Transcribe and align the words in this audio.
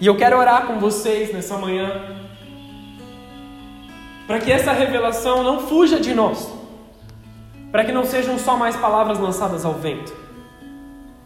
E 0.00 0.06
eu 0.06 0.16
quero 0.16 0.38
orar 0.38 0.66
com 0.66 0.78
vocês 0.78 1.32
nessa 1.32 1.58
manhã, 1.58 1.90
para 4.26 4.38
que 4.38 4.52
essa 4.52 4.72
revelação 4.72 5.42
não 5.42 5.60
fuja 5.60 5.98
de 5.98 6.14
nós, 6.14 6.52
para 7.72 7.84
que 7.84 7.90
não 7.90 8.04
sejam 8.04 8.38
só 8.38 8.56
mais 8.56 8.76
palavras 8.76 9.18
lançadas 9.18 9.64
ao 9.64 9.74
vento, 9.74 10.14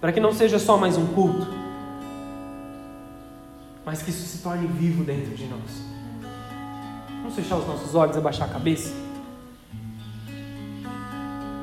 para 0.01 0.11
que 0.11 0.21
não 0.21 0.33
seja 0.33 0.59
só 0.59 0.79
mais 0.79 0.97
um 0.97 1.07
culto, 1.09 1.47
mas 3.85 4.03
que 4.03 4.11
isso 4.11 4.27
se 4.27 4.43
torne 4.43 4.67
vivo 4.67 5.05
dentro 5.05 5.35
de 5.35 5.45
nós. 5.45 5.83
Vamos 7.19 7.35
fechar 7.35 7.57
os 7.57 7.67
nossos 7.67 7.95
olhos 7.95 8.17
e 8.17 8.19
abaixar 8.19 8.49
a 8.49 8.53
cabeça? 8.53 8.95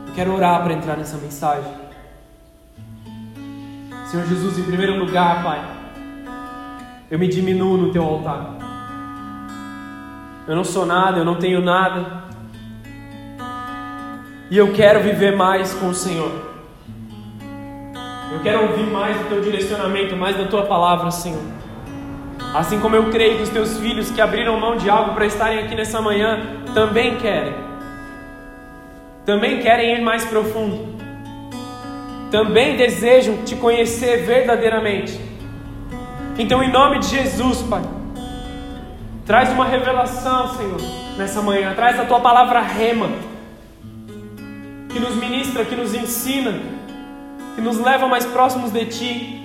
Eu 0.07 0.13
quero 0.13 0.33
orar 0.33 0.61
para 0.63 0.73
entrar 0.73 0.95
nessa 0.95 1.17
mensagem. 1.17 1.71
Senhor 4.11 4.25
Jesus, 4.27 4.59
em 4.59 4.63
primeiro 4.63 4.97
lugar, 4.97 5.43
Pai, 5.43 5.78
eu 7.09 7.17
me 7.17 7.27
diminuo 7.27 7.77
no 7.77 7.91
teu 7.91 8.03
altar. 8.03 8.57
Eu 10.47 10.55
não 10.55 10.63
sou 10.63 10.85
nada, 10.85 11.19
eu 11.19 11.25
não 11.25 11.35
tenho 11.35 11.61
nada. 11.61 12.23
E 14.49 14.57
eu 14.57 14.73
quero 14.73 15.01
viver 15.01 15.35
mais 15.35 15.73
com 15.73 15.89
o 15.89 15.95
Senhor. 15.95 16.31
Eu 18.31 18.39
quero 18.41 18.61
ouvir 18.61 18.85
mais 18.85 19.17
do 19.17 19.29
teu 19.29 19.41
direcionamento, 19.41 20.15
mais 20.15 20.37
da 20.37 20.45
tua 20.45 20.65
palavra, 20.65 21.09
Senhor. 21.09 21.41
Assim 22.53 22.79
como 22.79 22.95
eu 22.95 23.09
creio 23.11 23.37
que 23.37 23.43
os 23.43 23.49
teus 23.49 23.77
filhos 23.77 24.09
que 24.11 24.21
abriram 24.21 24.59
mão 24.59 24.75
de 24.75 24.89
algo 24.89 25.13
para 25.13 25.25
estarem 25.25 25.59
aqui 25.59 25.75
nessa 25.75 26.01
manhã 26.01 26.63
também 26.73 27.17
querem. 27.17 27.53
Também 29.25 29.61
querem 29.61 29.95
ir 29.95 30.01
mais 30.01 30.25
profundo. 30.25 30.97
Também 32.31 32.75
desejam 32.75 33.43
te 33.43 33.55
conhecer 33.55 34.25
verdadeiramente. 34.25 35.28
Então, 36.39 36.63
em 36.63 36.71
nome 36.71 36.99
de 36.99 37.07
Jesus, 37.07 37.61
Pai, 37.63 37.81
traz 39.25 39.49
uma 39.49 39.65
revelação, 39.65 40.55
Senhor, 40.55 40.79
nessa 41.17 41.41
manhã. 41.41 41.73
Traz 41.75 41.99
a 41.99 42.05
tua 42.05 42.21
palavra 42.21 42.61
rema, 42.61 43.09
que 44.89 45.01
nos 45.01 45.15
ministra, 45.15 45.65
que 45.65 45.75
nos 45.75 45.93
ensina, 45.93 46.57
que 47.55 47.61
nos 47.61 47.77
leva 47.77 48.07
mais 48.07 48.25
próximos 48.25 48.71
de 48.71 48.85
Ti 48.85 49.43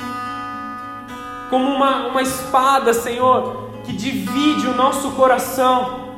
como 1.50 1.68
uma, 1.68 2.06
uma 2.06 2.22
espada, 2.22 2.94
Senhor, 2.94 3.70
que 3.84 3.92
divide 3.92 4.68
o 4.68 4.74
nosso 4.74 5.10
coração, 5.12 6.14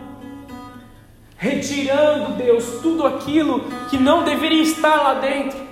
retirando, 1.39 2.35
Deus, 2.35 2.81
tudo 2.83 3.07
aquilo 3.07 3.61
que 3.89 3.97
não 3.97 4.25
deveria 4.25 4.63
estar 4.63 4.97
lá 4.97 5.15
dentro. 5.15 5.66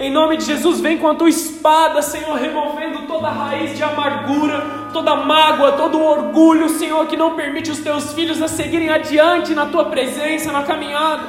Em 0.00 0.12
nome 0.12 0.36
de 0.36 0.44
Jesus, 0.44 0.80
vem 0.80 0.96
com 0.96 1.08
a 1.08 1.14
tua 1.16 1.28
espada, 1.28 2.00
Senhor, 2.02 2.36
removendo 2.36 3.02
toda 3.08 3.28
raiz 3.28 3.76
de 3.76 3.82
amargura, 3.82 4.64
toda 4.92 5.16
mágoa, 5.16 5.72
todo 5.72 6.00
orgulho, 6.00 6.68
Senhor, 6.68 7.04
que 7.08 7.16
não 7.16 7.34
permite 7.34 7.72
os 7.72 7.80
teus 7.80 8.12
filhos 8.12 8.40
a 8.40 8.46
seguirem 8.46 8.90
adiante 8.90 9.56
na 9.56 9.66
tua 9.66 9.86
presença, 9.86 10.52
na 10.52 10.62
caminhada. 10.62 11.24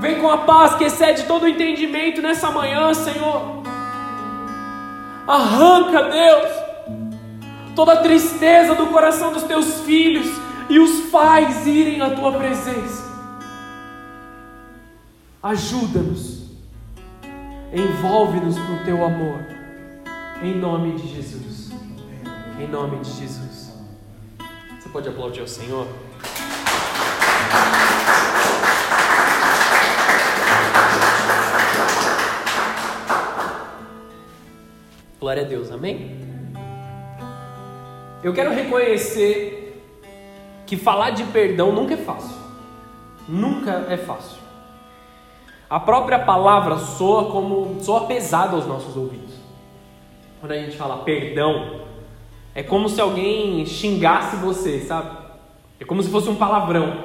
Vem 0.00 0.20
com 0.20 0.28
a 0.28 0.38
paz 0.38 0.74
que 0.74 0.82
excede 0.82 1.24
todo 1.26 1.44
o 1.44 1.48
entendimento 1.48 2.20
nessa 2.20 2.50
manhã, 2.50 2.92
Senhor. 2.92 3.62
Arranca, 5.28 6.02
Deus, 6.04 6.48
toda 7.76 7.92
a 7.92 8.02
tristeza 8.02 8.74
do 8.74 8.88
coração 8.88 9.32
dos 9.32 9.44
teus 9.44 9.82
filhos 9.82 10.26
e 10.68 10.80
os 10.80 11.08
faz 11.10 11.68
irem 11.68 12.00
à 12.00 12.10
tua 12.10 12.32
presença. 12.32 13.07
Ajuda-nos, 15.40 16.50
envolve-nos 17.72 18.58
com 18.58 18.74
o 18.74 18.84
teu 18.84 19.04
amor, 19.04 19.40
em 20.42 20.52
nome 20.52 20.96
de 20.96 21.14
Jesus. 21.14 21.70
Em 22.58 22.66
nome 22.66 22.98
de 22.98 23.10
Jesus. 23.12 23.72
Você 24.80 24.88
pode 24.88 25.08
aplaudir 25.08 25.40
ao 25.40 25.46
Senhor? 25.46 25.86
Glória 35.20 35.44
a 35.44 35.46
Deus, 35.46 35.70
amém? 35.70 36.18
Eu 38.24 38.34
quero 38.34 38.50
reconhecer 38.50 39.80
que 40.66 40.76
falar 40.76 41.10
de 41.10 41.22
perdão 41.24 41.70
nunca 41.70 41.94
é 41.94 41.98
fácil. 41.98 42.36
Nunca 43.28 43.86
é 43.88 43.96
fácil. 43.96 44.37
A 45.68 45.78
própria 45.78 46.18
palavra 46.18 46.78
soa 46.78 47.30
como 47.30 47.82
soa 47.82 48.06
pesada 48.06 48.56
aos 48.56 48.66
nossos 48.66 48.96
ouvidos. 48.96 49.34
Quando 50.40 50.52
a 50.52 50.56
gente 50.56 50.76
fala 50.76 50.98
perdão, 50.98 51.80
é 52.54 52.62
como 52.62 52.88
se 52.88 53.00
alguém 53.00 53.64
xingasse 53.66 54.36
você, 54.36 54.80
sabe? 54.80 55.10
É 55.78 55.84
como 55.84 56.02
se 56.02 56.10
fosse 56.10 56.28
um 56.28 56.36
palavrão. 56.36 57.04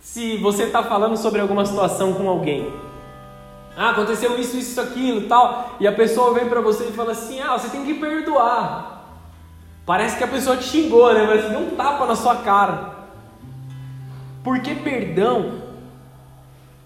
Se 0.00 0.36
você 0.38 0.64
está 0.64 0.82
falando 0.82 1.16
sobre 1.16 1.40
alguma 1.40 1.64
situação 1.64 2.14
com 2.14 2.28
alguém 2.28 2.70
ah, 3.76 3.90
aconteceu 3.90 4.38
isso, 4.38 4.56
isso, 4.56 4.80
aquilo, 4.80 5.22
tal. 5.28 5.76
E 5.80 5.86
a 5.86 5.92
pessoa 5.92 6.34
vem 6.34 6.48
para 6.48 6.60
você 6.60 6.84
e 6.84 6.92
fala 6.92 7.12
assim: 7.12 7.40
"Ah, 7.40 7.56
você 7.56 7.68
tem 7.68 7.84
que 7.84 7.94
perdoar". 7.94 9.06
Parece 9.86 10.18
que 10.18 10.24
a 10.24 10.28
pessoa 10.28 10.56
te 10.56 10.64
xingou, 10.64 11.12
né? 11.14 11.26
Mas 11.26 11.56
um 11.56 11.74
tapa 11.76 12.04
na 12.04 12.14
sua 12.14 12.36
cara. 12.36 12.90
Porque 14.44 14.74
perdão 14.74 15.69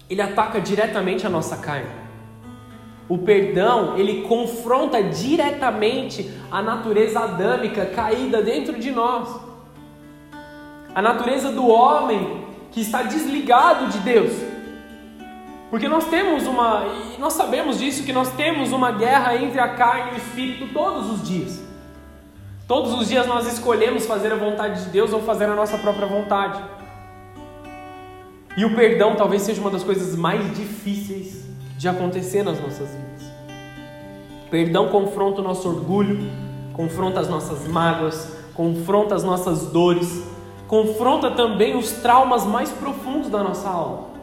ele 0.09 0.21
ataca 0.21 0.59
diretamente 0.59 1.25
a 1.25 1.29
nossa 1.29 1.57
carne. 1.57 1.89
O 3.07 3.19
perdão, 3.19 3.97
ele 3.97 4.23
confronta 4.23 5.01
diretamente 5.03 6.31
a 6.51 6.61
natureza 6.61 7.19
adâmica 7.19 7.85
caída 7.85 8.41
dentro 8.41 8.79
de 8.79 8.91
nós. 8.91 9.29
A 10.93 11.01
natureza 11.01 11.51
do 11.51 11.67
homem 11.67 12.45
que 12.71 12.81
está 12.81 13.03
desligado 13.03 13.87
de 13.87 13.99
Deus. 13.99 14.31
Porque 15.69 15.87
nós 15.87 16.05
temos 16.05 16.47
uma, 16.47 16.85
e 17.15 17.19
nós 17.19 17.33
sabemos 17.33 17.79
disso, 17.79 18.03
que 18.03 18.13
nós 18.13 18.31
temos 18.31 18.71
uma 18.71 18.91
guerra 18.91 19.35
entre 19.35 19.59
a 19.59 19.75
carne 19.75 20.11
e 20.11 20.13
o 20.15 20.17
espírito 20.17 20.73
todos 20.73 21.11
os 21.11 21.27
dias. 21.27 21.63
Todos 22.67 22.93
os 22.93 23.07
dias 23.07 23.27
nós 23.27 23.51
escolhemos 23.51 24.05
fazer 24.05 24.31
a 24.31 24.35
vontade 24.35 24.85
de 24.85 24.89
Deus 24.89 25.13
ou 25.13 25.21
fazer 25.21 25.45
a 25.45 25.53
nossa 25.53 25.77
própria 25.77 26.07
vontade. 26.07 26.59
E 28.57 28.63
o 28.63 28.73
perdão 28.73 29.15
talvez 29.15 29.41
seja 29.41 29.59
uma 29.59 29.69
das 29.69 29.83
coisas 29.83 30.15
mais 30.15 30.55
difíceis 30.55 31.43
de 31.77 31.89
acontecer 31.89 32.43
nas 32.43 32.59
nossas 32.61 32.89
vidas. 32.89 33.31
Perdão 34.49 34.87
confronta 34.87 35.41
o 35.41 35.43
nosso 35.43 35.67
orgulho, 35.67 36.29
confronta 36.73 37.19
as 37.19 37.27
nossas 37.27 37.67
mágoas, 37.67 38.37
confronta 38.53 39.13
as 39.13 39.23
nossas 39.23 39.67
dores, 39.67 40.23
confronta 40.67 41.31
também 41.31 41.75
os 41.75 41.91
traumas 41.91 42.45
mais 42.45 42.71
profundos 42.71 43.29
da 43.29 43.43
nossa 43.43 43.67
alma. 43.67 44.15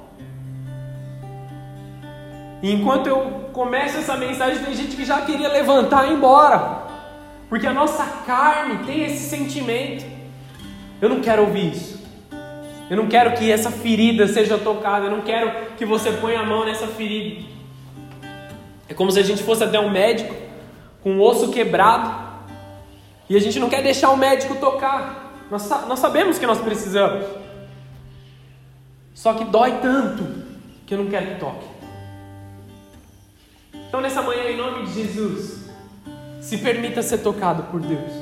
E 2.63 2.73
enquanto 2.73 3.09
eu 3.09 3.51
começo 3.53 3.99
essa 3.99 4.17
mensagem, 4.17 4.65
tem 4.65 4.75
gente 4.75 4.97
que 4.97 5.05
já 5.05 5.21
queria 5.23 5.49
levantar 5.49 6.07
e 6.07 6.11
ir 6.11 6.15
embora. 6.15 6.83
Porque 7.49 7.67
a 7.67 7.75
nossa 7.75 8.05
carne 8.25 8.85
tem 8.87 9.05
esse 9.05 9.29
sentimento. 9.29 10.07
Eu 11.01 11.09
não 11.09 11.21
quero 11.21 11.43
ouvir 11.43 11.73
isso. 11.73 12.02
Eu 12.93 12.99
não 12.99 13.09
quero 13.09 13.33
que 13.33 13.51
essa 13.51 13.71
ferida 13.71 14.29
seja 14.29 14.59
tocada. 14.59 15.07
Eu 15.07 15.11
não 15.11 15.23
quero 15.23 15.75
que 15.79 15.87
você 15.87 16.13
ponha 16.13 16.41
a 16.41 16.45
mão 16.45 16.67
nessa 16.67 16.87
ferida. 16.87 17.43
É 18.87 18.93
como 18.93 19.11
se 19.11 19.19
a 19.19 19.23
gente 19.23 19.43
fosse 19.43 19.65
até 19.65 19.81
um 19.81 19.89
médico 19.89 20.35
com 21.03 21.17
o 21.17 21.23
osso 21.23 21.51
quebrado 21.51 22.15
e 23.31 23.35
a 23.35 23.41
gente 23.41 23.59
não 23.59 23.71
quer 23.71 23.83
deixar 23.83 24.11
o 24.11 24.17
médico 24.19 24.57
tocar. 24.57 25.33
Nós, 25.51 25.67
nós 25.89 26.01
sabemos 26.01 26.39
que 26.39 26.47
nós 26.47 26.61
precisamos. 26.61 27.25
Só 29.15 29.33
que 29.33 29.47
dói 29.47 29.79
tanto 29.81 30.27
que 30.85 30.93
eu 30.93 30.99
não 30.99 31.07
quero 31.07 31.29
que 31.29 31.41
toque. 31.41 31.65
Então, 33.89 34.03
nessa 34.03 34.21
manhã, 34.21 34.51
em 34.51 34.57
nome 34.59 34.85
de 34.85 34.93
Jesus, 34.93 35.71
se 36.43 36.59
permita 36.59 37.03
ser 37.03 37.23
tocado 37.23 37.63
por 37.71 37.81
Deus. 37.81 38.13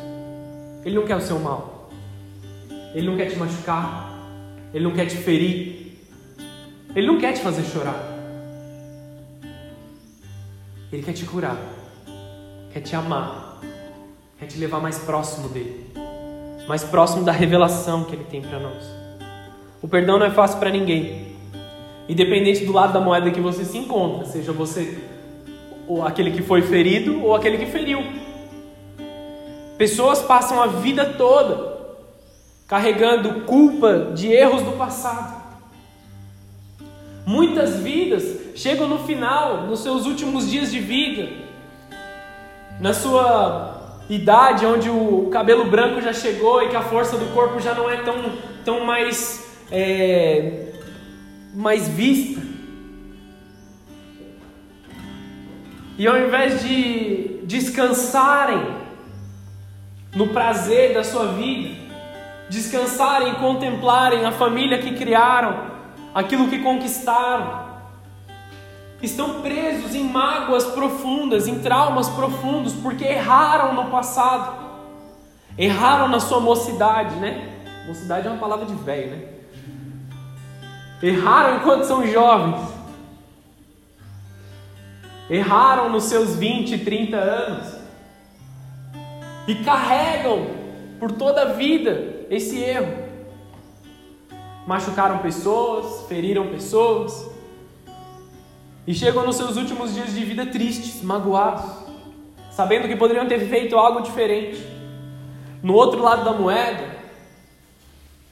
Ele 0.85 0.95
não 0.95 1.05
quer 1.05 1.17
o 1.17 1.21
seu 1.21 1.41
mal, 1.41 1.91
ele 2.95 3.09
não 3.09 3.17
quer 3.17 3.27
te 3.27 3.37
machucar, 3.37 4.10
ele 4.73 4.85
não 4.85 4.93
quer 4.93 5.07
te 5.07 5.17
ferir, 5.17 5.99
ele 6.95 7.07
não 7.07 7.19
quer 7.19 7.33
te 7.33 7.41
fazer 7.41 7.63
chorar. 7.65 8.19
Ele 10.93 11.03
quer 11.03 11.13
te 11.13 11.25
curar, 11.25 11.57
quer 12.73 12.81
te 12.81 12.97
amar, 12.97 13.61
quer 14.39 14.47
te 14.47 14.59
levar 14.59 14.81
mais 14.81 14.99
próximo 14.99 15.49
dele, 15.49 15.87
mais 16.67 16.83
próximo 16.83 17.25
da 17.25 17.31
revelação 17.31 18.05
que 18.05 18.17
ele 18.17 18.25
tem 18.25 18.43
para 18.43 18.59
nós. 18.59 18.85
O 19.81 19.87
perdão 19.87 20.19
não 20.19 20.27
é 20.27 20.31
fácil 20.31 20.59
para 20.59 20.71
ninguém, 20.71 21.37
independente 22.09 22.65
do 22.65 22.73
lado 22.73 22.93
da 22.93 23.01
moeda 23.01 23.31
que 23.31 23.41
você 23.41 23.65
se 23.65 23.79
encontra, 23.79 24.25
seja 24.27 24.53
você 24.53 24.99
ou 25.87 26.05
aquele 26.05 26.33
que 26.33 26.43
foi 26.43 26.63
ferido 26.63 27.25
ou 27.25 27.35
aquele 27.35 27.59
que 27.59 27.67
feriu. 27.67 28.03
Pessoas 29.79 30.21
passam 30.23 30.61
a 30.61 30.67
vida 30.67 31.05
toda 31.05 31.70
carregando 32.71 33.41
culpa 33.41 34.13
de 34.15 34.29
erros 34.29 34.63
do 34.63 34.71
passado. 34.79 35.43
Muitas 37.27 37.81
vidas 37.81 38.55
chegam 38.55 38.87
no 38.87 39.01
final, 39.01 39.67
nos 39.67 39.81
seus 39.81 40.07
últimos 40.07 40.49
dias 40.49 40.71
de 40.71 40.79
vida, 40.79 41.29
na 42.81 42.95
sua 42.95 43.99
idade, 44.09 44.65
onde 44.65 44.89
o 44.89 45.29
cabelo 45.33 45.65
branco 45.65 46.01
já 46.01 46.13
chegou 46.13 46.63
e 46.63 46.69
que 46.69 46.77
a 46.77 46.83
força 46.83 47.17
do 47.19 47.35
corpo 47.35 47.59
já 47.59 47.75
não 47.75 47.91
é 47.91 48.05
tão, 48.05 48.15
tão 48.65 48.85
mais, 48.85 49.51
é, 49.73 50.73
mais 51.53 51.89
vista. 51.89 52.41
E 55.99 56.07
ao 56.07 56.17
invés 56.17 56.63
de 56.63 57.41
descansarem 57.43 58.65
no 60.15 60.29
prazer 60.29 60.95
da 60.95 61.03
sua 61.03 61.33
vida, 61.33 61.80
descansarem 62.51 63.35
contemplarem 63.35 64.27
a 64.27 64.33
família 64.33 64.79
que 64.79 64.97
criaram, 64.97 65.71
aquilo 66.13 66.49
que 66.49 66.59
conquistaram, 66.59 67.71
estão 69.01 69.41
presos 69.41 69.95
em 69.95 70.03
mágoas 70.03 70.65
profundas, 70.65 71.47
em 71.47 71.61
traumas 71.61 72.09
profundos, 72.09 72.75
porque 72.75 73.05
erraram 73.05 73.73
no 73.73 73.89
passado, 73.89 74.53
erraram 75.57 76.09
na 76.09 76.19
sua 76.19 76.41
mocidade, 76.41 77.15
né? 77.17 77.49
Mocidade 77.87 78.27
é 78.27 78.31
uma 78.31 78.41
palavra 78.41 78.67
de 78.67 78.75
velho, 78.75 79.17
né? 79.17 79.29
Erraram 81.01 81.57
enquanto 81.57 81.85
são 81.85 82.05
jovens, 82.05 82.69
erraram 85.31 85.89
nos 85.89 86.03
seus 86.05 86.35
20, 86.35 86.79
30 86.79 87.17
anos, 87.17 87.75
e 89.47 89.55
carregam 89.65 90.49
por 90.99 91.13
toda 91.13 91.43
a 91.43 91.53
vida 91.53 92.20
esse 92.31 92.57
erro. 92.63 93.11
Machucaram 94.67 95.19
pessoas, 95.19 96.07
feriram 96.07 96.47
pessoas, 96.47 97.29
e 98.87 98.95
chegam 98.95 99.27
nos 99.27 99.37
seus 99.37 99.57
últimos 99.57 99.95
dias 99.95 100.15
de 100.15 100.25
vida 100.25 100.47
tristes, 100.47 101.03
magoados, 101.03 101.65
sabendo 102.51 102.89
que 102.89 102.97
poderiam 102.97 103.27
ter 103.27 103.41
feito 103.49 103.77
algo 103.77 104.01
diferente. 104.01 104.65
No 105.63 105.75
outro 105.75 106.01
lado 106.01 106.25
da 106.25 106.33
moeda, 106.33 106.97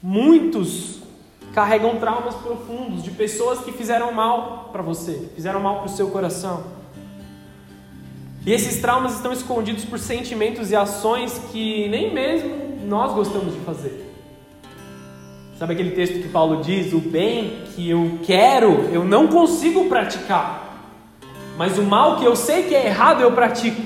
muitos 0.02 1.00
carregam 1.52 1.96
traumas 1.96 2.34
profundos 2.36 3.02
de 3.02 3.10
pessoas 3.10 3.60
que 3.60 3.72
fizeram 3.72 4.12
mal 4.12 4.70
para 4.72 4.82
você, 4.82 5.30
fizeram 5.34 5.60
mal 5.60 5.76
para 5.76 5.86
o 5.86 5.88
seu 5.88 6.10
coração. 6.10 6.64
E 8.46 8.52
esses 8.52 8.80
traumas 8.80 9.14
estão 9.14 9.32
escondidos 9.32 9.84
por 9.84 9.98
sentimentos 9.98 10.70
e 10.70 10.76
ações 10.76 11.38
que 11.52 11.88
nem 11.88 12.14
mesmo 12.14 12.67
nós 12.88 13.12
gostamos 13.12 13.54
de 13.54 13.60
fazer. 13.60 14.06
Sabe 15.58 15.74
aquele 15.74 15.90
texto 15.90 16.22
que 16.22 16.28
Paulo 16.28 16.62
diz: 16.62 16.92
O 16.92 17.00
bem 17.00 17.64
que 17.74 17.90
eu 17.90 18.20
quero, 18.24 18.88
eu 18.92 19.04
não 19.04 19.28
consigo 19.28 19.88
praticar, 19.88 20.94
mas 21.56 21.78
o 21.78 21.82
mal 21.82 22.16
que 22.16 22.24
eu 22.24 22.34
sei 22.34 22.62
que 22.62 22.74
é 22.74 22.86
errado, 22.86 23.20
eu 23.20 23.32
pratico. 23.32 23.82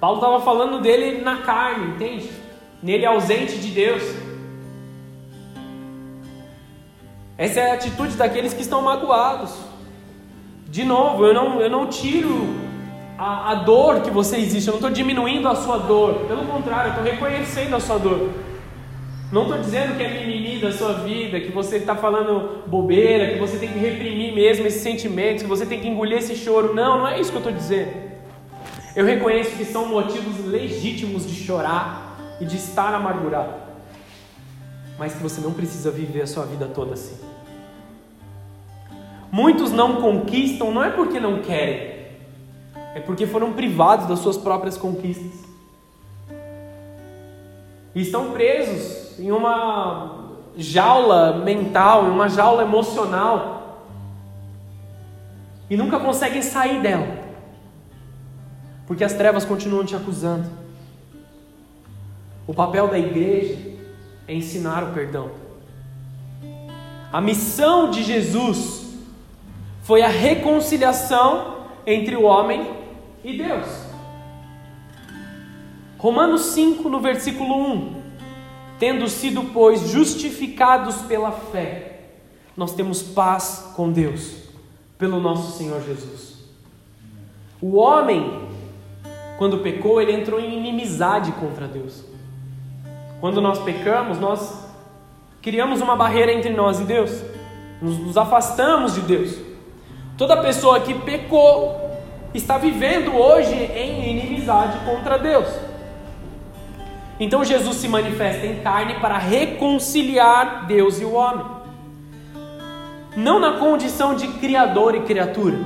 Paulo 0.00 0.18
estava 0.18 0.40
falando 0.40 0.80
dele 0.80 1.22
na 1.22 1.38
carne, 1.38 1.94
entende? 1.94 2.30
Nele 2.82 3.06
ausente 3.06 3.58
de 3.58 3.68
Deus. 3.68 4.02
Essa 7.38 7.60
é 7.60 7.70
a 7.70 7.74
atitude 7.74 8.16
daqueles 8.16 8.52
que 8.52 8.62
estão 8.62 8.82
magoados. 8.82 9.54
De 10.68 10.84
novo, 10.84 11.24
eu 11.24 11.34
não, 11.34 11.60
eu 11.60 11.70
não 11.70 11.86
tiro 11.86 12.65
a, 13.18 13.52
a 13.52 13.54
dor 13.56 14.00
que 14.02 14.10
você 14.10 14.36
existe, 14.36 14.68
eu 14.68 14.72
não 14.72 14.78
estou 14.78 14.90
diminuindo 14.90 15.48
a 15.48 15.54
sua 15.54 15.78
dor. 15.78 16.26
Pelo 16.26 16.44
contrário, 16.46 16.92
eu 16.92 16.96
estou 16.96 17.04
reconhecendo 17.04 17.74
a 17.74 17.80
sua 17.80 17.98
dor. 17.98 18.30
Não 19.32 19.42
estou 19.42 19.58
dizendo 19.58 19.96
que 19.96 20.02
é 20.02 20.08
mimimi 20.08 20.60
da 20.60 20.70
sua 20.70 20.92
vida, 20.92 21.40
que 21.40 21.50
você 21.50 21.78
está 21.78 21.96
falando 21.96 22.62
bobeira, 22.66 23.32
que 23.32 23.40
você 23.40 23.58
tem 23.58 23.68
que 23.68 23.78
reprimir 23.78 24.32
mesmo 24.32 24.66
esses 24.66 24.82
sentimentos, 24.82 25.42
que 25.42 25.48
você 25.48 25.66
tem 25.66 25.80
que 25.80 25.88
engolir 25.88 26.18
esse 26.18 26.36
choro. 26.36 26.74
Não, 26.74 26.98
não 26.98 27.08
é 27.08 27.20
isso 27.20 27.30
que 27.30 27.36
eu 27.36 27.40
estou 27.40 27.52
dizendo. 27.52 27.92
Eu 28.94 29.04
reconheço 29.04 29.56
que 29.56 29.64
são 29.64 29.86
motivos 29.86 30.46
legítimos 30.46 31.26
de 31.26 31.34
chorar 31.34 32.18
e 32.40 32.44
de 32.44 32.56
estar 32.56 32.94
amargurado, 32.94 33.54
mas 34.98 35.14
que 35.14 35.22
você 35.22 35.40
não 35.40 35.52
precisa 35.52 35.90
viver 35.90 36.22
a 36.22 36.26
sua 36.26 36.44
vida 36.44 36.66
toda 36.66 36.94
assim. 36.94 37.16
Muitos 39.30 39.72
não 39.72 39.96
conquistam 40.00 40.70
não 40.70 40.84
é 40.84 40.90
porque 40.90 41.18
não 41.18 41.42
querem, 41.42 41.95
é 42.96 43.00
porque 43.00 43.26
foram 43.26 43.52
privados 43.52 44.06
das 44.06 44.20
suas 44.20 44.38
próprias 44.38 44.78
conquistas. 44.78 45.44
E 47.94 48.00
estão 48.00 48.30
presos 48.32 49.20
em 49.20 49.30
uma 49.30 50.30
jaula 50.56 51.44
mental, 51.44 52.06
em 52.06 52.10
uma 52.10 52.26
jaula 52.26 52.62
emocional 52.62 53.82
e 55.68 55.76
nunca 55.76 56.00
conseguem 56.00 56.40
sair 56.40 56.80
dela, 56.80 57.06
porque 58.86 59.04
as 59.04 59.12
trevas 59.12 59.44
continuam 59.44 59.84
te 59.84 59.94
acusando. 59.94 60.48
O 62.46 62.54
papel 62.54 62.88
da 62.88 62.98
igreja 62.98 63.58
é 64.26 64.34
ensinar 64.34 64.82
o 64.82 64.94
perdão. 64.94 65.32
A 67.12 67.20
missão 67.20 67.90
de 67.90 68.02
Jesus 68.02 68.86
foi 69.82 70.00
a 70.00 70.08
reconciliação 70.08 71.56
entre 71.86 72.16
o 72.16 72.22
homem 72.22 72.75
e 73.26 73.36
Deus. 73.36 73.66
Romanos 75.98 76.42
5, 76.42 76.88
no 76.88 77.00
versículo 77.00 77.72
1. 77.72 78.02
Tendo 78.78 79.08
sido, 79.08 79.42
pois, 79.52 79.88
justificados 79.88 80.96
pela 81.02 81.32
fé, 81.32 82.02
nós 82.56 82.72
temos 82.72 83.02
paz 83.02 83.72
com 83.74 83.90
Deus, 83.90 84.36
pelo 84.96 85.18
nosso 85.18 85.58
Senhor 85.58 85.82
Jesus. 85.82 86.36
O 87.60 87.76
homem, 87.76 88.48
quando 89.38 89.58
pecou, 89.58 90.00
ele 90.00 90.12
entrou 90.12 90.38
em 90.38 90.58
inimizade 90.58 91.32
contra 91.32 91.66
Deus. 91.66 92.04
Quando 93.20 93.40
nós 93.40 93.58
pecamos, 93.58 94.20
nós 94.20 94.66
criamos 95.42 95.80
uma 95.80 95.96
barreira 95.96 96.32
entre 96.32 96.50
nós 96.50 96.78
e 96.78 96.84
Deus, 96.84 97.10
nos, 97.82 97.98
nos 97.98 98.16
afastamos 98.16 98.94
de 98.94 99.00
Deus. 99.00 99.36
Toda 100.16 100.40
pessoa 100.42 100.78
que 100.80 100.94
pecou 100.94 101.86
está 102.36 102.58
vivendo 102.58 103.14
hoje 103.14 103.54
em 103.54 104.10
inimizade 104.10 104.78
contra 104.84 105.18
Deus. 105.18 105.48
Então 107.18 107.44
Jesus 107.44 107.76
se 107.76 107.88
manifesta 107.88 108.46
em 108.46 108.60
carne 108.60 108.94
para 109.00 109.16
reconciliar 109.16 110.66
Deus 110.66 111.00
e 111.00 111.04
o 111.04 111.14
homem. 111.14 111.46
Não 113.16 113.40
na 113.40 113.58
condição 113.58 114.14
de 114.14 114.28
criador 114.28 114.94
e 114.94 115.00
criatura. 115.00 115.58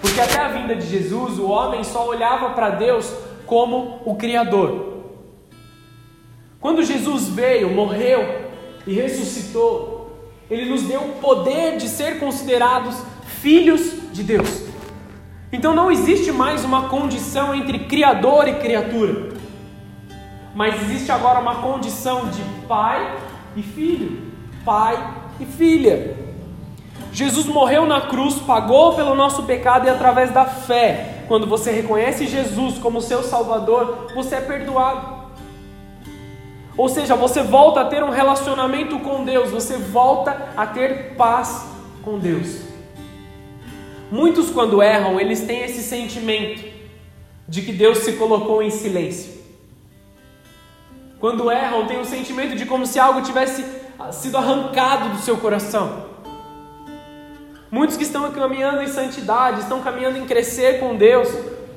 Porque 0.00 0.20
até 0.20 0.38
a 0.38 0.48
vinda 0.48 0.74
de 0.74 0.86
Jesus, 0.86 1.38
o 1.38 1.48
homem 1.48 1.84
só 1.84 2.06
olhava 2.06 2.50
para 2.50 2.70
Deus 2.70 3.12
como 3.46 4.00
o 4.04 4.16
criador. 4.16 5.04
Quando 6.60 6.82
Jesus 6.82 7.28
veio, 7.28 7.70
morreu 7.70 8.48
e 8.86 8.92
ressuscitou, 8.92 10.12
ele 10.50 10.68
nos 10.68 10.82
deu 10.82 11.00
o 11.00 11.12
poder 11.20 11.76
de 11.76 11.88
ser 11.88 12.18
considerados 12.18 12.96
filhos 13.40 14.12
de 14.12 14.24
Deus. 14.24 14.67
Então 15.52 15.74
não 15.74 15.90
existe 15.90 16.30
mais 16.30 16.64
uma 16.64 16.88
condição 16.88 17.54
entre 17.54 17.80
criador 17.80 18.48
e 18.48 18.54
criatura 18.54 19.38
mas 20.58 20.74
existe 20.82 21.12
agora 21.12 21.38
uma 21.38 21.62
condição 21.62 22.28
de 22.30 22.42
pai 22.66 23.16
e 23.54 23.62
filho, 23.62 24.32
pai 24.64 24.98
e 25.38 25.46
filha. 25.46 26.16
Jesus 27.12 27.46
morreu 27.46 27.86
na 27.86 28.00
cruz, 28.00 28.34
pagou 28.40 28.94
pelo 28.94 29.14
nosso 29.14 29.44
pecado 29.44 29.86
e 29.86 29.88
através 29.88 30.32
da 30.32 30.44
fé, 30.44 31.22
quando 31.28 31.46
você 31.46 31.70
reconhece 31.70 32.26
Jesus 32.26 32.76
como 32.76 33.00
seu 33.00 33.22
Salvador, 33.22 34.08
você 34.16 34.34
é 34.34 34.40
perdoado. 34.40 35.18
Ou 36.76 36.88
seja, 36.88 37.14
você 37.14 37.40
volta 37.40 37.82
a 37.82 37.84
ter 37.84 38.02
um 38.02 38.10
relacionamento 38.10 38.98
com 38.98 39.24
Deus, 39.24 39.52
você 39.52 39.76
volta 39.76 40.50
a 40.56 40.66
ter 40.66 41.14
paz 41.14 41.68
com 42.04 42.18
Deus. 42.18 42.67
Muitos, 44.10 44.50
quando 44.50 44.82
erram, 44.82 45.20
eles 45.20 45.42
têm 45.42 45.62
esse 45.62 45.82
sentimento 45.82 46.64
de 47.46 47.62
que 47.62 47.72
Deus 47.72 47.98
se 47.98 48.12
colocou 48.12 48.62
em 48.62 48.70
silêncio. 48.70 49.38
Quando 51.20 51.50
erram, 51.50 51.86
tem 51.86 51.98
o 51.98 52.00
um 52.00 52.04
sentimento 52.04 52.56
de 52.56 52.64
como 52.64 52.86
se 52.86 52.98
algo 52.98 53.22
tivesse 53.22 53.64
ah, 53.98 54.12
sido 54.12 54.36
arrancado 54.36 55.10
do 55.10 55.18
seu 55.18 55.36
coração. 55.36 56.06
Muitos 57.70 57.96
que 57.96 58.04
estão 58.04 58.30
caminhando 58.32 58.82
em 58.82 58.86
santidade, 58.86 59.60
estão 59.60 59.82
caminhando 59.82 60.16
em 60.16 60.24
crescer 60.24 60.80
com 60.80 60.96
Deus, 60.96 61.28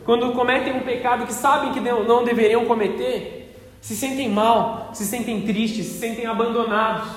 quando 0.05 0.31
cometem 0.31 0.73
um 0.73 0.81
pecado 0.81 1.25
que 1.25 1.33
sabem 1.33 1.73
que 1.73 1.79
não 1.79 2.23
deveriam 2.23 2.65
cometer, 2.65 3.53
se 3.81 3.95
sentem 3.95 4.29
mal, 4.29 4.91
se 4.93 5.05
sentem 5.05 5.41
tristes, 5.41 5.87
se 5.87 5.99
sentem 5.99 6.25
abandonados, 6.27 7.09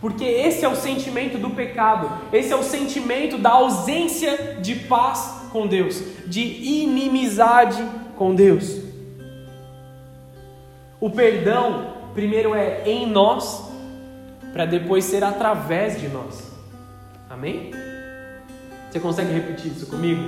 porque 0.00 0.24
esse 0.24 0.64
é 0.64 0.68
o 0.68 0.74
sentimento 0.74 1.36
do 1.36 1.50
pecado, 1.50 2.10
esse 2.32 2.52
é 2.52 2.56
o 2.56 2.62
sentimento 2.62 3.36
da 3.36 3.50
ausência 3.50 4.56
de 4.60 4.74
paz 4.74 5.48
com 5.52 5.66
Deus, 5.66 6.02
de 6.26 6.40
inimizade 6.40 7.84
com 8.16 8.34
Deus. 8.34 8.80
O 10.98 11.10
perdão, 11.10 11.94
primeiro 12.14 12.54
é 12.54 12.82
em 12.86 13.06
nós, 13.06 13.70
para 14.52 14.64
depois 14.64 15.04
ser 15.04 15.22
através 15.22 16.00
de 16.00 16.08
nós. 16.08 16.50
Amém? 17.28 17.70
Você 18.90 18.98
consegue 18.98 19.32
repetir 19.32 19.70
isso 19.72 19.86
comigo? 19.86 20.22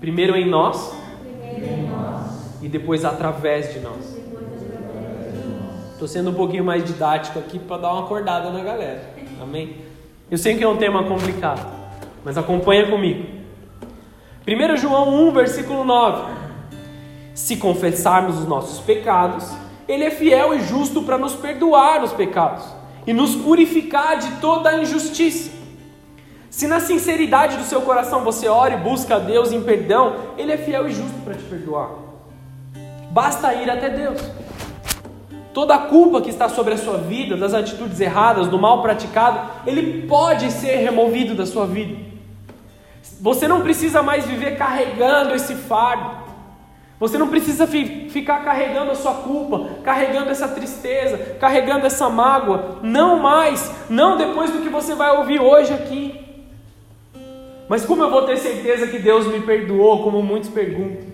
Primeiro 0.00 0.36
em 0.36 0.48
nós, 0.48 0.92
e 2.60 2.68
depois 2.68 3.04
através 3.04 3.72
de 3.72 3.80
nós. 3.80 4.16
Estou 5.92 6.08
sendo 6.08 6.30
um 6.30 6.34
pouquinho 6.34 6.64
mais 6.64 6.84
didático 6.84 7.38
aqui 7.38 7.58
para 7.58 7.82
dar 7.82 7.92
uma 7.92 8.04
acordada 8.04 8.50
na 8.50 8.62
galera. 8.62 9.11
Amém? 9.42 9.76
Eu 10.30 10.38
sei 10.38 10.56
que 10.56 10.62
é 10.62 10.68
um 10.68 10.76
tema 10.76 11.02
complicado, 11.02 11.66
mas 12.24 12.38
acompanha 12.38 12.88
comigo. 12.88 13.26
1 14.46 14.76
João 14.76 15.28
1, 15.28 15.32
versículo 15.32 15.84
9. 15.84 16.32
Se 17.34 17.56
confessarmos 17.56 18.38
os 18.38 18.46
nossos 18.46 18.78
pecados, 18.78 19.50
Ele 19.88 20.04
é 20.04 20.10
fiel 20.12 20.54
e 20.54 20.60
justo 20.60 21.02
para 21.02 21.18
nos 21.18 21.34
perdoar 21.34 22.04
os 22.04 22.12
pecados 22.12 22.64
e 23.04 23.12
nos 23.12 23.34
purificar 23.34 24.16
de 24.16 24.30
toda 24.40 24.70
a 24.70 24.80
injustiça. 24.80 25.50
Se 26.48 26.68
na 26.68 26.78
sinceridade 26.78 27.56
do 27.56 27.64
seu 27.64 27.80
coração 27.82 28.22
você 28.22 28.46
ora 28.46 28.74
e 28.74 28.76
busca 28.76 29.16
a 29.16 29.18
Deus 29.18 29.50
em 29.50 29.62
perdão, 29.62 30.16
Ele 30.38 30.52
é 30.52 30.56
fiel 30.56 30.88
e 30.88 30.92
justo 30.92 31.18
para 31.24 31.34
te 31.34 31.42
perdoar. 31.42 31.90
Basta 33.10 33.52
ir 33.54 33.68
até 33.68 33.90
Deus. 33.90 34.20
Toda 35.52 35.74
a 35.74 35.78
culpa 35.78 36.20
que 36.20 36.30
está 36.30 36.48
sobre 36.48 36.74
a 36.74 36.78
sua 36.78 36.96
vida, 36.98 37.36
das 37.36 37.52
atitudes 37.52 38.00
erradas, 38.00 38.48
do 38.48 38.58
mal 38.58 38.82
praticado, 38.82 39.40
ele 39.66 40.06
pode 40.06 40.50
ser 40.50 40.76
removido 40.76 41.34
da 41.34 41.44
sua 41.44 41.66
vida. 41.66 41.94
Você 43.20 43.46
não 43.46 43.60
precisa 43.60 44.02
mais 44.02 44.26
viver 44.26 44.56
carregando 44.56 45.34
esse 45.34 45.54
fardo. 45.54 46.22
Você 46.98 47.18
não 47.18 47.28
precisa 47.28 47.66
fi 47.66 48.08
ficar 48.08 48.44
carregando 48.44 48.92
a 48.92 48.94
sua 48.94 49.14
culpa, 49.14 49.70
carregando 49.82 50.30
essa 50.30 50.46
tristeza, 50.46 51.18
carregando 51.40 51.84
essa 51.84 52.08
mágoa. 52.08 52.78
Não 52.80 53.18
mais, 53.18 53.74
não 53.90 54.16
depois 54.16 54.50
do 54.50 54.60
que 54.60 54.68
você 54.68 54.94
vai 54.94 55.16
ouvir 55.16 55.40
hoje 55.40 55.74
aqui. 55.74 56.20
Mas 57.68 57.84
como 57.84 58.02
eu 58.02 58.10
vou 58.10 58.22
ter 58.22 58.36
certeza 58.36 58.86
que 58.86 58.98
Deus 58.98 59.26
me 59.26 59.40
perdoou, 59.40 60.02
como 60.04 60.22
muitos 60.22 60.50
perguntam? 60.50 61.04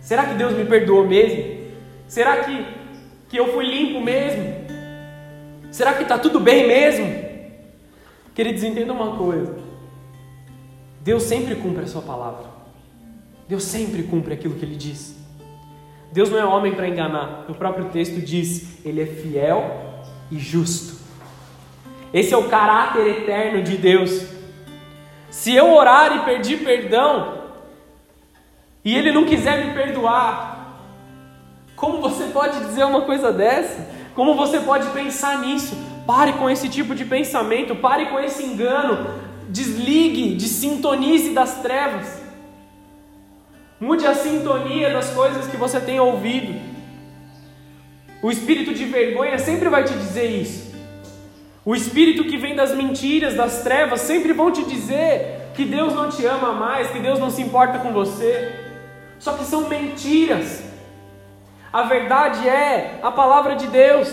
Será 0.00 0.24
que 0.24 0.34
Deus 0.34 0.52
me 0.52 0.64
perdoou 0.64 1.06
mesmo? 1.06 1.64
Será 2.06 2.36
que, 2.36 2.64
que 3.34 3.40
eu 3.40 3.52
fui 3.52 3.66
limpo 3.66 4.00
mesmo? 4.00 4.64
Será 5.72 5.94
que 5.94 6.04
está 6.04 6.16
tudo 6.16 6.38
bem 6.38 6.68
mesmo? 6.68 7.24
Queridos, 8.32 8.62
entenda 8.62 8.92
uma 8.92 9.16
coisa: 9.16 9.58
Deus 11.00 11.24
sempre 11.24 11.56
cumpre 11.56 11.82
a 11.82 11.86
sua 11.88 12.00
palavra, 12.00 12.44
Deus 13.48 13.64
sempre 13.64 14.04
cumpre 14.04 14.34
aquilo 14.34 14.54
que 14.54 14.64
Ele 14.64 14.76
diz. 14.76 15.18
Deus 16.12 16.30
não 16.30 16.38
é 16.38 16.44
homem 16.44 16.76
para 16.76 16.86
enganar. 16.86 17.46
O 17.48 17.54
próprio 17.54 17.86
texto 17.86 18.20
diz: 18.20 18.86
Ele 18.86 19.02
é 19.02 19.06
fiel 19.06 20.04
e 20.30 20.38
justo. 20.38 21.02
Esse 22.12 22.32
é 22.32 22.36
o 22.36 22.48
caráter 22.48 23.04
eterno 23.04 23.64
de 23.64 23.76
Deus. 23.76 24.28
Se 25.28 25.52
eu 25.52 25.74
orar 25.74 26.18
e 26.18 26.24
pedir 26.36 26.62
perdão, 26.62 27.42
e 28.84 28.94
Ele 28.96 29.10
não 29.10 29.24
quiser 29.24 29.66
me 29.66 29.74
perdoar, 29.74 30.53
como 31.76 32.00
você 32.00 32.24
pode 32.26 32.58
dizer 32.60 32.84
uma 32.84 33.02
coisa 33.02 33.32
dessa? 33.32 33.86
Como 34.14 34.34
você 34.34 34.60
pode 34.60 34.86
pensar 34.90 35.40
nisso? 35.40 35.76
Pare 36.06 36.34
com 36.34 36.48
esse 36.48 36.68
tipo 36.68 36.94
de 36.94 37.04
pensamento, 37.04 37.74
pare 37.74 38.06
com 38.06 38.20
esse 38.20 38.44
engano, 38.44 39.08
desligue, 39.48 40.34
desintonize 40.34 41.30
das 41.30 41.60
trevas. 41.62 42.22
Mude 43.80 44.06
a 44.06 44.14
sintonia 44.14 44.90
das 44.90 45.10
coisas 45.10 45.46
que 45.46 45.56
você 45.56 45.80
tem 45.80 45.98
ouvido. 45.98 46.54
O 48.22 48.30
espírito 48.30 48.72
de 48.72 48.84
vergonha 48.84 49.38
sempre 49.38 49.68
vai 49.68 49.84
te 49.84 49.92
dizer 49.94 50.26
isso. 50.30 50.74
O 51.64 51.74
espírito 51.74 52.24
que 52.24 52.36
vem 52.36 52.54
das 52.54 52.74
mentiras, 52.74 53.34
das 53.34 53.62
trevas, 53.62 54.00
sempre 54.02 54.32
vão 54.32 54.50
te 54.50 54.64
dizer 54.64 55.50
que 55.54 55.64
Deus 55.64 55.94
não 55.94 56.08
te 56.08 56.24
ama 56.24 56.52
mais, 56.52 56.90
que 56.90 56.98
Deus 56.98 57.18
não 57.18 57.30
se 57.30 57.42
importa 57.42 57.78
com 57.78 57.92
você. 57.92 58.52
Só 59.18 59.32
que 59.32 59.44
são 59.44 59.68
mentiras. 59.68 60.73
A 61.74 61.82
verdade 61.82 62.48
é 62.48 63.00
a 63.02 63.10
palavra 63.10 63.56
de 63.56 63.66
Deus. 63.66 64.08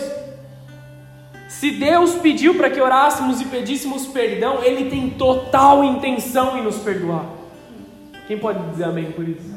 Se 1.48 1.70
Deus 1.70 2.16
pediu 2.16 2.56
para 2.56 2.68
que 2.68 2.80
orássemos 2.80 3.40
e 3.40 3.44
pedíssemos 3.44 4.04
perdão, 4.04 4.64
Ele 4.64 4.90
tem 4.90 5.10
total 5.10 5.84
intenção 5.84 6.58
em 6.58 6.64
nos 6.64 6.78
perdoar. 6.78 7.24
Quem 8.26 8.36
pode 8.36 8.68
dizer 8.70 8.82
amém 8.82 9.12
por 9.12 9.28
isso? 9.28 9.54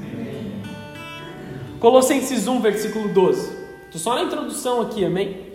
Colossenses 1.79 2.47
1, 2.47 2.59
versículo 2.59 3.11
12. 3.11 3.57
Estou 3.85 3.99
só 3.99 4.13
na 4.13 4.21
introdução 4.21 4.83
aqui, 4.83 5.03
amém? 5.03 5.53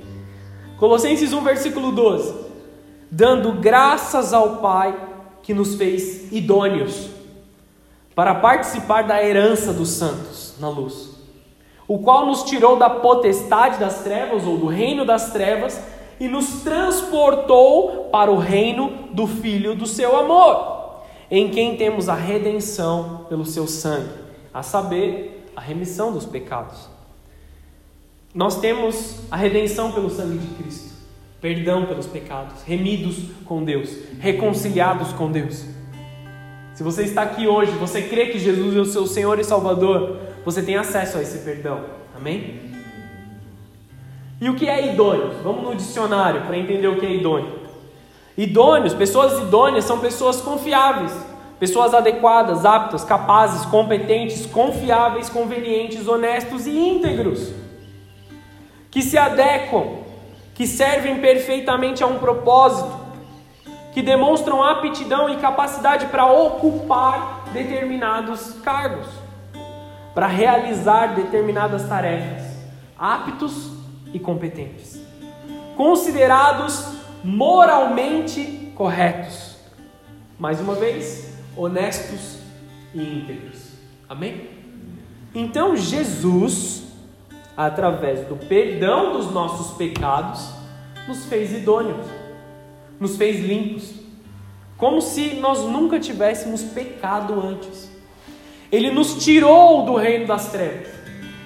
Colossenses 0.76 1.32
1, 1.32 1.40
versículo 1.44 1.92
12. 1.92 2.34
Dando 3.08 3.52
graças 3.52 4.32
ao 4.32 4.56
Pai 4.56 4.92
que 5.44 5.54
nos 5.54 5.76
fez 5.76 6.32
idôneos 6.32 7.10
para 8.12 8.34
participar 8.34 9.02
da 9.02 9.24
herança 9.24 9.72
dos 9.72 9.90
santos 9.90 10.56
na 10.58 10.68
luz, 10.68 11.09
o 11.90 11.98
qual 11.98 12.24
nos 12.24 12.44
tirou 12.44 12.76
da 12.76 12.88
potestade 12.88 13.80
das 13.80 14.04
trevas 14.04 14.46
ou 14.46 14.56
do 14.56 14.68
reino 14.68 15.04
das 15.04 15.32
trevas 15.32 15.82
e 16.20 16.28
nos 16.28 16.62
transportou 16.62 18.08
para 18.12 18.30
o 18.30 18.38
reino 18.38 19.08
do 19.12 19.26
Filho 19.26 19.74
do 19.74 19.88
seu 19.88 20.16
amor, 20.16 21.00
em 21.28 21.50
quem 21.50 21.76
temos 21.76 22.08
a 22.08 22.14
redenção 22.14 23.26
pelo 23.28 23.44
seu 23.44 23.66
sangue, 23.66 24.08
a 24.54 24.62
saber, 24.62 25.50
a 25.56 25.60
remissão 25.60 26.12
dos 26.12 26.24
pecados. 26.24 26.88
Nós 28.32 28.60
temos 28.60 29.22
a 29.28 29.36
redenção 29.36 29.90
pelo 29.90 30.10
sangue 30.10 30.38
de 30.38 30.62
Cristo, 30.62 30.94
perdão 31.40 31.86
pelos 31.86 32.06
pecados, 32.06 32.62
remidos 32.62 33.16
com 33.44 33.64
Deus, 33.64 33.90
reconciliados 34.20 35.12
com 35.14 35.28
Deus. 35.28 35.64
Se 36.72 36.84
você 36.84 37.02
está 37.02 37.22
aqui 37.22 37.48
hoje, 37.48 37.72
você 37.72 38.02
crê 38.02 38.26
que 38.26 38.38
Jesus 38.38 38.76
é 38.76 38.80
o 38.80 38.84
seu 38.84 39.08
Senhor 39.08 39.40
e 39.40 39.44
Salvador, 39.44 40.29
você 40.44 40.62
tem 40.62 40.76
acesso 40.76 41.18
a 41.18 41.22
esse 41.22 41.38
perdão. 41.38 41.84
Amém? 42.16 42.72
E 44.40 44.48
o 44.48 44.56
que 44.56 44.68
é 44.68 44.92
idôneo? 44.92 45.34
Vamos 45.42 45.64
no 45.64 45.74
dicionário 45.74 46.42
para 46.42 46.56
entender 46.56 46.88
o 46.88 46.98
que 46.98 47.06
é 47.06 47.14
idôneo. 47.14 47.60
Idôneos, 48.36 48.94
pessoas 48.94 49.40
idôneas 49.40 49.84
são 49.84 49.98
pessoas 49.98 50.40
confiáveis, 50.40 51.12
Pessoas 51.60 51.92
adequadas, 51.92 52.64
aptas, 52.64 53.04
capazes, 53.04 53.66
competentes, 53.66 54.46
confiáveis, 54.46 55.28
convenientes, 55.28 56.08
honestos 56.08 56.66
e 56.66 56.70
íntegros. 56.70 57.52
Que 58.90 59.02
se 59.02 59.18
adequam, 59.18 59.98
que 60.54 60.66
servem 60.66 61.20
perfeitamente 61.20 62.02
a 62.02 62.06
um 62.06 62.18
propósito, 62.18 62.98
que 63.92 64.00
demonstram 64.00 64.64
aptidão 64.64 65.28
e 65.28 65.36
capacidade 65.36 66.06
para 66.06 66.24
ocupar 66.32 67.44
determinados 67.52 68.54
cargos, 68.64 69.06
para 70.14 70.26
realizar 70.26 71.14
determinadas 71.14 71.88
tarefas, 71.88 72.42
aptos 72.98 73.70
e 74.12 74.18
competentes, 74.18 75.00
considerados 75.76 76.86
moralmente 77.22 78.72
corretos. 78.74 79.56
Mais 80.38 80.60
uma 80.60 80.74
vez, 80.74 81.34
honestos 81.56 82.38
e 82.94 83.00
íntegros. 83.00 83.72
Amém? 84.08 84.48
Então 85.34 85.76
Jesus, 85.76 86.84
através 87.56 88.26
do 88.26 88.36
perdão 88.36 89.12
dos 89.12 89.30
nossos 89.30 89.76
pecados, 89.76 90.50
nos 91.06 91.24
fez 91.26 91.52
idôneos, 91.52 92.06
nos 92.98 93.16
fez 93.16 93.40
limpos, 93.40 93.92
como 94.76 95.00
se 95.00 95.34
nós 95.34 95.60
nunca 95.60 96.00
tivéssemos 96.00 96.62
pecado 96.62 97.40
antes. 97.40 97.89
Ele 98.70 98.90
nos 98.90 99.22
tirou 99.22 99.84
do 99.84 99.94
reino 99.94 100.26
das 100.26 100.50
trevas. 100.50 100.88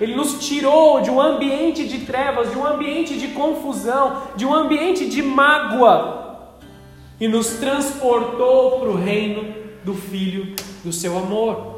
Ele 0.00 0.14
nos 0.14 0.47
tirou 0.47 1.00
de 1.00 1.11
um 1.11 1.21
ambiente 1.21 1.87
de 1.87 2.00
trevas, 2.00 2.50
de 2.50 2.59
um 2.59 2.66
ambiente 2.66 3.16
de 3.16 3.28
confusão, 3.28 4.23
de 4.37 4.45
um 4.45 4.52
ambiente 4.52 5.07
de 5.07 5.23
mágoa 5.23 6.25
e 7.21 7.28
nos 7.28 7.50
transportou 7.59 8.81
para 8.81 8.88
o 8.88 8.97
reino 8.97 9.54
do 9.85 9.95
Filho 9.95 10.54
do 10.83 10.93
seu 10.93 11.16
amor. 11.16 11.75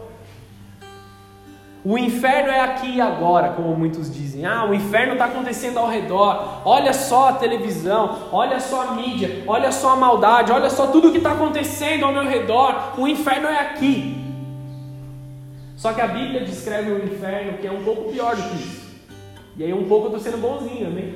O 1.85 1.97
inferno 1.97 2.50
é 2.50 2.59
aqui 2.59 2.97
e 2.97 3.00
agora, 3.00 3.50
como 3.50 3.76
muitos 3.76 4.12
dizem. 4.12 4.45
Ah, 4.45 4.65
o 4.65 4.75
inferno 4.75 5.12
está 5.12 5.26
acontecendo 5.26 5.79
ao 5.79 5.88
redor. 5.88 6.62
Olha 6.65 6.93
só 6.93 7.29
a 7.29 7.33
televisão, 7.35 8.29
olha 8.33 8.59
só 8.59 8.88
a 8.88 8.93
mídia, 8.93 9.45
olha 9.47 9.71
só 9.71 9.91
a 9.91 9.97
maldade, 9.97 10.50
olha 10.50 10.69
só 10.69 10.88
tudo 10.88 11.12
que 11.12 11.19
está 11.19 11.33
acontecendo 11.33 12.05
ao 12.05 12.12
meu 12.12 12.25
redor. 12.25 12.95
O 12.99 13.07
inferno 13.07 13.47
é 13.47 13.61
aqui. 13.61 14.25
Só 15.76 15.92
que 15.92 16.00
a 16.00 16.06
Bíblia 16.06 16.40
descreve 16.40 16.90
o 16.90 17.04
inferno 17.04 17.59
que 17.59 17.66
é 17.66 17.71
um 17.71 17.85
pouco 17.85 18.11
pior 18.11 18.35
do 18.35 18.42
que 18.42 18.56
isso. 18.56 18.87
E 19.56 19.62
aí 19.62 19.73
um 19.73 19.87
pouco 19.87 20.06
eu 20.06 20.16
estou 20.16 20.33
sendo 20.33 20.40
bonzinho, 20.40 20.87
amém? 20.87 21.14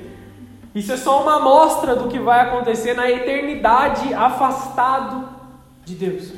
Isso 0.75 0.93
é 0.93 0.97
só 0.97 1.23
uma 1.23 1.37
amostra 1.37 1.97
do 1.97 2.09
que 2.09 2.19
vai 2.19 2.41
acontecer 2.41 2.95
na 2.95 3.11
eternidade 3.11 4.15
afastado 4.15 5.29
de 5.85 5.95
Deus. 5.95 6.33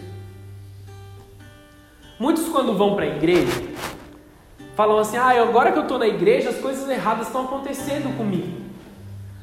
Muitos, 2.19 2.49
quando 2.49 2.77
vão 2.77 2.95
para 2.95 3.05
a 3.05 3.09
igreja, 3.09 3.63
falam 4.75 4.99
assim: 4.99 5.17
ah, 5.17 5.43
agora 5.43 5.73
que 5.73 5.79
eu 5.79 5.83
estou 5.83 5.99
na 5.99 6.07
igreja, 6.07 6.51
as 6.51 6.59
coisas 6.59 6.89
erradas 6.89 7.27
estão 7.27 7.45
acontecendo 7.45 8.17
comigo. 8.17 8.63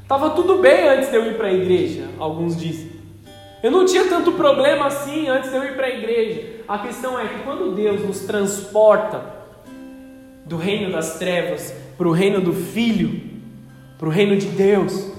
Tava 0.07 0.31
tudo 0.31 0.57
bem 0.57 0.87
antes 0.87 1.09
de 1.09 1.15
eu 1.15 1.25
ir 1.29 1.37
para 1.37 1.47
a 1.47 1.53
igreja, 1.53 2.07
alguns 2.17 2.57
dizem. 2.57 2.98
Eu 3.61 3.71
não 3.71 3.85
tinha 3.85 4.07
tanto 4.07 4.31
problema 4.33 4.87
assim 4.87 5.27
antes 5.27 5.49
de 5.49 5.55
eu 5.55 5.63
ir 5.65 5.75
para 5.75 5.87
a 5.87 5.89
igreja. 5.89 6.63
A 6.67 6.79
questão 6.79 7.19
é 7.19 7.27
que 7.27 7.43
quando 7.43 7.75
Deus 7.75 8.05
nos 8.05 8.21
transporta, 8.21 9.39
do 10.49 10.57
reino 10.57 10.91
das 10.91 11.19
trevas 11.19 11.71
para 11.95 12.07
o 12.07 12.11
reino 12.11 12.41
do 12.41 12.51
Filho, 12.51 13.21
para 13.99 14.07
o 14.07 14.11
reino 14.11 14.35
de 14.35 14.47
Deus, 14.47 15.11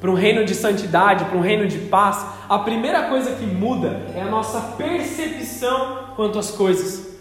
para 0.00 0.10
um 0.10 0.14
reino 0.14 0.46
de 0.46 0.54
santidade, 0.54 1.26
para 1.26 1.36
um 1.36 1.42
reino 1.42 1.68
de 1.68 1.78
paz, 1.78 2.24
a 2.48 2.58
primeira 2.60 3.02
coisa 3.10 3.34
que 3.34 3.44
muda 3.44 4.00
é 4.16 4.22
a 4.22 4.30
nossa 4.30 4.60
percepção 4.78 6.14
quanto 6.16 6.38
às 6.38 6.50
coisas. 6.50 7.18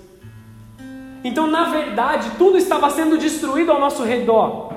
Então, 1.22 1.46
na 1.48 1.66
verdade, 1.66 2.32
tudo 2.38 2.58
estava 2.58 2.90
sendo 2.90 3.18
destruído 3.18 3.74
ao 3.74 3.82
nosso 3.82 4.04
redor. 4.04 4.72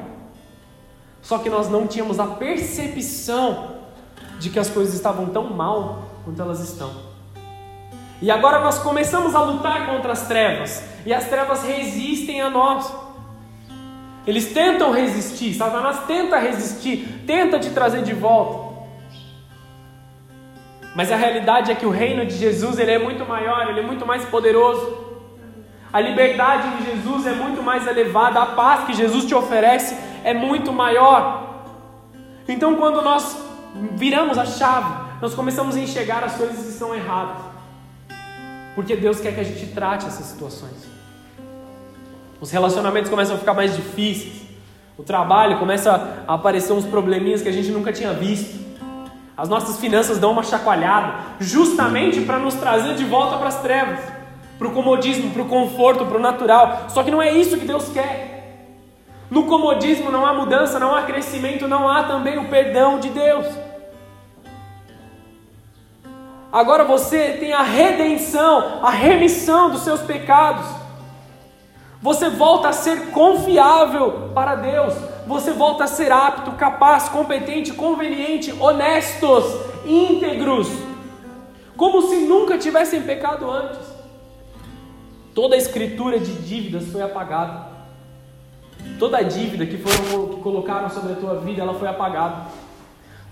Só 1.21 1.39
que 1.39 1.49
nós 1.49 1.71
não 1.71 1.87
tínhamos 1.87 2.19
a 2.19 2.27
percepção 2.27 3.72
de 4.43 4.51
que 4.51 4.59
as 4.59 4.69
coisas 4.69 4.95
estavam 4.95 5.27
tão 5.27 5.45
mal 5.45 6.03
quanto 6.25 6.43
elas 6.43 6.61
estão. 6.61 6.91
E 8.21 8.31
agora 8.31 8.59
nós 8.59 8.79
começamos 8.79 9.35
a 9.35 9.41
lutar 9.41 9.87
contra 9.87 10.13
as 10.13 10.27
trevas, 10.27 10.83
e 11.07 11.15
as 11.15 11.29
trevas 11.29 11.63
resistem 11.63 12.41
a 12.41 12.51
nós. 12.51 12.93
Eles 14.27 14.53
tentam 14.53 14.93
resistir, 14.93 15.55
Satanás 15.55 16.01
tenta 16.07 16.39
resistir, 16.39 17.23
tenta 17.27 17.59
te 17.59 17.71
trazer 17.71 18.03
de 18.03 18.13
volta. 18.13 18.73
Mas 20.95 21.11
a 21.11 21.17
realidade 21.17 21.71
é 21.71 21.75
que 21.75 21.87
o 21.87 21.91
reino 21.91 22.27
de 22.27 22.37
Jesus 22.37 22.79
ele 22.79 22.91
é 22.91 22.99
muito 22.99 23.25
maior, 23.25 23.69
ele 23.71 23.81
é 23.81 23.83
muito 23.83 24.05
mais 24.05 24.25
poderoso. 24.25 24.99
A 25.93 26.01
liberdade 26.01 26.79
de 26.79 26.91
Jesus 26.91 27.27
é 27.27 27.33
muito 27.33 27.63
mais 27.63 27.87
elevada, 27.87 28.41
a 28.41 28.47
paz 28.47 28.87
que 28.87 28.93
Jesus 28.93 29.25
te 29.25 29.35
oferece 29.35 29.97
é 30.25 30.35
muito 30.35 30.73
maior. 30.73 31.43
Então, 32.49 32.77
quando 32.77 33.03
nós 33.03 33.52
viramos 33.97 34.39
a 34.39 34.45
chave, 34.45 34.93
nós 35.21 35.35
começamos 35.35 35.77
a 35.77 35.81
enxergar 35.81 36.25
as 36.25 36.35
coisas 36.35 36.57
que 36.57 36.71
estão 36.71 36.95
erradas, 36.95 37.43
porque 38.75 38.97
Deus 38.97 39.21
quer 39.21 39.35
que 39.35 39.41
a 39.41 39.45
gente 39.45 39.67
trate 39.73 40.07
essas 40.07 40.27
situações. 40.27 40.91
Os 42.41 42.51
relacionamentos 42.51 43.11
começam 43.11 43.37
a 43.37 43.39
ficar 43.39 43.55
mais 43.55 43.77
difíceis, 43.77 44.43
o 44.99 45.03
trabalho 45.03 45.59
começa 45.59 46.25
a 46.27 46.35
aparecer 46.35 46.73
uns 46.73 46.85
probleminhas 46.85 47.43
que 47.43 47.49
a 47.49 47.53
gente 47.53 47.71
nunca 47.71 47.93
tinha 47.93 48.13
visto. 48.13 48.61
As 49.37 49.49
nossas 49.49 49.79
finanças 49.79 50.19
dão 50.19 50.33
uma 50.33 50.43
chacoalhada, 50.43 51.15
justamente 51.41 52.21
para 52.21 52.39
nos 52.39 52.55
trazer 52.55 52.95
de 52.95 53.05
volta 53.05 53.39
para 53.39 53.49
as 53.49 53.63
trevas 53.63 53.99
para 54.63 54.69
o 54.69 54.75
comodismo, 54.75 55.31
para 55.33 55.43
o 55.43 55.47
conforto, 55.47 56.07
para 56.07 56.17
o 56.17 56.21
natural. 56.21 56.87
Só 56.89 57.03
que 57.03 57.11
não 57.11 57.21
é 57.21 57.37
isso 57.37 57.59
que 57.59 57.67
Deus 57.67 57.89
quer. 57.89 58.32
No 59.33 59.45
comodismo 59.45 60.11
não 60.11 60.27
há 60.27 60.35
mudança, 60.35 60.79
não 60.79 60.95
há 60.95 61.05
crescimento, 61.05 61.67
não 61.67 61.89
há 61.89 62.03
também 62.03 62.37
o 62.37 62.51
perdão 62.51 63.01
de 63.01 63.09
Deus. 63.09 63.47
Agora 66.53 66.85
você 66.85 67.39
tem 67.41 67.51
a 67.51 67.63
redenção, 67.63 68.85
a 68.85 68.91
remissão 68.91 69.71
dos 69.71 69.81
seus 69.81 70.03
pecados. 70.03 70.67
Você 72.03 72.29
volta 72.29 72.69
a 72.69 72.73
ser 72.75 73.11
confiável 73.11 74.33
para 74.35 74.55
Deus. 74.55 74.93
Você 75.27 75.51
volta 75.51 75.85
a 75.85 75.87
ser 75.87 76.13
apto, 76.13 76.53
capaz, 76.53 77.09
competente, 77.09 77.73
conveniente, 77.73 78.53
honestos, 78.61 79.45
íntegros. 79.87 80.69
Como 81.75 82.03
se 82.03 82.17
nunca 82.17 82.59
tivessem 82.59 83.01
pecado 83.01 83.51
antes. 83.51 83.81
Toda 85.35 85.55
a 85.55 85.59
escritura 85.59 86.19
de 86.21 86.35
dívidas 86.35 86.93
foi 86.93 87.01
apagada. 87.01 87.72
Toda 88.99 89.19
a 89.19 89.23
dívida 89.23 89.67
que, 89.67 89.79
foram, 89.79 90.29
que 90.29 90.41
colocaram 90.41 90.89
sobre 90.91 91.13
a 91.13 91.17
tua 91.17 91.37
vida, 91.37 91.63
ela 91.63 91.75
foi 91.75 91.89
apagada. 91.89 92.47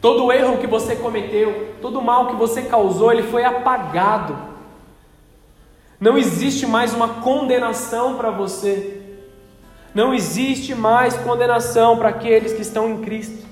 Todo 0.00 0.32
erro 0.32 0.58
que 0.58 0.66
você 0.66 0.96
cometeu, 0.96 1.74
todo 1.82 2.00
mal 2.00 2.28
que 2.28 2.34
você 2.34 2.62
causou, 2.62 3.12
ele 3.12 3.24
foi 3.24 3.44
apagado. 3.44 4.36
Não 6.00 6.16
existe 6.16 6.66
mais 6.66 6.94
uma 6.94 7.08
condenação 7.20 8.16
para 8.16 8.30
você. 8.30 9.02
Não 9.94 10.14
existe 10.14 10.74
mais 10.74 11.14
condenação 11.16 11.98
para 11.98 12.08
aqueles 12.08 12.52
que 12.52 12.62
estão 12.62 12.88
em 12.88 13.02
Cristo. 13.02 13.49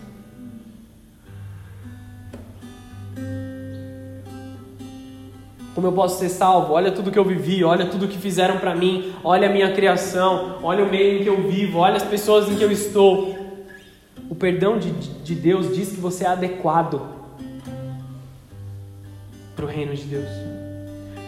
Como 5.78 5.86
eu 5.86 5.92
posso 5.92 6.18
ser 6.18 6.28
salvo? 6.28 6.72
Olha 6.72 6.90
tudo 6.90 7.12
que 7.12 7.18
eu 7.20 7.24
vivi, 7.24 7.62
olha 7.62 7.86
tudo 7.86 8.08
que 8.08 8.18
fizeram 8.18 8.58
para 8.58 8.74
mim, 8.74 9.12
olha 9.22 9.48
a 9.48 9.52
minha 9.52 9.72
criação, 9.72 10.58
olha 10.60 10.82
o 10.82 10.90
meio 10.90 11.20
em 11.20 11.22
que 11.22 11.28
eu 11.28 11.40
vivo, 11.48 11.78
olha 11.78 11.94
as 11.94 12.02
pessoas 12.02 12.48
em 12.48 12.56
que 12.56 12.64
eu 12.64 12.72
estou. 12.72 13.38
O 14.28 14.34
perdão 14.34 14.76
de, 14.76 14.90
de 14.90 15.36
Deus 15.36 15.72
diz 15.72 15.90
que 15.90 16.00
você 16.00 16.24
é 16.24 16.30
adequado 16.30 17.00
para 19.54 19.66
o 19.66 19.68
reino 19.68 19.94
de 19.94 20.02
Deus, 20.02 20.28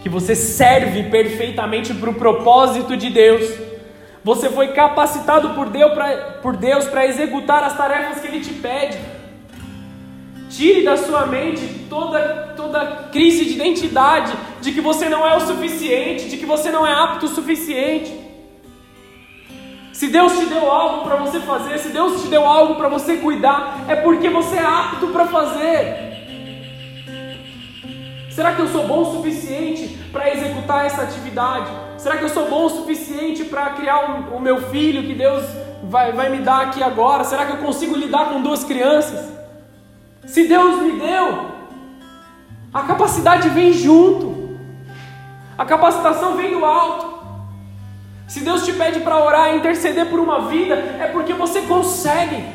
que 0.03 0.09
você 0.09 0.35
serve 0.35 1.03
perfeitamente 1.03 1.93
para 1.93 2.09
o 2.09 2.15
propósito 2.15 2.97
de 2.97 3.09
Deus. 3.09 3.49
Você 4.21 4.49
foi 4.49 4.73
capacitado 4.73 5.51
por 5.51 6.57
Deus 6.57 6.89
para 6.89 7.07
executar 7.07 7.63
as 7.63 7.77
tarefas 7.77 8.19
que 8.19 8.27
Ele 8.27 8.41
te 8.41 8.51
pede. 8.55 8.97
Tire 10.51 10.83
da 10.83 10.97
sua 10.97 11.25
mente 11.25 11.85
toda, 11.89 12.53
toda 12.57 13.07
crise 13.09 13.45
de 13.45 13.53
identidade, 13.53 14.33
de 14.59 14.73
que 14.73 14.81
você 14.81 15.07
não 15.07 15.25
é 15.25 15.35
o 15.37 15.39
suficiente, 15.39 16.27
de 16.27 16.37
que 16.37 16.45
você 16.45 16.69
não 16.69 16.85
é 16.85 16.91
apto 16.91 17.25
o 17.25 17.29
suficiente. 17.29 18.11
Se 19.93 20.07
Deus 20.07 20.37
te 20.37 20.45
deu 20.45 20.69
algo 20.69 21.05
para 21.05 21.15
você 21.15 21.39
fazer, 21.39 21.77
se 21.79 21.89
Deus 21.89 22.21
te 22.21 22.27
deu 22.27 22.45
algo 22.45 22.75
para 22.75 22.89
você 22.89 23.17
cuidar, 23.17 23.85
é 23.87 23.95
porque 23.95 24.29
você 24.29 24.57
é 24.57 24.65
apto 24.65 25.07
para 25.07 25.25
fazer. 25.27 26.11
Será 28.29 28.53
que 28.53 28.61
eu 28.61 28.67
sou 28.67 28.85
bom 28.85 29.01
o 29.03 29.17
suficiente 29.17 29.97
para 30.11 30.33
executar 30.33 30.85
essa 30.85 31.03
atividade? 31.03 31.71
Será 31.97 32.17
que 32.17 32.23
eu 32.23 32.29
sou 32.29 32.49
bom 32.49 32.65
o 32.65 32.69
suficiente 32.69 33.45
para 33.45 33.69
criar 33.71 34.29
o, 34.31 34.37
o 34.37 34.39
meu 34.39 34.69
filho 34.69 35.03
que 35.03 35.13
Deus 35.13 35.45
vai, 35.83 36.11
vai 36.11 36.29
me 36.29 36.39
dar 36.39 36.61
aqui 36.61 36.83
agora? 36.83 37.23
Será 37.23 37.45
que 37.45 37.53
eu 37.53 37.57
consigo 37.57 37.95
lidar 37.95 38.29
com 38.29 38.41
duas 38.41 38.63
crianças? 38.63 39.31
Se 40.25 40.47
Deus 40.47 40.81
me 40.81 40.99
deu, 40.99 41.51
a 42.73 42.83
capacidade 42.83 43.49
vem 43.49 43.73
junto, 43.73 44.57
a 45.57 45.65
capacitação 45.65 46.35
vem 46.35 46.51
do 46.51 46.63
alto. 46.63 47.21
Se 48.27 48.39
Deus 48.39 48.63
te 48.63 48.71
pede 48.71 49.01
para 49.01 49.21
orar 49.21 49.49
e 49.49 49.57
interceder 49.57 50.09
por 50.09 50.19
uma 50.19 50.47
vida, 50.47 50.75
é 50.75 51.07
porque 51.07 51.33
você 51.33 51.63
consegue. 51.63 52.45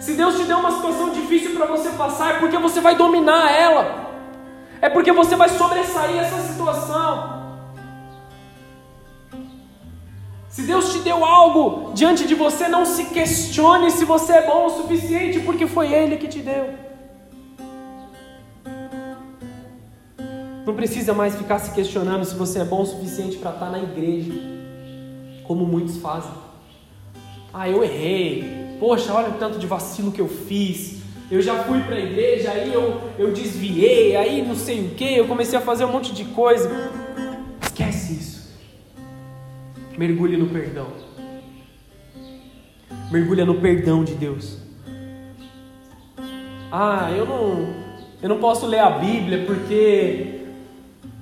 Se 0.00 0.14
Deus 0.14 0.36
te 0.36 0.44
deu 0.44 0.58
uma 0.58 0.72
situação 0.72 1.10
difícil 1.10 1.54
para 1.54 1.66
você 1.66 1.90
passar, 1.90 2.36
é 2.36 2.38
porque 2.38 2.58
você 2.58 2.80
vai 2.80 2.96
dominar 2.96 3.52
ela, 3.52 4.10
é 4.80 4.88
porque 4.88 5.12
você 5.12 5.36
vai 5.36 5.48
sobressair 5.50 6.18
essa 6.18 6.40
situação. 6.40 7.39
Se 10.60 10.66
Deus 10.66 10.92
te 10.92 10.98
deu 10.98 11.24
algo 11.24 11.90
diante 11.94 12.26
de 12.26 12.34
você, 12.34 12.68
não 12.68 12.84
se 12.84 13.04
questione 13.06 13.90
se 13.90 14.04
você 14.04 14.34
é 14.34 14.46
bom 14.46 14.66
o 14.66 14.68
suficiente, 14.68 15.40
porque 15.40 15.66
foi 15.66 15.90
Ele 15.90 16.18
que 16.18 16.28
te 16.28 16.40
deu. 16.40 16.74
Não 20.66 20.74
precisa 20.74 21.14
mais 21.14 21.34
ficar 21.34 21.58
se 21.60 21.70
questionando 21.70 22.26
se 22.26 22.34
você 22.34 22.58
é 22.58 22.64
bom 22.64 22.82
o 22.82 22.86
suficiente 22.86 23.38
para 23.38 23.52
estar 23.52 23.70
na 23.70 23.78
igreja, 23.78 24.34
como 25.44 25.64
muitos 25.64 25.96
fazem. 25.96 26.30
Ah, 27.54 27.66
eu 27.66 27.82
errei. 27.82 28.76
Poxa, 28.78 29.14
olha 29.14 29.30
o 29.30 29.38
tanto 29.38 29.58
de 29.58 29.66
vacilo 29.66 30.12
que 30.12 30.20
eu 30.20 30.28
fiz. 30.28 30.98
Eu 31.30 31.40
já 31.40 31.64
fui 31.64 31.80
para 31.80 31.96
a 31.96 32.00
igreja, 32.00 32.50
aí 32.50 32.70
eu, 32.70 33.00
eu 33.18 33.32
desviei, 33.32 34.14
aí 34.14 34.46
não 34.46 34.54
sei 34.54 34.84
o 34.84 34.90
que, 34.90 35.16
eu 35.16 35.26
comecei 35.26 35.58
a 35.58 35.62
fazer 35.62 35.86
um 35.86 35.92
monte 35.92 36.12
de 36.12 36.26
coisa. 36.26 36.70
Esquece 37.62 38.12
isso. 38.12 38.29
Mergulhe 40.00 40.34
no 40.38 40.46
perdão. 40.46 40.86
Mergulha 43.12 43.44
no 43.44 43.56
perdão 43.56 44.02
de 44.02 44.14
Deus. 44.14 44.56
Ah, 46.72 47.10
eu 47.14 47.26
não, 47.26 47.66
eu 48.22 48.28
não 48.30 48.38
posso 48.38 48.64
ler 48.64 48.78
a 48.78 48.88
Bíblia 48.88 49.44
porque 49.44 50.40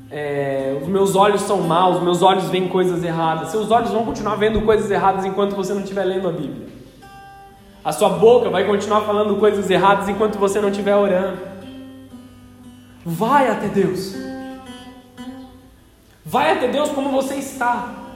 é, 0.09 0.79
os 0.81 0.87
meus 0.87 1.17
olhos 1.17 1.41
são 1.41 1.63
maus, 1.63 2.01
meus 2.05 2.23
olhos 2.23 2.51
veem 2.51 2.69
coisas 2.69 3.03
erradas. 3.03 3.49
Seus 3.49 3.69
olhos 3.73 3.91
vão 3.91 4.05
continuar 4.05 4.37
vendo 4.37 4.63
coisas 4.63 4.89
erradas 4.89 5.25
enquanto 5.25 5.57
você 5.57 5.75
não 5.75 5.81
estiver 5.81 6.05
lendo 6.05 6.29
a 6.29 6.33
Bíblia. 6.33 6.69
A 7.85 7.91
sua 7.91 8.11
boca 8.11 8.49
vai 8.49 8.65
continuar 8.65 9.01
falando 9.01 9.35
coisas 9.41 9.69
erradas 9.69 10.09
enquanto 10.09 10.39
você 10.39 10.61
não 10.61 10.69
estiver 10.69 10.95
orando. 10.95 11.41
Vai 13.05 13.51
até 13.51 13.67
Deus. 13.67 14.15
Vai 16.25 16.53
até 16.53 16.69
Deus 16.69 16.91
como 16.91 17.11
você 17.11 17.35
está. 17.35 18.07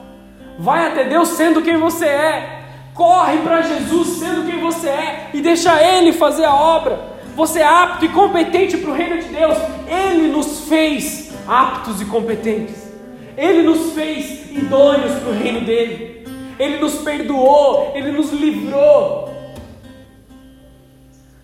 Vai 0.57 0.87
até 0.87 1.05
Deus 1.05 1.29
sendo 1.29 1.61
quem 1.61 1.77
você 1.77 2.05
é. 2.05 2.63
Corre 2.93 3.37
para 3.39 3.61
Jesus 3.61 4.19
sendo 4.19 4.45
quem 4.45 4.59
você 4.59 4.87
é 4.87 5.29
e 5.33 5.41
deixa 5.41 5.81
Ele 5.81 6.13
fazer 6.13 6.45
a 6.45 6.53
obra. 6.53 7.13
Você 7.35 7.59
é 7.59 7.65
apto 7.65 8.05
e 8.05 8.09
competente 8.09 8.77
para 8.77 8.91
o 8.91 8.93
reino 8.93 9.19
de 9.19 9.29
Deus. 9.29 9.57
Ele 9.87 10.27
nos 10.27 10.67
fez 10.67 11.33
aptos 11.47 12.01
e 12.01 12.05
competentes. 12.05 12.91
Ele 13.35 13.63
nos 13.63 13.93
fez 13.93 14.51
idôneos 14.51 15.13
para 15.19 15.29
o 15.29 15.33
reino 15.33 15.61
dele. 15.61 16.27
Ele 16.59 16.77
nos 16.77 16.95
perdoou, 16.99 17.91
ele 17.95 18.11
nos 18.11 18.31
livrou. 18.31 19.33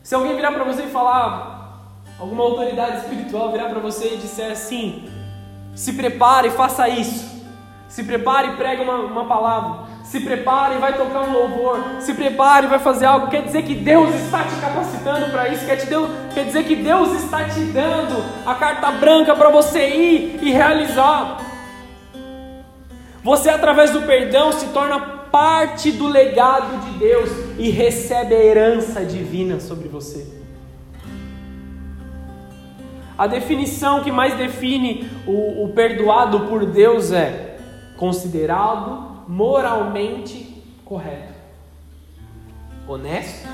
Se 0.04 0.14
alguém 0.14 0.36
virar 0.36 0.52
para 0.52 0.64
você 0.64 0.84
e 0.84 0.88
falar, 0.88 1.94
alguma 2.20 2.44
autoridade 2.44 2.98
espiritual 2.98 3.52
virar 3.52 3.70
para 3.70 3.80
você 3.80 4.14
e 4.14 4.18
disser 4.18 4.52
assim: 4.52 5.10
se 5.76 5.94
prepare 5.94 6.50
e 6.50 6.52
faça 6.52 6.88
isso. 6.88 7.39
Se 7.90 8.04
prepare 8.04 8.50
e 8.50 8.56
prega 8.56 8.84
uma, 8.84 8.98
uma 8.98 9.26
palavra. 9.26 9.88
Se 10.04 10.20
prepare 10.20 10.76
e 10.76 10.78
vai 10.78 10.96
tocar 10.96 11.22
um 11.22 11.34
louvor. 11.34 11.84
Se 12.00 12.14
prepare 12.14 12.68
e 12.68 12.70
vai 12.70 12.78
fazer 12.78 13.08
algo. 13.08 13.28
Quer 13.28 13.42
dizer 13.42 13.64
que 13.64 13.74
Deus 13.74 14.14
está 14.14 14.44
te 14.44 14.56
capacitando 14.62 15.32
para 15.32 15.50
isso. 15.50 15.66
Quer, 15.66 15.78
te 15.78 15.88
deu, 15.88 16.08
quer 16.36 16.46
dizer 16.46 16.66
que 16.66 16.76
Deus 16.76 17.12
está 17.24 17.46
te 17.46 17.62
dando 17.62 18.24
a 18.46 18.54
carta 18.54 18.92
branca 18.92 19.36
para 19.36 19.50
você 19.50 19.90
ir 19.90 20.40
e 20.44 20.52
realizar. 20.52 21.40
Você, 23.24 23.50
através 23.50 23.90
do 23.90 24.04
perdão, 24.04 24.52
se 24.52 24.68
torna 24.68 25.00
parte 25.32 25.92
do 25.92 26.08
legado 26.08 26.86
de 26.86 27.00
Deus 27.00 27.30
e 27.58 27.72
recebe 27.72 28.36
a 28.36 28.44
herança 28.44 29.04
divina 29.04 29.60
sobre 29.60 29.88
você. 29.88 30.28
A 33.18 33.26
definição 33.26 34.04
que 34.04 34.12
mais 34.12 34.36
define 34.36 35.10
o, 35.26 35.66
o 35.66 35.74
perdoado 35.74 36.42
por 36.42 36.66
Deus 36.66 37.12
é 37.12 37.49
considerado 38.00 39.26
moralmente 39.28 40.64
correto, 40.86 41.34
honesto 42.88 43.46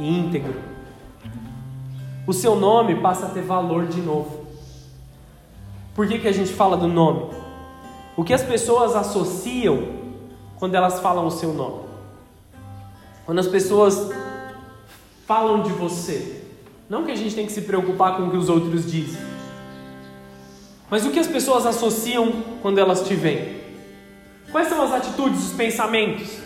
e 0.00 0.08
íntegro. 0.08 0.58
O 2.26 2.32
seu 2.32 2.56
nome 2.56 2.94
passa 2.94 3.26
a 3.26 3.28
ter 3.28 3.42
valor 3.42 3.86
de 3.86 4.00
novo. 4.00 4.46
Por 5.94 6.08
que, 6.08 6.18
que 6.18 6.26
a 6.26 6.32
gente 6.32 6.50
fala 6.50 6.78
do 6.78 6.88
nome? 6.88 7.26
O 8.16 8.24
que 8.24 8.32
as 8.32 8.42
pessoas 8.42 8.96
associam 8.96 9.86
quando 10.56 10.74
elas 10.74 11.00
falam 11.00 11.26
o 11.26 11.30
seu 11.30 11.52
nome? 11.52 11.82
Quando 13.26 13.38
as 13.38 13.48
pessoas 13.48 14.10
falam 15.26 15.62
de 15.62 15.72
você, 15.72 16.42
não 16.88 17.04
que 17.04 17.12
a 17.12 17.16
gente 17.16 17.34
tem 17.34 17.44
que 17.44 17.52
se 17.52 17.60
preocupar 17.60 18.16
com 18.16 18.28
o 18.28 18.30
que 18.30 18.36
os 18.38 18.48
outros 18.48 18.90
dizem, 18.90 19.20
mas 20.88 21.04
o 21.04 21.10
que 21.10 21.18
as 21.18 21.26
pessoas 21.26 21.66
associam 21.66 22.32
quando 22.62 22.78
elas 22.78 23.06
te 23.06 23.14
veem? 23.14 23.57
Quais 24.50 24.68
são 24.68 24.82
as 24.82 24.92
atitudes, 24.92 25.48
os 25.48 25.52
pensamentos? 25.52 26.38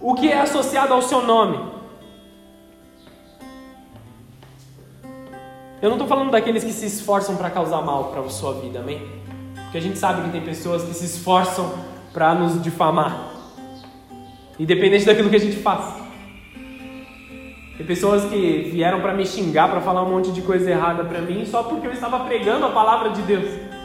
O 0.00 0.14
que 0.14 0.30
é 0.30 0.40
associado 0.40 0.94
ao 0.94 1.02
seu 1.02 1.22
nome? 1.22 1.58
Eu 5.82 5.90
não 5.90 5.96
estou 5.96 6.06
falando 6.06 6.30
daqueles 6.30 6.62
que 6.62 6.72
se 6.72 6.86
esforçam 6.86 7.36
para 7.36 7.50
causar 7.50 7.82
mal 7.82 8.04
para 8.04 8.20
a 8.20 8.28
sua 8.28 8.54
vida, 8.54 8.78
amém? 8.78 9.02
Porque 9.64 9.78
a 9.78 9.80
gente 9.80 9.98
sabe 9.98 10.22
que 10.22 10.30
tem 10.30 10.42
pessoas 10.42 10.84
que 10.84 10.94
se 10.94 11.04
esforçam 11.04 11.74
para 12.12 12.34
nos 12.34 12.62
difamar, 12.62 13.30
independente 14.58 15.04
daquilo 15.04 15.28
que 15.28 15.36
a 15.36 15.40
gente 15.40 15.56
faz. 15.56 15.94
Tem 17.76 17.84
pessoas 17.84 18.24
que 18.24 18.70
vieram 18.72 19.00
para 19.00 19.12
me 19.12 19.26
xingar, 19.26 19.68
para 19.68 19.80
falar 19.80 20.02
um 20.02 20.10
monte 20.10 20.32
de 20.32 20.40
coisa 20.40 20.70
errada 20.70 21.04
para 21.04 21.20
mim, 21.20 21.44
só 21.44 21.64
porque 21.64 21.86
eu 21.86 21.92
estava 21.92 22.20
pregando 22.20 22.64
a 22.64 22.70
palavra 22.70 23.10
de 23.10 23.20
Deus. 23.22 23.75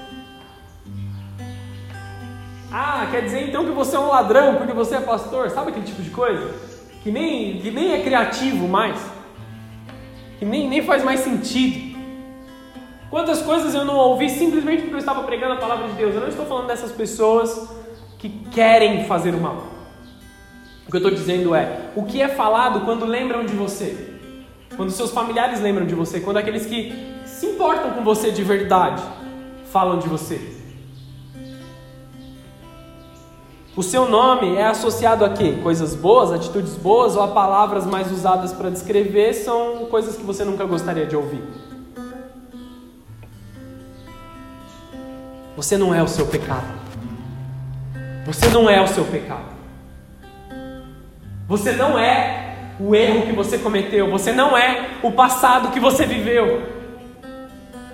Ah, 2.72 3.08
quer 3.12 3.22
dizer 3.24 3.50
então 3.50 3.66
que 3.66 3.72
você 3.72 3.96
é 3.96 4.00
um 4.00 4.08
ladrão 4.08 4.56
porque 4.56 4.74
você 4.74 4.96
é 4.96 5.02
pastor? 5.02 5.50
Sabe 5.50 5.72
aquele 5.72 5.86
tipo 5.86 6.02
de 6.02 6.10
coisa? 6.10 6.54
Que 7.04 7.12
nem, 7.12 7.60
que 7.60 7.72
nem 7.72 7.94
é 7.94 8.02
criativo 8.02 8.68
mais 8.68 8.98
que 10.42 10.46
nem, 10.46 10.68
nem 10.68 10.82
faz 10.82 11.04
mais 11.04 11.20
sentido. 11.20 11.96
Quantas 13.12 13.44
coisas 13.44 13.76
eu 13.76 13.86
não 13.86 13.96
ouvi 13.96 14.28
simplesmente 14.28 14.82
porque 14.82 14.96
eu 14.96 15.00
estava 15.00 15.22
pregando 15.22 15.54
a 15.54 15.58
palavra 15.58 15.88
de 15.90 15.94
Deus? 15.94 16.16
Eu 16.16 16.22
não 16.22 16.30
estou 16.30 16.48
falando 16.48 16.66
dessas 16.66 16.92
pessoas 16.92 17.70
que 18.18 18.28
querem 18.52 19.06
fazer 19.06 19.36
o 19.36 19.40
mal. 19.40 19.68
O 20.88 20.90
que 20.90 20.98
eu 20.98 20.98
estou 20.98 21.12
dizendo 21.12 21.54
é: 21.54 21.92
o 21.96 22.06
que 22.06 22.24
é 22.24 22.28
falado 22.28 22.84
quando 22.86 23.06
lembram 23.06 23.46
de 23.46 23.54
você? 23.54 24.16
Quando 24.76 24.90
seus 24.90 25.12
familiares 25.12 25.62
lembram 25.62 25.86
de 25.86 25.94
você? 25.94 26.20
Quando 26.20 26.38
aqueles 26.38 26.66
que 26.66 26.92
se 27.24 27.46
importam 27.46 27.92
com 27.92 28.04
você 28.04 28.32
de 28.32 28.44
verdade 28.44 29.04
falam 29.72 30.00
de 30.00 30.08
você? 30.08 30.61
O 33.74 33.82
seu 33.82 34.10
nome 34.10 34.56
é 34.58 34.66
associado 34.66 35.24
a 35.24 35.30
quê? 35.30 35.58
Coisas 35.64 35.96
boas, 35.96 36.30
atitudes 36.30 36.76
boas 36.76 37.16
ou 37.16 37.24
a 37.24 37.30
palavras 37.30 37.86
mais 37.86 38.12
usadas 38.12 38.52
para 38.52 38.70
descrever 38.70 39.34
são 39.34 39.86
coisas 39.86 40.18
que 40.18 40.24
você 40.24 40.44
nunca 40.44 40.66
gostaria 40.66 41.06
de 41.06 41.16
ouvir? 41.16 41.42
Você 45.56 45.78
não 45.78 45.96
é 45.96 46.04
o 46.04 46.08
seu 46.08 46.28
pecado. 46.28 46.68
Você 48.26 48.50
não 48.50 48.70
é 48.70 48.82
o 48.82 48.88
seu 48.88 49.06
pecado. 49.06 49.52
Você 51.48 51.72
não 51.72 51.98
é 51.98 52.74
o 52.78 52.94
erro 52.94 53.22
que 53.22 53.32
você 53.32 53.58
cometeu. 53.58 54.12
Você 54.12 54.34
não 54.34 54.58
é 54.58 54.90
o 55.02 55.14
passado 55.14 55.72
que 55.72 55.80
você 55.80 56.06
viveu. 56.06 56.62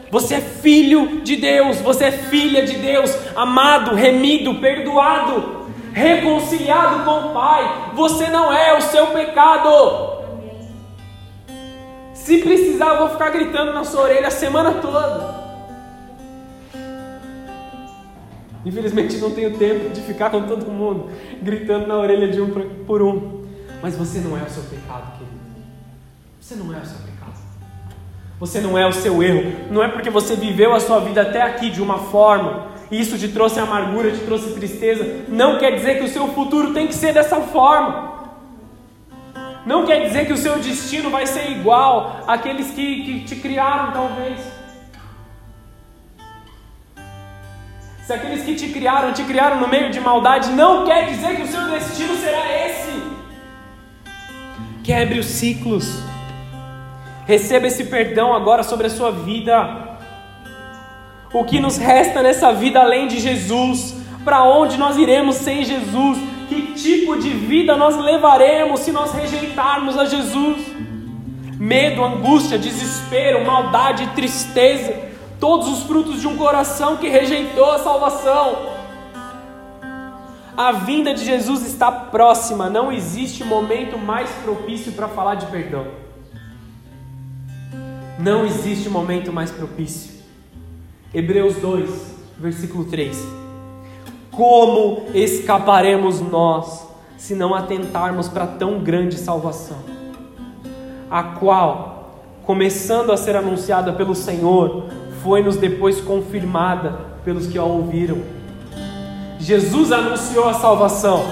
Você 0.10 0.36
é 0.36 0.42
filho 0.42 1.22
de 1.22 1.36
Deus. 1.36 1.80
Você 1.82 2.06
é 2.06 2.12
filha 2.12 2.66
de 2.66 2.78
Deus. 2.78 3.16
Amado, 3.36 3.94
remido, 3.94 4.56
perdoado 4.56 5.67
reconciliado 5.98 7.04
com 7.04 7.30
o 7.30 7.34
Pai. 7.34 7.92
Você 7.96 8.28
não 8.30 8.54
é 8.54 8.78
o 8.78 8.82
seu 8.82 9.08
pecado. 9.08 10.18
Se 12.14 12.38
precisar, 12.38 12.94
eu 12.94 13.00
vou 13.00 13.10
ficar 13.10 13.32
gritando 13.32 13.74
na 13.74 13.84
sua 13.84 14.02
orelha 14.02 14.28
a 14.28 14.32
semana 14.32 14.74
toda. 14.74 15.38
Infelizmente 18.64 19.18
não 19.18 19.32
tenho 19.32 19.58
tempo 19.58 19.90
de 19.90 20.02
ficar 20.02 20.30
com 20.30 20.42
todo 20.44 20.70
mundo 20.70 21.10
gritando 21.42 21.88
na 21.88 21.96
orelha 21.96 22.28
de 22.28 22.42
um 22.42 22.50
por 22.86 23.02
um. 23.02 23.46
Mas 23.82 23.96
você 23.96 24.20
não 24.20 24.38
é 24.38 24.44
o 24.44 24.50
seu 24.50 24.64
pecado, 24.64 25.18
querido. 25.18 25.38
Você 26.40 26.56
não 26.56 26.74
é 26.74 26.78
o 26.78 26.86
seu 26.86 26.98
pecado. 26.98 27.38
Você 28.40 28.62
não 28.62 28.78
é 28.78 28.86
o 28.86 28.94
seu 28.94 29.24
erro. 29.24 29.54
Não 29.72 29.82
é 29.84 29.88
porque 29.88 30.10
você 30.10 30.36
viveu 30.36 30.74
a 30.74 30.80
sua 30.80 31.00
vida 31.00 31.22
até 31.22 31.42
aqui 31.42 31.70
de 31.70 31.82
uma 31.82 31.98
forma 31.98 32.77
isso 32.90 33.18
te 33.18 33.28
trouxe 33.28 33.60
amargura, 33.60 34.12
te 34.12 34.20
trouxe 34.20 34.54
tristeza, 34.54 35.26
não 35.28 35.58
quer 35.58 35.72
dizer 35.76 35.98
que 35.98 36.06
o 36.06 36.08
seu 36.08 36.28
futuro 36.30 36.74
tem 36.74 36.88
que 36.88 36.96
ser 36.96 37.14
dessa 37.14 37.42
forma. 37.42 38.16
Não 39.66 39.86
quer 39.86 40.08
dizer 40.08 40.26
que 40.26 40.32
o 40.32 40.38
seu 40.38 40.58
destino 40.60 41.10
vai 41.10 41.28
ser 41.28 41.52
igual 41.52 42.24
àqueles 42.26 42.72
que, 42.72 43.04
que 43.04 43.20
te 43.26 43.36
criaram, 43.36 43.92
talvez. 43.92 44.40
Se 48.06 48.14
aqueles 48.14 48.46
que 48.46 48.56
te 48.56 48.70
criaram, 48.70 49.12
te 49.12 49.26
criaram 49.26 49.60
no 49.60 49.68
meio 49.68 49.90
de 49.92 50.00
maldade, 50.00 50.52
não 50.52 50.86
quer 50.86 51.08
dizer 51.08 51.36
que 51.36 51.42
o 51.42 51.48
seu 51.48 51.70
destino 51.70 52.16
será 52.16 52.66
esse. 52.66 53.04
Quebre 54.82 55.20
os 55.20 55.26
ciclos. 55.26 56.02
Receba 57.26 57.68
esse 57.68 57.84
perdão 57.84 58.34
agora 58.34 58.64
sobre 58.64 58.88
a 58.88 58.90
sua 58.90 59.12
vida. 59.12 59.87
O 61.38 61.44
que 61.44 61.60
nos 61.60 61.78
resta 61.78 62.24
nessa 62.24 62.52
vida 62.52 62.80
além 62.80 63.08
de 63.08 63.20
Jesus? 63.20 63.94
Para 64.26 64.44
onde 64.44 64.76
nós 64.76 64.98
iremos 64.98 65.36
sem 65.36 65.64
Jesus? 65.64 66.18
Que 66.50 66.74
tipo 66.74 67.16
de 67.16 67.30
vida 67.30 67.78
nós 67.78 67.96
levaremos 67.96 68.80
se 68.80 68.92
nós 68.92 69.14
rejeitarmos 69.14 70.00
a 70.00 70.06
Jesus? 70.06 70.58
Medo, 71.60 72.04
angústia, 72.04 72.58
desespero, 72.58 73.46
maldade 73.46 74.08
tristeza, 74.16 74.96
todos 75.40 75.68
os 75.68 75.84
frutos 75.84 76.20
de 76.22 76.28
um 76.28 76.36
coração 76.36 76.98
que 76.98 77.08
rejeitou 77.08 77.72
a 77.72 77.78
salvação. 77.78 78.70
A 80.58 80.72
vinda 80.72 81.14
de 81.14 81.24
Jesus 81.24 81.64
está 81.68 81.92
próxima, 81.92 82.68
não 82.68 82.92
existe 82.92 83.44
momento 83.44 83.96
mais 83.96 84.32
propício 84.44 84.92
para 84.94 85.08
falar 85.08 85.36
de 85.36 85.46
perdão. 85.46 85.86
Não 88.18 88.44
existe 88.44 88.90
momento 88.90 89.32
mais 89.32 89.52
propício. 89.52 90.17
Hebreus 91.14 91.56
2, 91.56 91.90
versículo 92.38 92.84
3. 92.86 93.18
Como 94.30 95.06
escaparemos 95.14 96.20
nós 96.20 96.86
se 97.18 97.34
não 97.34 97.56
atentarmos 97.56 98.28
para 98.28 98.46
tão 98.46 98.80
grande 98.80 99.18
salvação, 99.18 99.78
a 101.10 101.24
qual, 101.24 102.22
começando 102.46 103.12
a 103.12 103.18
ser 103.18 103.38
anunciada 103.38 103.94
pelo 103.94 104.14
Senhor, 104.14 104.88
foi-nos 105.24 105.56
depois 105.56 106.02
confirmada 106.02 107.00
pelos 107.24 107.48
que 107.48 107.58
a 107.58 107.64
ouviram. 107.64 108.22
Jesus 109.40 109.94
anunciou 109.94 110.48
a 110.50 110.56
salvação, 110.56 111.26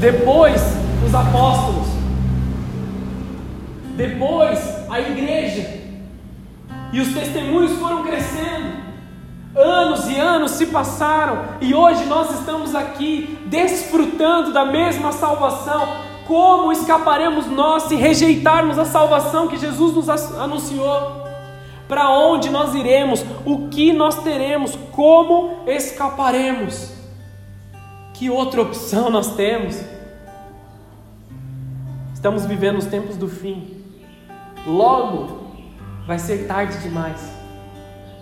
depois 0.00 0.60
os 1.06 1.14
apóstolos, 1.14 1.86
depois 3.94 4.58
a 4.88 5.00
igreja, 5.00 5.77
e 6.92 7.00
os 7.00 7.12
testemunhos 7.12 7.78
foram 7.78 8.02
crescendo. 8.02 8.88
Anos 9.54 10.08
e 10.08 10.16
anos 10.16 10.52
se 10.52 10.66
passaram 10.66 11.44
e 11.60 11.74
hoje 11.74 12.04
nós 12.04 12.38
estamos 12.38 12.74
aqui 12.74 13.38
desfrutando 13.46 14.52
da 14.52 14.64
mesma 14.64 15.10
salvação. 15.12 15.88
Como 16.26 16.70
escaparemos 16.70 17.46
nós 17.46 17.84
se 17.84 17.96
rejeitarmos 17.96 18.78
a 18.78 18.84
salvação 18.84 19.48
que 19.48 19.56
Jesus 19.56 19.94
nos 19.94 20.08
anunciou? 20.08 21.26
Para 21.88 22.10
onde 22.10 22.50
nós 22.50 22.74
iremos? 22.74 23.24
O 23.46 23.68
que 23.68 23.92
nós 23.92 24.22
teremos? 24.22 24.78
Como 24.92 25.62
escaparemos? 25.66 26.92
Que 28.12 28.28
outra 28.28 28.60
opção 28.60 29.08
nós 29.08 29.34
temos? 29.34 29.80
Estamos 32.12 32.44
vivendo 32.44 32.76
os 32.76 32.84
tempos 32.84 33.16
do 33.16 33.28
fim. 33.28 33.82
Logo, 34.66 35.37
vai 36.08 36.18
ser 36.18 36.46
tarde 36.46 36.78
demais. 36.78 37.20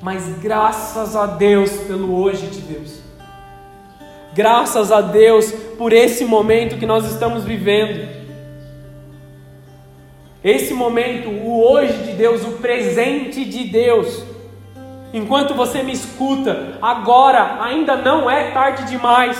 Mas 0.02 0.24
graças 0.40 1.14
a 1.14 1.24
Deus 1.24 1.70
pelo 1.86 2.20
hoje 2.20 2.48
de 2.48 2.60
Deus. 2.62 2.98
Graças 4.34 4.90
a 4.90 5.00
Deus 5.00 5.52
por 5.78 5.92
esse 5.92 6.24
momento 6.24 6.78
que 6.78 6.84
nós 6.84 7.08
estamos 7.08 7.44
vivendo. 7.44 8.08
Esse 10.42 10.74
momento, 10.74 11.28
o 11.28 11.64
hoje 11.64 11.92
de 12.02 12.12
Deus, 12.14 12.42
o 12.42 12.58
presente 12.58 13.44
de 13.44 13.68
Deus. 13.68 14.24
Enquanto 15.14 15.54
você 15.54 15.84
me 15.84 15.92
escuta, 15.92 16.78
agora 16.82 17.62
ainda 17.62 17.94
não 17.94 18.28
é 18.28 18.50
tarde 18.50 18.84
demais. 18.86 19.38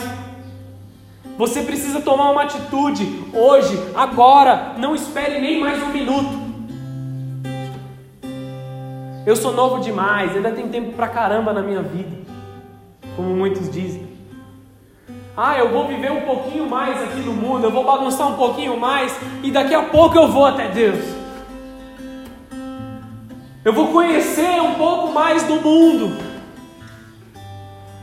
Você 1.37 1.63
precisa 1.63 2.01
tomar 2.01 2.31
uma 2.31 2.43
atitude 2.43 3.25
hoje, 3.35 3.77
agora. 3.93 4.75
Não 4.79 4.95
espere 4.95 5.41
nem 5.41 5.59
mais 5.59 5.83
um 5.83 5.89
minuto. 5.89 6.46
Eu 9.27 9.35
sou 9.35 9.53
novo 9.53 9.81
demais, 9.81 10.37
ainda 10.37 10.53
tem 10.53 10.69
tempo 10.69 10.93
pra 10.93 11.09
caramba 11.09 11.53
na 11.53 11.61
minha 11.61 11.83
vida, 11.83 12.17
como 13.17 13.31
muitos 13.31 13.69
dizem. 13.69 14.07
Ah, 15.37 15.59
eu 15.59 15.69
vou 15.69 15.89
viver 15.89 16.13
um 16.13 16.21
pouquinho 16.21 16.71
mais 16.71 17.03
aqui 17.03 17.19
no 17.23 17.33
mundo, 17.33 17.65
eu 17.65 17.73
vou 17.73 17.85
bagunçar 17.85 18.29
um 18.29 18.37
pouquinho 18.37 18.79
mais 18.79 19.19
e 19.43 19.51
daqui 19.51 19.75
a 19.75 19.83
pouco 19.83 20.17
eu 20.17 20.29
vou 20.29 20.47
até 20.47 20.69
Deus. 20.69 21.05
Eu 23.65 23.73
vou 23.73 23.89
conhecer 23.89 24.63
um 24.63 24.75
pouco 24.75 25.13
mais 25.13 25.43
do 25.43 25.57
mundo. 25.57 26.17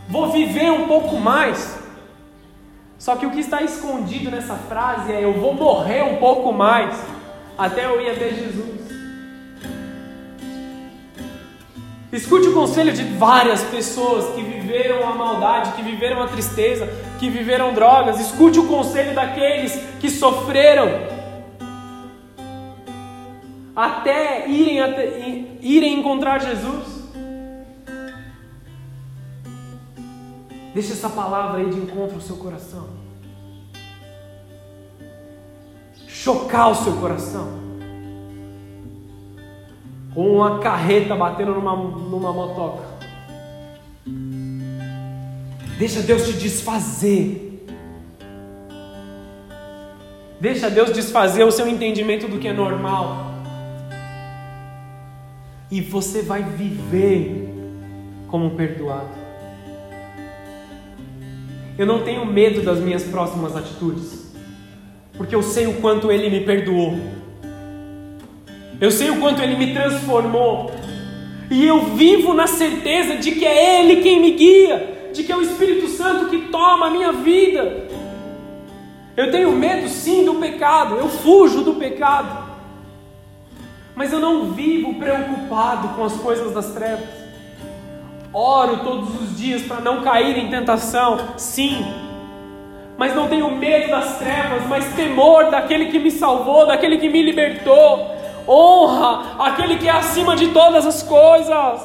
Vou 0.10 0.30
viver 0.30 0.72
um 0.72 0.88
pouco 0.88 1.16
mais. 1.16 1.82
Só 3.00 3.16
que 3.16 3.26
o 3.26 3.32
que 3.32 3.40
está 3.40 3.62
escondido 3.62 4.30
nessa 4.30 4.56
frase 4.56 5.14
é: 5.14 5.24
eu 5.24 5.32
vou 5.40 5.54
morrer 5.54 6.04
um 6.04 6.18
pouco 6.18 6.52
mais 6.52 7.02
até 7.58 7.86
eu 7.86 8.02
ir 8.02 8.10
até 8.10 8.30
Jesus. 8.30 8.83
Escute 12.14 12.48
o 12.50 12.54
conselho 12.54 12.94
de 12.94 13.04
várias 13.04 13.64
pessoas 13.64 14.36
que 14.36 14.44
viveram 14.44 15.10
a 15.10 15.16
maldade, 15.16 15.72
que 15.72 15.82
viveram 15.82 16.22
a 16.22 16.28
tristeza, 16.28 16.88
que 17.20 17.28
viveram 17.28 17.74
drogas. 17.74 18.20
Escute 18.20 18.60
o 18.60 18.68
conselho 18.68 19.16
daqueles 19.16 19.74
que 20.00 20.12
sofreram 20.12 20.88
até 23.76 24.48
irem, 24.48 24.80
até, 24.80 25.08
irem 25.60 26.00
encontrar 26.00 26.40
Jesus. 26.40 27.02
Deixa 30.72 30.94
essa 30.94 31.10
palavra 31.10 31.62
aí 31.62 31.70
de 31.72 31.80
encontro 31.80 32.16
ao 32.16 32.22
seu 32.22 32.38
coração. 32.38 32.90
Chocar 36.08 36.70
o 36.70 36.76
seu 36.76 36.94
coração. 36.98 37.63
Com 40.14 40.36
uma 40.36 40.60
carreta 40.60 41.16
batendo 41.16 41.54
numa, 41.54 41.76
numa 41.76 42.32
motoca. 42.32 42.86
Deixa 45.78 46.02
Deus 46.02 46.26
te 46.26 46.34
desfazer. 46.34 47.66
Deixa 50.40 50.70
Deus 50.70 50.92
desfazer 50.92 51.44
o 51.44 51.52
seu 51.52 51.68
entendimento 51.68 52.28
do 52.28 52.38
que 52.38 52.48
é 52.48 52.54
normal. 52.54 53.34
E 55.72 55.82
você 55.82 56.22
vai 56.22 56.44
viver 56.44 57.50
como 58.28 58.52
perdoado. 58.52 59.24
Eu 61.78 61.86
não 61.86 62.04
tenho 62.04 62.26
medo 62.26 62.62
das 62.62 62.80
minhas 62.80 63.04
próximas 63.04 63.56
atitudes, 63.56 64.32
porque 65.18 65.34
eu 65.34 65.42
sei 65.42 65.66
o 65.66 65.82
quanto 65.82 66.12
Ele 66.12 66.30
me 66.30 66.46
perdoou, 66.46 67.00
eu 68.80 68.92
sei 68.92 69.10
o 69.10 69.20
quanto 69.20 69.42
Ele 69.42 69.56
me 69.56 69.74
transformou, 69.74 70.72
e 71.50 71.66
eu 71.66 71.82
vivo 71.96 72.34
na 72.34 72.48
certeza 72.48 73.16
de 73.16 73.32
que 73.32 73.46
é 73.46 73.80
Ele 73.80 74.02
quem 74.02 74.20
me 74.20 74.32
guia, 74.32 75.12
de 75.14 75.24
que 75.24 75.32
é 75.32 75.36
o 75.36 75.42
Espírito 75.42 75.88
Santo 75.88 76.30
que 76.30 76.50
toma 76.50 76.88
a 76.88 76.90
minha 76.90 77.12
vida. 77.12 77.88
Eu 79.16 79.32
tenho 79.32 79.52
medo 79.52 79.88
sim 79.88 80.26
do 80.26 80.36
pecado, 80.36 80.96
eu 80.96 81.08
fujo 81.08 81.62
do 81.62 81.76
pecado, 81.76 82.52
mas 83.96 84.12
eu 84.12 84.20
não 84.20 84.52
vivo 84.52 84.96
preocupado 84.96 85.90
com 85.90 86.04
as 86.04 86.14
coisas 86.14 86.52
das 86.52 86.74
trevas. 86.74 87.24
Oro 88.34 88.78
todos 88.78 89.22
os 89.22 89.38
dias 89.38 89.62
para 89.62 89.80
não 89.80 90.02
cair 90.02 90.40
em 90.40 90.50
tentação, 90.50 91.20
sim. 91.38 91.86
Mas 92.98 93.16
não 93.16 93.28
tenho 93.28 93.52
medo 93.52 93.92
das 93.92 94.18
trevas, 94.18 94.66
mas 94.68 94.96
temor 94.96 95.52
daquele 95.52 95.92
que 95.92 96.00
me 96.00 96.10
salvou, 96.10 96.66
daquele 96.66 96.98
que 96.98 97.10
me 97.10 97.22
libertou. 97.22 98.13
Honra 98.48 99.46
aquele 99.46 99.78
que 99.78 99.88
é 99.88 99.92
acima 99.92 100.36
de 100.36 100.50
todas 100.50 100.86
as 100.86 101.04
coisas. 101.04 101.82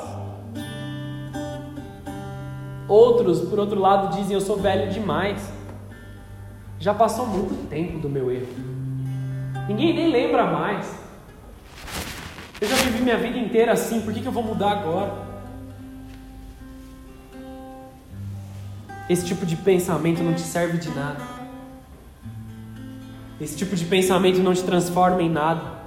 Outros, 2.89 3.41
por 3.41 3.59
outro 3.59 3.79
lado, 3.79 4.17
dizem: 4.17 4.35
Eu 4.35 4.41
sou 4.41 4.57
velho 4.57 4.91
demais. 4.91 5.53
Já 6.81 6.95
passou 6.95 7.27
muito 7.27 7.69
tempo 7.69 7.99
do 7.99 8.09
meu 8.09 8.31
erro. 8.31 8.49
Ninguém 9.69 9.95
nem 9.95 10.11
lembra 10.11 10.47
mais. 10.47 10.97
Eu 12.61 12.69
já 12.69 12.77
vivi 12.77 13.03
minha 13.03 13.19
vida 13.19 13.39
inteira 13.39 13.73
assim, 13.73 14.01
por 14.01 14.13
que, 14.13 14.21
que 14.21 14.27
eu 14.27 14.33
vou 14.33 14.43
mudar 14.43 14.73
agora? 14.73 15.29
Esse 19.09 19.25
tipo 19.25 19.47
de 19.47 19.57
pensamento 19.57 20.23
não 20.23 20.35
te 20.35 20.41
serve 20.41 20.79
de 20.79 20.91
nada. 20.91 21.21
Esse 23.41 23.57
tipo 23.57 23.77
de 23.77 23.85
pensamento 23.85 24.41
não 24.41 24.53
te 24.53 24.63
transforma 24.63 25.23
em 25.23 25.31
nada. 25.31 25.78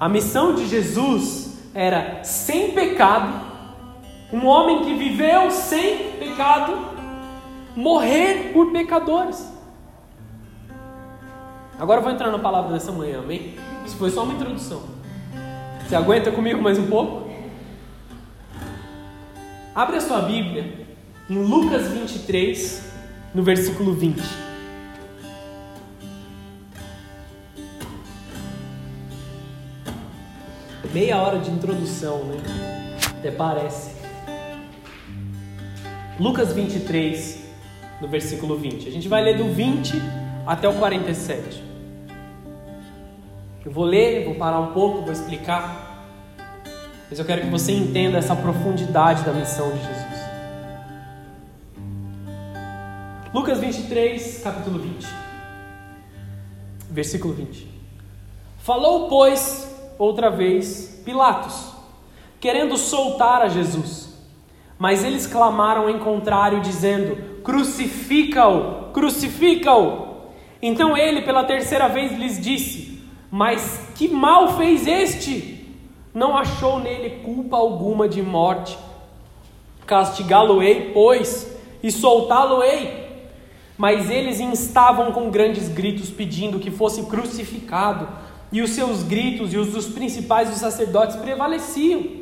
A 0.00 0.08
missão 0.08 0.54
de 0.54 0.66
Jesus 0.66 1.58
era 1.74 2.24
sem 2.24 2.70
pecado, 2.70 3.44
um 4.32 4.46
homem 4.46 4.82
que 4.82 4.94
viveu 4.94 5.50
sem 5.50 6.12
pecado, 6.12 6.72
morrer 7.76 8.50
por 8.54 8.72
pecadores. 8.72 9.46
Agora 11.78 12.00
eu 12.00 12.04
vou 12.04 12.12
entrar 12.12 12.30
na 12.30 12.38
palavra 12.38 12.72
dessa 12.72 12.90
manhã, 12.90 13.18
amém? 13.18 13.56
Isso 13.84 13.96
foi 13.98 14.10
só 14.10 14.22
uma 14.24 14.32
introdução. 14.32 14.84
Você 15.86 15.94
aguenta 15.94 16.32
comigo 16.32 16.62
mais 16.62 16.78
um 16.78 16.86
pouco? 16.86 17.28
Abre 19.74 19.96
a 19.96 20.00
sua 20.00 20.22
Bíblia 20.22 20.86
em 21.28 21.42
Lucas 21.42 21.88
23, 21.88 22.90
no 23.34 23.42
versículo 23.42 23.92
20. 23.92 24.49
Meia 30.92 31.22
hora 31.22 31.38
de 31.38 31.48
introdução, 31.50 32.24
né? 32.24 32.36
Até 33.18 33.30
parece. 33.30 33.92
Lucas 36.18 36.52
23, 36.52 37.44
no 38.00 38.08
versículo 38.08 38.56
20. 38.56 38.88
A 38.88 38.90
gente 38.90 39.08
vai 39.08 39.22
ler 39.22 39.36
do 39.36 39.44
20 39.44 39.94
até 40.44 40.68
o 40.68 40.74
47. 40.74 41.62
Eu 43.64 43.70
vou 43.70 43.84
ler, 43.84 44.24
vou 44.24 44.34
parar 44.34 44.58
um 44.58 44.72
pouco, 44.72 45.02
vou 45.02 45.12
explicar. 45.12 46.08
Mas 47.08 47.20
eu 47.20 47.24
quero 47.24 47.42
que 47.42 47.48
você 47.48 47.70
entenda 47.70 48.18
essa 48.18 48.34
profundidade 48.34 49.22
da 49.22 49.32
missão 49.32 49.70
de 49.70 49.78
Jesus. 49.78 50.20
Lucas 53.32 53.60
23, 53.60 54.42
capítulo 54.42 54.80
20, 54.80 55.06
versículo 56.90 57.32
20. 57.32 57.68
Falou, 58.58 59.08
pois, 59.08 59.69
outra 60.00 60.30
vez 60.30 61.00
Pilatos, 61.04 61.72
querendo 62.40 62.76
soltar 62.76 63.42
a 63.42 63.48
Jesus. 63.48 64.08
Mas 64.78 65.04
eles 65.04 65.26
clamaram 65.26 65.88
em 65.90 65.98
contrário, 65.98 66.60
dizendo: 66.60 67.42
Crucifica-o, 67.42 68.92
crucifica-o. 68.92 70.08
Então 70.62 70.96
ele, 70.96 71.22
pela 71.22 71.44
terceira 71.44 71.88
vez, 71.88 72.12
lhes 72.18 72.40
disse: 72.40 73.02
Mas 73.30 73.90
que 73.94 74.08
mal 74.08 74.56
fez 74.56 74.86
este? 74.86 75.76
Não 76.14 76.36
achou 76.36 76.80
nele 76.80 77.22
culpa 77.22 77.56
alguma 77.56 78.08
de 78.08 78.22
morte. 78.22 78.78
Castigá-lo-ei, 79.86 80.92
pois, 80.92 81.56
e 81.82 81.90
soltá-lo-ei 81.90 83.10
mas 83.80 84.10
eles 84.10 84.40
instavam 84.40 85.10
com 85.10 85.30
grandes 85.30 85.66
gritos, 85.66 86.10
pedindo 86.10 86.58
que 86.58 86.70
fosse 86.70 87.02
crucificado, 87.06 88.06
e 88.52 88.60
os 88.62 88.70
seus 88.70 89.02
gritos 89.02 89.52
e 89.52 89.58
os 89.58 89.68
dos 89.68 89.86
principais 89.86 90.50
dos 90.50 90.58
sacerdotes 90.58 91.16
prevaleciam. 91.16 92.20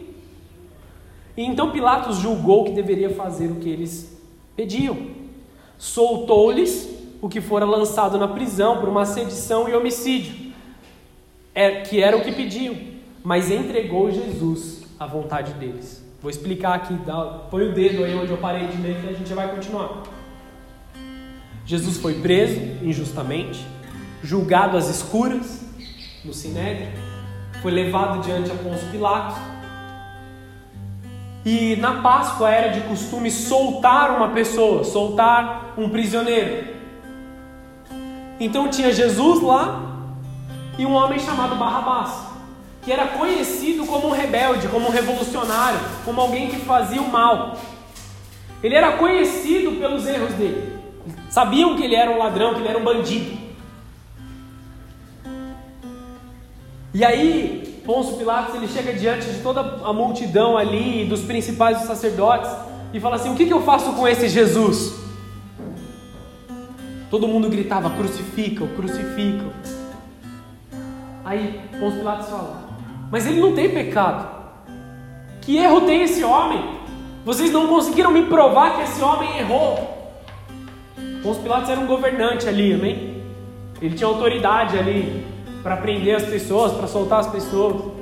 E 1.37 1.45
então 1.45 1.71
Pilatos 1.71 2.17
julgou 2.17 2.65
que 2.65 2.73
deveria 2.73 3.11
fazer 3.11 3.51
o 3.51 3.57
que 3.57 3.69
eles 3.69 4.21
pediam. 4.57 4.97
Soltou-lhes 5.79 6.89
o 7.23 7.29
que 7.29 7.41
fora 7.41 7.65
lançado 7.65 8.19
na 8.19 8.29
prisão 8.29 8.79
por 8.79 8.89
uma 8.89 9.07
sedição 9.07 9.69
e 9.69 9.75
homicídio, 9.75 10.53
é, 11.55 11.83
que 11.83 12.01
era 12.01 12.17
o 12.17 12.23
que 12.23 12.33
pediam, 12.33 12.77
mas 13.23 13.51
entregou 13.51 14.11
Jesus 14.11 14.83
à 14.99 15.07
vontade 15.07 15.53
deles. 15.55 16.05
Vou 16.21 16.31
explicar 16.31 16.75
aqui, 16.75 16.95
dá, 16.95 17.47
põe 17.51 17.69
o 17.69 17.73
dedo 17.73 18.05
aí 18.05 18.15
onde 18.15 18.31
eu 18.33 18.39
parei 18.39 18.67
de 18.67 18.77
ler 18.83 19.01
que 19.01 19.09
a 19.09 19.13
gente 19.13 19.33
vai 19.33 19.55
continuar. 19.55 20.03
Jesus 21.65 21.97
foi 21.99 22.15
preso 22.15 22.61
injustamente, 22.83 23.65
julgado 24.23 24.77
às 24.77 24.89
escuras 24.89 25.68
no 26.29 26.35
Sinédrio, 26.35 26.89
foi 27.63 27.73
levado 27.73 28.21
diante 28.21 28.51
a 28.51 28.55
Pôncio 28.55 28.87
Pilatos. 28.91 29.37
E 31.45 31.77
na 31.77 32.03
Páscoa 32.03 32.51
era 32.51 32.69
de 32.69 32.83
costume 32.83 33.31
soltar 33.31 34.11
uma 34.11 34.29
pessoa, 34.29 34.85
soltar 34.85 35.73
um 35.77 35.89
prisioneiro. 35.89 36.77
Então 38.39 38.69
tinha 38.69 38.93
Jesus 38.93 39.43
lá 39.43 40.15
e 40.77 40.85
um 40.85 40.93
homem 40.93 41.19
chamado 41.19 41.57
Barrabás, 41.57 42.13
que 42.83 42.93
era 42.93 43.07
conhecido 43.09 43.87
como 43.87 44.09
um 44.09 44.13
rebelde, 44.13 44.69
como 44.69 44.87
um 44.87 44.91
revolucionário, 44.91 45.81
como 46.05 46.21
alguém 46.21 46.51
que 46.51 46.57
fazia 46.57 47.01
o 47.01 47.11
mal. 47.11 47.57
Ele 48.63 48.75
era 48.75 48.93
conhecido 48.93 49.73
pelos 49.81 50.07
erros 50.07 50.35
dele. 50.35 50.79
Sabiam 51.31 51.75
que 51.77 51.85
ele 51.85 51.95
era 51.95 52.11
um 52.11 52.19
ladrão, 52.19 52.55
que 52.55 52.61
ele 52.61 52.69
era 52.69 52.79
um 52.79 52.85
bandido. 52.85 53.48
E 56.99 57.05
aí, 57.05 57.81
Pôncio 57.87 58.17
Pilatos 58.17 58.57
ele 58.57 58.67
chega 58.67 58.93
diante 58.93 59.25
de 59.31 59.39
toda 59.39 59.61
a 59.61 59.93
multidão 59.93 60.59
ali, 60.59 61.05
dos 61.05 61.21
principais 61.21 61.79
sacerdotes, 61.83 62.51
e 62.93 62.99
fala 62.99 63.15
assim: 63.15 63.33
O 63.33 63.37
que, 63.37 63.47
que 63.47 63.53
eu 63.53 63.63
faço 63.63 63.93
com 63.93 64.09
esse 64.09 64.29
Jesus? 64.29 64.99
Todo 67.09 67.29
mundo 67.29 67.49
gritava: 67.49 67.89
Crucificam, 67.91 68.67
crucificam. 68.75 69.53
Aí 71.25 71.61
Pôncio 71.79 72.01
Pilatos 72.01 72.29
fala: 72.31 72.69
Mas 73.13 73.29
ele 73.29 73.41
não 73.41 73.55
tem 73.55 73.71
pecado. 73.71 74.29
Que 75.41 75.57
erro 75.57 75.83
tem 75.83 76.03
esse 76.03 76.25
homem? 76.25 76.81
Vocês 77.25 77.53
não 77.53 77.69
conseguiram 77.69 78.11
me 78.11 78.25
provar 78.25 78.75
que 78.75 78.83
esse 78.83 79.01
homem 79.01 79.39
errou. 79.39 80.13
Pôncio 81.23 81.45
Pilatos 81.45 81.71
era 81.71 81.79
um 81.79 81.87
governante 81.87 82.49
ali, 82.49 82.75
amém? 82.75 83.23
Ele 83.81 83.95
tinha 83.95 84.09
autoridade 84.09 84.77
ali 84.77 85.38
para 85.69 85.77
prender 85.77 86.17
as 86.17 86.23
pessoas, 86.23 86.73
para 86.73 86.87
soltar 86.87 87.21
as 87.21 87.27
pessoas. 87.27 87.93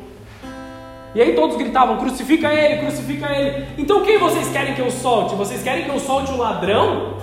E 1.16 1.20
aí 1.20 1.34
todos 1.34 1.56
gritavam: 1.56 1.96
crucifica 1.96 2.54
ele, 2.54 2.80
crucifica 2.80 3.28
ele. 3.36 3.66
Então 3.76 4.04
quem 4.04 4.18
vocês 4.18 4.48
querem 4.52 4.72
que 4.72 4.80
eu 4.80 4.88
solte? 4.88 5.34
Vocês 5.34 5.64
querem 5.64 5.82
que 5.82 5.90
eu 5.90 5.98
solte 5.98 6.30
o 6.30 6.36
ladrão? 6.36 7.16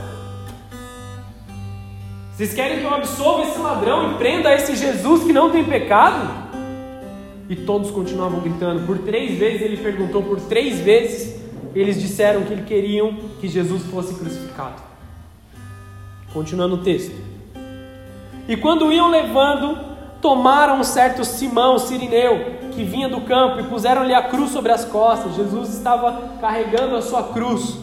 Vocês 2.34 2.53
querem 2.53 2.79
que 2.79 2.84
eu 2.84 2.93
absolva 2.93 3.43
esse 3.43 3.58
ladrão 3.58 4.12
e 4.12 4.15
prenda 4.15 4.53
esse 4.53 4.75
Jesus 4.75 5.23
que 5.23 5.32
não 5.32 5.49
tem 5.49 5.63
pecado? 5.63 6.29
E 7.47 7.56
todos 7.56 7.89
continuavam 7.89 8.41
gritando. 8.41 8.86
Por 8.86 8.97
três 8.97 9.38
vezes 9.38 9.62
ele 9.62 9.77
perguntou, 9.77 10.23
por 10.23 10.41
três 10.41 10.79
vezes 10.82 11.41
eles 11.73 12.01
disseram 12.01 12.41
que 12.41 12.62
queriam 12.63 13.15
que 13.39 13.47
Jesus 13.47 13.84
fosse 13.84 14.13
crucificado. 14.15 14.82
Continuando 16.34 16.75
o 16.75 16.79
texto. 16.79 17.15
E 18.45 18.58
quando 18.58 18.91
iam 18.91 19.10
levando, 19.10 19.92
tomaram 20.23 20.79
um 20.79 20.83
certo 20.86 21.25
Simão, 21.25 21.77
Sirineu, 21.77 22.55
que 22.71 22.81
vinha 22.81 23.09
do 23.09 23.19
campo, 23.21 23.59
e 23.59 23.63
puseram-lhe 23.63 24.13
a 24.13 24.23
cruz 24.23 24.51
sobre 24.51 24.71
as 24.71 24.86
costas. 24.86 25.36
Jesus 25.36 25.75
estava 25.75 26.38
carregando 26.39 26.95
a 26.95 27.01
sua 27.01 27.23
cruz. 27.23 27.77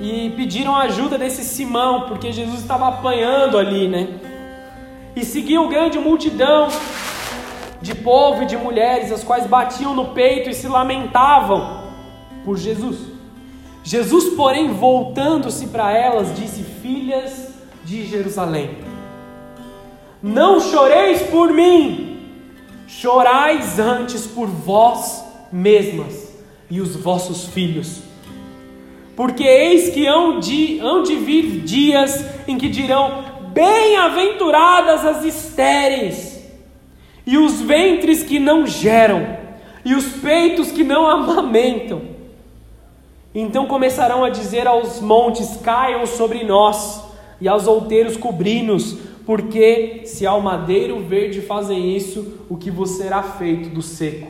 E 0.00 0.32
pediram 0.36 0.76
a 0.76 0.82
ajuda 0.82 1.18
desse 1.18 1.42
Simão, 1.42 2.02
porque 2.02 2.30
Jesus 2.30 2.60
estava 2.60 2.86
apanhando 2.86 3.58
ali, 3.58 3.88
né? 3.88 4.20
E 5.16 5.24
seguiam 5.24 5.68
grande 5.68 5.98
multidão 5.98 6.68
de 7.82 7.94
povo 7.96 8.44
e 8.44 8.46
de 8.46 8.56
mulheres, 8.56 9.10
as 9.10 9.24
quais 9.24 9.48
batiam 9.48 9.92
no 9.92 10.10
peito 10.10 10.48
e 10.48 10.54
se 10.54 10.68
lamentavam 10.68 11.82
por 12.44 12.56
Jesus. 12.56 12.96
Jesus, 13.82 14.34
porém, 14.36 14.68
voltando-se 14.68 15.66
para 15.66 15.92
elas, 15.92 16.36
disse: 16.36 16.62
Filhas 16.62 17.54
de 17.84 18.06
Jerusalém, 18.06 18.89
não 20.22 20.60
choreis 20.60 21.22
por 21.22 21.52
mim, 21.52 22.18
chorais 22.86 23.78
antes 23.78 24.26
por 24.26 24.46
vós 24.46 25.24
mesmas 25.52 26.32
e 26.70 26.80
os 26.80 26.96
vossos 26.96 27.46
filhos. 27.46 28.02
Porque 29.16 29.44
eis 29.44 29.90
que 29.92 30.06
hão 30.06 30.40
de, 30.40 30.78
hão 30.80 31.02
de 31.02 31.16
vir 31.16 31.60
dias 31.60 32.24
em 32.46 32.56
que 32.56 32.68
dirão: 32.68 33.24
Bem-aventuradas 33.52 35.04
as 35.04 35.24
estéreis, 35.24 36.42
e 37.26 37.36
os 37.36 37.60
ventres 37.60 38.22
que 38.22 38.38
não 38.38 38.66
geram, 38.66 39.36
e 39.84 39.94
os 39.94 40.06
peitos 40.06 40.70
que 40.70 40.84
não 40.84 41.06
amamentam 41.06 42.10
então 43.34 43.66
começarão 43.66 44.24
a 44.24 44.30
dizer 44.30 44.66
aos 44.66 45.00
montes: 45.00 45.56
caiam 45.62 46.04
sobre 46.06 46.44
nós, 46.44 47.04
e 47.40 47.48
aos 47.48 47.66
outeiros 47.66 48.16
cobri-nos, 48.16 48.98
porque 49.30 50.02
se 50.06 50.26
ao 50.26 50.40
madeiro 50.40 51.04
verde 51.04 51.40
fazem 51.40 51.96
isso, 51.96 52.40
o 52.48 52.56
que 52.56 52.68
vos 52.68 52.90
será 52.90 53.22
feito 53.22 53.68
do 53.68 53.80
seco? 53.80 54.26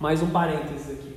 Mais 0.00 0.22
um 0.22 0.30
parênteses 0.30 0.90
aqui. 0.90 1.14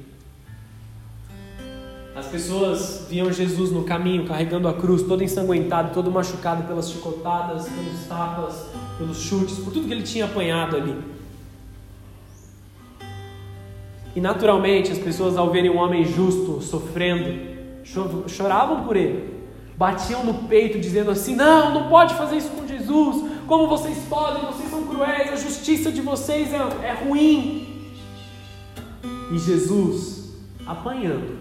As 2.14 2.26
pessoas 2.26 3.08
viam 3.10 3.32
Jesus 3.32 3.72
no 3.72 3.86
caminho, 3.86 4.26
carregando 4.26 4.68
a 4.68 4.74
cruz, 4.74 5.02
todo 5.04 5.24
ensanguentado, 5.24 5.94
todo 5.94 6.12
machucado 6.12 6.64
pelas 6.64 6.92
chicotadas, 6.92 7.70
pelos 7.70 8.06
tapas, 8.06 8.66
pelos 8.98 9.18
chutes, 9.18 9.60
por 9.60 9.72
tudo 9.72 9.88
que 9.88 9.94
ele 9.94 10.04
tinha 10.04 10.26
apanhado 10.26 10.76
ali. 10.76 10.98
E 14.14 14.20
naturalmente 14.20 14.92
as 14.92 14.98
pessoas, 14.98 15.38
ao 15.38 15.50
verem 15.52 15.72
um 15.72 15.78
homem 15.78 16.04
justo 16.04 16.60
sofrendo, 16.60 17.34
choravam 18.28 18.84
por 18.84 18.98
ele, 18.98 19.37
batiam 19.78 20.24
no 20.24 20.34
peito, 20.48 20.80
dizendo 20.80 21.12
assim: 21.12 21.36
Não, 21.36 21.74
não 21.74 21.90
pode 21.90 22.16
fazer 22.16 22.38
isso 22.38 22.50
com 22.50 22.68
Jesus, 22.68 23.32
como 23.48 23.68
vocês 23.68 23.98
podem, 24.10 24.46
vocês 24.46 24.70
são 24.70 24.88
cruéis, 24.88 25.32
a 25.32 25.36
justiça 25.36 25.92
de 25.92 26.02
vocês 26.02 26.54
é, 26.54 26.58
é 26.88 26.94
ruim. 26.94 27.94
E 29.32 29.38
Jesus, 29.38 30.34
apanhando, 30.66 31.38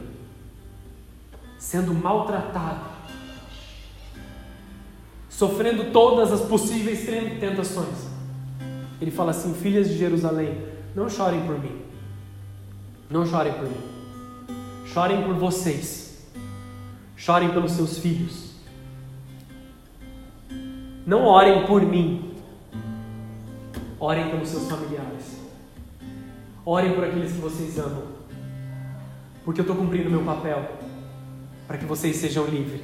sendo 1.59 1.95
maltratado, 1.95 2.85
sofrendo 5.29 5.93
todas 5.93 6.33
as 6.33 6.43
possíveis 6.43 7.07
tentações, 7.41 8.07
ele 9.01 9.11
fala 9.11 9.31
assim: 9.31 9.55
Filhas 9.55 9.89
de 9.89 9.97
Jerusalém, 9.97 10.63
não 10.95 11.09
chorem 11.09 11.41
por 11.47 11.59
mim 11.59 11.87
não 13.09 13.25
chorem 13.25 13.53
por 13.53 13.65
mim. 13.65 13.77
Chorem 14.93 15.23
por 15.23 15.35
vocês. 15.35 16.06
Chorem 17.17 17.49
pelos 17.51 17.73
seus 17.73 17.99
filhos. 17.99 18.53
Não 21.07 21.25
orem 21.25 21.67
por 21.67 21.83
mim. 21.83 22.35
Orem 23.99 24.29
pelos 24.29 24.49
seus 24.49 24.69
familiares. 24.69 25.41
Orem 26.65 26.93
por 26.93 27.05
aqueles 27.05 27.33
que 27.33 27.39
vocês 27.39 27.79
amam. 27.79 28.03
Porque 29.45 29.61
eu 29.61 29.63
estou 29.63 29.77
cumprindo 29.77 30.11
meu 30.11 30.23
papel 30.23 30.69
para 31.67 31.79
que 31.79 31.85
vocês 31.85 32.17
sejam 32.17 32.45
livres. 32.47 32.83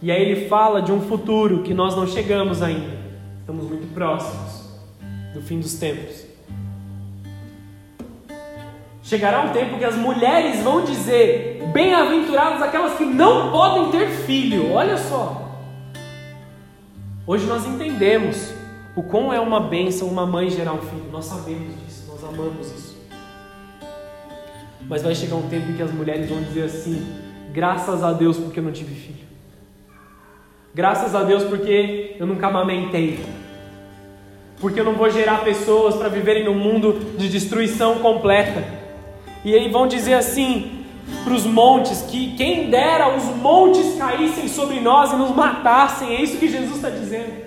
E 0.00 0.12
aí 0.12 0.22
ele 0.22 0.48
fala 0.48 0.80
de 0.80 0.92
um 0.92 1.00
futuro 1.00 1.62
que 1.62 1.74
nós 1.74 1.96
não 1.96 2.06
chegamos 2.06 2.62
ainda. 2.62 2.96
Estamos 3.40 3.64
muito 3.64 3.92
próximos 3.92 4.64
do 5.32 5.42
fim 5.42 5.60
dos 5.60 5.74
tempos. 5.74 6.23
Chegará 9.04 9.42
um 9.42 9.50
tempo 9.50 9.76
que 9.76 9.84
as 9.84 9.94
mulheres 9.94 10.62
vão 10.62 10.82
dizer: 10.82 11.62
Bem-aventuradas 11.74 12.62
aquelas 12.62 12.94
que 12.94 13.04
não 13.04 13.52
podem 13.52 13.90
ter 13.90 14.08
filho. 14.08 14.72
Olha 14.72 14.96
só. 14.96 15.42
Hoje 17.26 17.44
nós 17.46 17.66
entendemos 17.66 18.54
o 18.96 19.02
quão 19.02 19.30
é 19.30 19.38
uma 19.38 19.60
bênção 19.60 20.08
uma 20.08 20.24
mãe 20.24 20.48
gerar 20.48 20.72
um 20.72 20.80
filho. 20.80 21.04
Nós 21.12 21.26
sabemos 21.26 21.74
disso, 21.84 22.06
nós 22.08 22.24
amamos 22.24 22.66
isso. 22.72 22.96
Mas 24.88 25.02
vai 25.02 25.14
chegar 25.14 25.36
um 25.36 25.48
tempo 25.48 25.70
em 25.70 25.76
que 25.76 25.82
as 25.82 25.92
mulheres 25.92 26.30
vão 26.30 26.42
dizer 26.42 26.64
assim: 26.64 27.06
Graças 27.52 28.02
a 28.02 28.10
Deus 28.10 28.38
porque 28.38 28.58
eu 28.58 28.64
não 28.64 28.72
tive 28.72 28.94
filho. 28.94 29.24
Graças 30.74 31.14
a 31.14 31.22
Deus 31.22 31.44
porque 31.44 32.16
eu 32.18 32.26
nunca 32.26 32.46
amamentei. 32.46 33.22
Porque 34.60 34.80
eu 34.80 34.84
não 34.84 34.94
vou 34.94 35.10
gerar 35.10 35.44
pessoas 35.44 35.94
para 35.94 36.08
viverem 36.08 36.46
num 36.46 36.54
mundo 36.54 37.16
de 37.18 37.28
destruição 37.28 37.98
completa. 37.98 38.82
E 39.44 39.54
aí 39.54 39.70
vão 39.70 39.86
dizer 39.86 40.14
assim 40.14 40.84
para 41.22 41.34
os 41.34 41.44
montes: 41.44 42.02
que 42.02 42.34
quem 42.36 42.70
dera 42.70 43.14
os 43.16 43.24
montes 43.36 43.96
caíssem 43.96 44.48
sobre 44.48 44.80
nós 44.80 45.12
e 45.12 45.16
nos 45.16 45.34
matassem. 45.34 46.16
É 46.16 46.22
isso 46.22 46.38
que 46.38 46.48
Jesus 46.48 46.76
está 46.76 46.90
dizendo. 46.90 47.44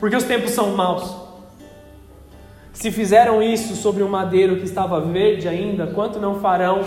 Porque 0.00 0.16
os 0.16 0.24
tempos 0.24 0.50
são 0.50 0.74
maus. 0.74 1.22
Se 2.72 2.90
fizeram 2.90 3.42
isso 3.42 3.76
sobre 3.76 4.02
um 4.02 4.08
madeiro 4.08 4.56
que 4.56 4.64
estava 4.64 5.00
verde 5.00 5.48
ainda, 5.48 5.86
quanto 5.86 6.18
não 6.18 6.40
farão 6.40 6.82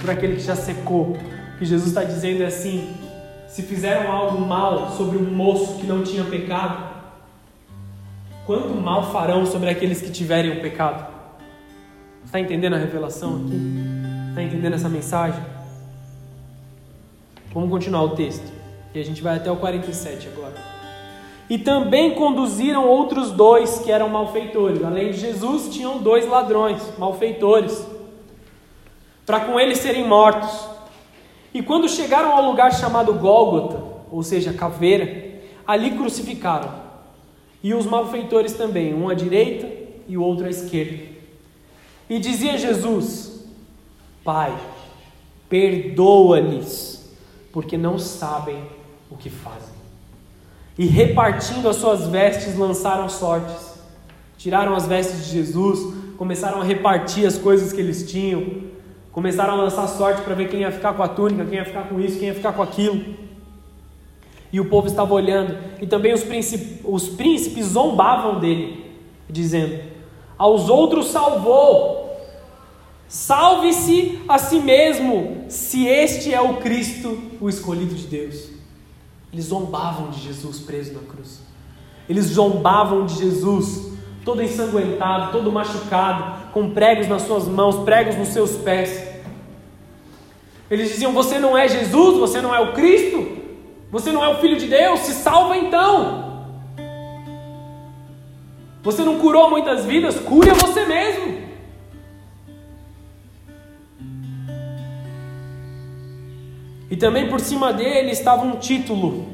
por 0.00 0.10
aquele 0.10 0.36
que 0.36 0.42
já 0.42 0.54
secou? 0.54 1.16
O 1.54 1.58
que 1.58 1.64
Jesus 1.64 1.88
está 1.88 2.04
dizendo 2.04 2.42
é 2.42 2.46
assim: 2.46 2.94
se 3.48 3.62
fizeram 3.62 4.10
algo 4.10 4.40
mal 4.40 4.90
sobre 4.92 5.18
um 5.18 5.30
moço 5.30 5.78
que 5.78 5.86
não 5.86 6.02
tinha 6.02 6.24
pecado, 6.24 6.90
quanto 8.46 8.68
mal 8.68 9.10
farão 9.10 9.44
sobre 9.44 9.68
aqueles 9.68 10.00
que 10.00 10.10
tiverem 10.10 10.52
o 10.52 10.60
pecado? 10.60 11.11
Está 12.32 12.40
entendendo 12.40 12.72
a 12.72 12.78
revelação 12.78 13.42
aqui? 13.44 13.60
Está 14.30 14.42
entendendo 14.42 14.72
essa 14.72 14.88
mensagem? 14.88 15.38
Vamos 17.52 17.68
continuar 17.68 18.04
o 18.04 18.16
texto. 18.16 18.50
E 18.94 18.98
a 18.98 19.04
gente 19.04 19.20
vai 19.20 19.36
até 19.36 19.52
o 19.52 19.56
47 19.56 20.28
agora. 20.28 20.54
E 21.50 21.58
também 21.58 22.14
conduziram 22.14 22.88
outros 22.88 23.32
dois 23.32 23.80
que 23.80 23.92
eram 23.92 24.08
malfeitores. 24.08 24.82
Além 24.82 25.10
de 25.10 25.18
Jesus, 25.18 25.68
tinham 25.68 25.98
dois 25.98 26.26
ladrões, 26.26 26.80
malfeitores, 26.98 27.86
para 29.26 29.40
com 29.40 29.60
eles 29.60 29.76
serem 29.76 30.08
mortos. 30.08 30.66
E 31.52 31.62
quando 31.62 31.86
chegaram 31.86 32.32
ao 32.32 32.50
lugar 32.50 32.72
chamado 32.72 33.12
Gólgota, 33.12 33.78
ou 34.10 34.22
seja, 34.22 34.54
caveira, 34.54 35.42
ali 35.66 35.90
crucificaram. 35.90 36.72
E 37.62 37.74
os 37.74 37.84
malfeitores 37.84 38.54
também, 38.54 38.94
um 38.94 39.10
à 39.10 39.12
direita 39.12 39.68
e 40.08 40.16
o 40.16 40.22
outro 40.22 40.46
à 40.46 40.48
esquerda. 40.48 41.11
E 42.12 42.18
dizia 42.18 42.58
Jesus: 42.58 43.42
Pai, 44.22 44.54
perdoa-lhes, 45.48 47.10
porque 47.50 47.78
não 47.78 47.98
sabem 47.98 48.62
o 49.10 49.16
que 49.16 49.30
fazem. 49.30 49.72
E 50.78 50.84
repartindo 50.84 51.66
as 51.70 51.76
suas 51.76 52.06
vestes, 52.08 52.58
lançaram 52.58 53.08
sortes. 53.08 53.80
Tiraram 54.36 54.74
as 54.74 54.86
vestes 54.86 55.24
de 55.24 55.32
Jesus, 55.32 55.94
começaram 56.18 56.60
a 56.60 56.64
repartir 56.64 57.24
as 57.24 57.38
coisas 57.38 57.72
que 57.72 57.80
eles 57.80 58.10
tinham, 58.10 58.64
começaram 59.10 59.54
a 59.54 59.56
lançar 59.56 59.86
sorte 59.86 60.20
para 60.20 60.34
ver 60.34 60.50
quem 60.50 60.60
ia 60.60 60.70
ficar 60.70 60.92
com 60.92 61.02
a 61.02 61.08
túnica, 61.08 61.46
quem 61.46 61.54
ia 61.54 61.64
ficar 61.64 61.88
com 61.88 61.98
isso, 61.98 62.18
quem 62.18 62.28
ia 62.28 62.34
ficar 62.34 62.52
com 62.52 62.62
aquilo. 62.62 63.02
E 64.52 64.60
o 64.60 64.68
povo 64.68 64.86
estava 64.86 65.14
olhando, 65.14 65.56
e 65.80 65.86
também 65.86 66.12
os 66.12 66.22
príncipes, 66.22 66.78
os 66.84 67.08
príncipes 67.08 67.68
zombavam 67.68 68.38
dele, 68.38 68.98
dizendo: 69.30 69.80
Aos 70.36 70.68
outros 70.68 71.06
salvou, 71.06 72.01
salve-se 73.12 74.22
a 74.26 74.38
si 74.38 74.58
mesmo, 74.58 75.44
se 75.46 75.86
este 75.86 76.32
é 76.32 76.40
o 76.40 76.56
Cristo, 76.56 77.20
o 77.42 77.46
escolhido 77.46 77.94
de 77.94 78.06
Deus. 78.06 78.48
Eles 79.30 79.44
zombavam 79.44 80.08
de 80.08 80.18
Jesus 80.18 80.60
preso 80.60 80.94
na 80.94 81.00
cruz. 81.00 81.42
Eles 82.08 82.24
zombavam 82.24 83.04
de 83.04 83.18
Jesus, 83.18 83.92
todo 84.24 84.42
ensanguentado, 84.42 85.30
todo 85.30 85.52
machucado, 85.52 86.52
com 86.54 86.70
pregos 86.70 87.06
nas 87.06 87.20
suas 87.22 87.46
mãos, 87.46 87.84
pregos 87.84 88.16
nos 88.16 88.28
seus 88.28 88.52
pés. 88.52 89.06
Eles 90.70 90.88
diziam: 90.88 91.12
Você 91.12 91.38
não 91.38 91.56
é 91.56 91.68
Jesus, 91.68 92.18
você 92.18 92.40
não 92.40 92.54
é 92.54 92.60
o 92.60 92.72
Cristo, 92.72 93.28
você 93.90 94.10
não 94.10 94.24
é 94.24 94.28
o 94.28 94.40
Filho 94.40 94.56
de 94.56 94.68
Deus, 94.68 95.00
se 95.00 95.12
salva 95.12 95.54
então. 95.58 96.46
Você 98.82 99.04
não 99.04 99.18
curou 99.18 99.50
muitas 99.50 99.84
vidas, 99.84 100.18
cure 100.18 100.50
você 100.52 100.86
mesmo. 100.86 101.31
E 106.92 106.96
também 106.96 107.26
por 107.26 107.40
cima 107.40 107.72
dele 107.72 108.10
estava 108.10 108.44
um 108.44 108.58
título, 108.58 109.26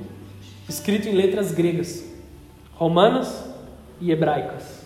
escrito 0.69 1.09
em 1.09 1.13
letras 1.13 1.51
gregas, 1.51 2.05
romanas 2.73 3.47
e 4.01 4.13
hebraicas. 4.13 4.85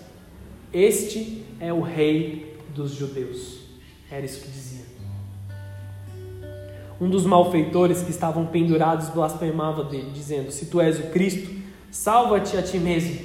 Este 0.73 1.45
é 1.61 1.71
o 1.71 1.83
Rei 1.83 2.57
dos 2.75 2.93
Judeus. 2.93 3.59
Era 4.11 4.25
isso 4.25 4.41
que 4.41 4.51
dizia. 4.51 4.87
Um 6.99 7.11
dos 7.11 7.27
malfeitores 7.27 8.01
que 8.01 8.11
estavam 8.11 8.47
pendurados 8.47 9.11
blasfemava 9.11 9.85
dele, 9.85 10.11
dizendo: 10.15 10.51
Se 10.51 10.65
tu 10.65 10.81
és 10.81 10.99
o 10.99 11.11
Cristo, 11.11 11.55
salva-te 11.91 12.57
a 12.57 12.63
ti 12.63 12.79
mesmo 12.79 13.21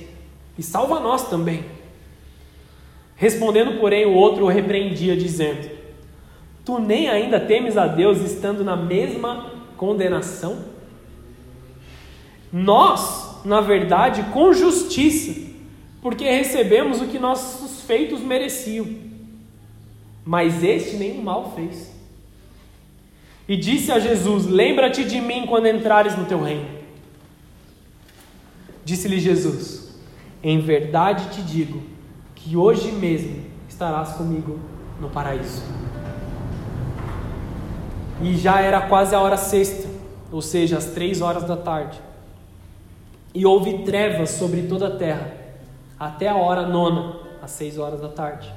e 0.58 0.62
salva 0.62 1.00
nós 1.00 1.30
também. 1.30 1.64
Respondendo, 3.16 3.80
porém, 3.80 4.06
o 4.08 4.14
outro 4.14 4.44
o 4.44 4.50
repreendia, 4.50 5.16
dizendo: 5.16 5.77
Tu 6.68 6.78
nem 6.80 7.08
ainda 7.08 7.40
temes 7.40 7.78
a 7.78 7.88
Deus 7.88 8.18
estando 8.18 8.62
na 8.62 8.76
mesma 8.76 9.54
condenação? 9.78 10.66
Nós, 12.52 13.40
na 13.46 13.62
verdade, 13.62 14.22
com 14.34 14.52
justiça, 14.52 15.50
porque 16.02 16.26
recebemos 16.26 17.00
o 17.00 17.08
que 17.08 17.18
nossos 17.18 17.84
feitos 17.84 18.20
mereciam. 18.20 18.86
Mas 20.26 20.62
este 20.62 20.98
nenhum 20.98 21.22
mal 21.22 21.54
fez. 21.56 21.90
E 23.48 23.56
disse 23.56 23.90
a 23.90 23.98
Jesus: 23.98 24.46
Lembra-te 24.46 25.06
de 25.06 25.22
mim 25.22 25.46
quando 25.48 25.68
entrares 25.68 26.18
no 26.18 26.26
teu 26.26 26.44
reino. 26.44 26.68
Disse-lhe 28.84 29.22
Jesus: 29.22 29.98
Em 30.44 30.60
verdade 30.60 31.34
te 31.34 31.42
digo 31.42 31.82
que 32.36 32.58
hoje 32.58 32.92
mesmo 32.92 33.46
estarás 33.70 34.18
comigo 34.18 34.60
no 35.00 35.10
paraíso. 35.10 35.87
E 38.22 38.36
já 38.36 38.62
era 38.62 38.82
quase 38.82 39.14
a 39.14 39.20
hora 39.20 39.38
sexta, 39.38 39.88
ou 40.32 40.42
seja, 40.42 40.78
as 40.78 40.86
três 40.86 41.22
horas 41.22 41.44
da 41.44 41.56
tarde. 41.56 42.00
E 43.34 43.46
houve 43.46 43.80
trevas 43.80 44.32
sobre 44.32 44.64
toda 44.64 44.88
a 44.88 44.98
terra, 44.98 45.32
até 46.00 46.28
a 46.28 46.36
hora 46.36 46.68
nona, 46.68 47.18
às 47.42 47.52
seis 47.52 47.78
horas 47.78 48.02
da 48.02 48.08
tarde. 48.08 48.52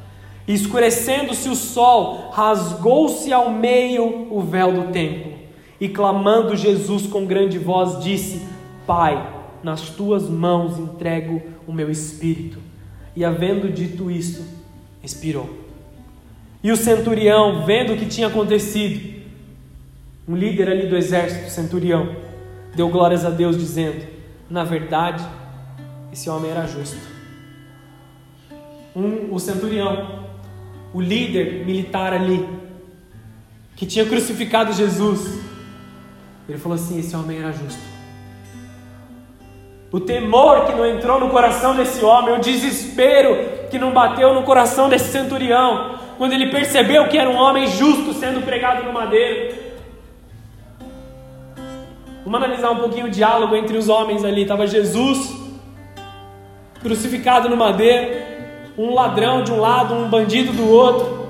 Escurecendo-se 0.48 1.48
o 1.48 1.54
sol, 1.54 2.30
rasgou-se 2.32 3.32
ao 3.32 3.50
meio 3.50 4.34
o 4.34 4.40
véu 4.40 4.72
do 4.72 4.92
templo. 4.92 5.32
E 5.80 5.88
clamando 5.88 6.56
Jesus 6.56 7.06
com 7.06 7.24
grande 7.24 7.58
voz, 7.58 8.02
disse: 8.02 8.46
Pai, 8.86 9.40
nas 9.62 9.90
tuas 9.90 10.28
mãos 10.28 10.78
entrego 10.78 11.42
o 11.66 11.72
meu 11.72 11.90
espírito. 11.90 12.58
E 13.14 13.24
havendo 13.24 13.70
dito 13.70 14.10
isto, 14.10 14.42
expirou. 15.02 15.48
E 16.62 16.70
o 16.70 16.76
centurião, 16.76 17.64
vendo 17.64 17.92
o 17.92 17.96
que 17.96 18.06
tinha 18.06 18.26
acontecido, 18.26 19.19
um 20.30 20.36
líder 20.36 20.70
ali 20.70 20.86
do 20.86 20.96
exército, 20.96 21.50
centurião, 21.50 22.14
deu 22.76 22.88
glórias 22.88 23.24
a 23.24 23.30
Deus, 23.30 23.58
dizendo: 23.58 24.06
Na 24.48 24.62
verdade, 24.62 25.24
esse 26.12 26.30
homem 26.30 26.52
era 26.52 26.68
justo. 26.68 26.96
Um, 28.94 29.34
o 29.34 29.40
centurião, 29.40 30.26
o 30.94 31.00
líder 31.00 31.66
militar 31.66 32.12
ali, 32.12 32.48
que 33.74 33.84
tinha 33.84 34.06
crucificado 34.06 34.72
Jesus, 34.72 35.40
ele 36.48 36.58
falou 36.58 36.76
assim: 36.76 37.00
Esse 37.00 37.16
homem 37.16 37.40
era 37.40 37.50
justo. 37.50 37.90
O 39.90 39.98
temor 39.98 40.64
que 40.64 40.72
não 40.72 40.86
entrou 40.86 41.18
no 41.18 41.30
coração 41.30 41.74
desse 41.74 42.04
homem, 42.04 42.36
o 42.36 42.40
desespero 42.40 43.36
que 43.68 43.80
não 43.80 43.92
bateu 43.92 44.32
no 44.32 44.44
coração 44.44 44.88
desse 44.88 45.10
centurião, 45.10 45.98
quando 46.16 46.34
ele 46.34 46.50
percebeu 46.50 47.08
que 47.08 47.18
era 47.18 47.28
um 47.28 47.36
homem 47.36 47.66
justo 47.66 48.12
sendo 48.12 48.44
pregado 48.44 48.84
no 48.84 48.92
madeiro. 48.92 49.69
Vamos 52.24 52.42
analisar 52.42 52.70
um 52.70 52.76
pouquinho 52.76 53.06
o 53.06 53.10
diálogo 53.10 53.56
entre 53.56 53.76
os 53.76 53.88
homens 53.88 54.24
ali. 54.24 54.42
Estava 54.42 54.66
Jesus 54.66 55.40
crucificado 56.80 57.48
no 57.48 57.56
madeiro, 57.56 58.22
um 58.76 58.94
ladrão 58.94 59.42
de 59.42 59.52
um 59.52 59.60
lado, 59.60 59.94
um 59.94 60.08
bandido 60.08 60.52
do 60.52 60.68
outro. 60.68 61.28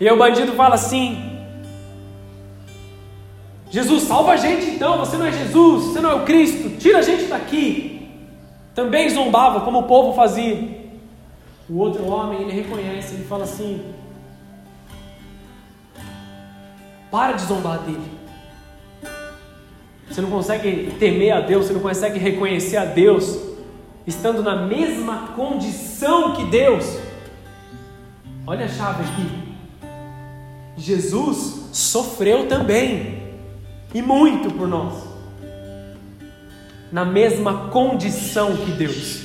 E 0.00 0.10
o 0.10 0.16
bandido 0.16 0.52
fala 0.52 0.74
assim: 0.74 1.32
Jesus, 3.70 4.04
salva 4.04 4.32
a 4.32 4.36
gente 4.36 4.66
então, 4.66 4.98
você 4.98 5.16
não 5.16 5.26
é 5.26 5.32
Jesus, 5.32 5.84
você 5.84 6.00
não 6.00 6.10
é 6.10 6.14
o 6.14 6.24
Cristo, 6.24 6.78
tira 6.78 6.98
a 6.98 7.02
gente 7.02 7.24
daqui. 7.24 8.10
Também 8.74 9.08
zombava, 9.10 9.60
como 9.60 9.80
o 9.80 9.82
povo 9.84 10.14
fazia. 10.14 10.82
O 11.68 11.78
outro 11.78 12.06
homem, 12.06 12.42
ele 12.42 12.52
reconhece, 12.52 13.14
ele 13.14 13.24
fala 13.24 13.44
assim: 13.44 13.94
Para 17.10 17.32
de 17.32 17.42
zombar 17.42 17.78
dele. 17.80 18.21
Você 20.08 20.20
não 20.20 20.30
consegue 20.30 20.94
temer 20.98 21.32
a 21.32 21.40
Deus, 21.40 21.66
você 21.66 21.72
não 21.72 21.80
consegue 21.80 22.18
reconhecer 22.18 22.76
a 22.76 22.84
Deus, 22.84 23.38
estando 24.06 24.42
na 24.42 24.66
mesma 24.66 25.28
condição 25.28 26.34
que 26.34 26.44
Deus. 26.44 26.98
Olha 28.46 28.66
a 28.66 28.68
chave 28.68 29.02
aqui. 29.02 29.52
Jesus 30.76 31.68
sofreu 31.72 32.46
também, 32.48 33.22
e 33.94 34.02
muito 34.02 34.50
por 34.52 34.66
nós, 34.66 34.94
na 36.90 37.04
mesma 37.04 37.68
condição 37.68 38.56
que 38.56 38.72
Deus. 38.72 39.22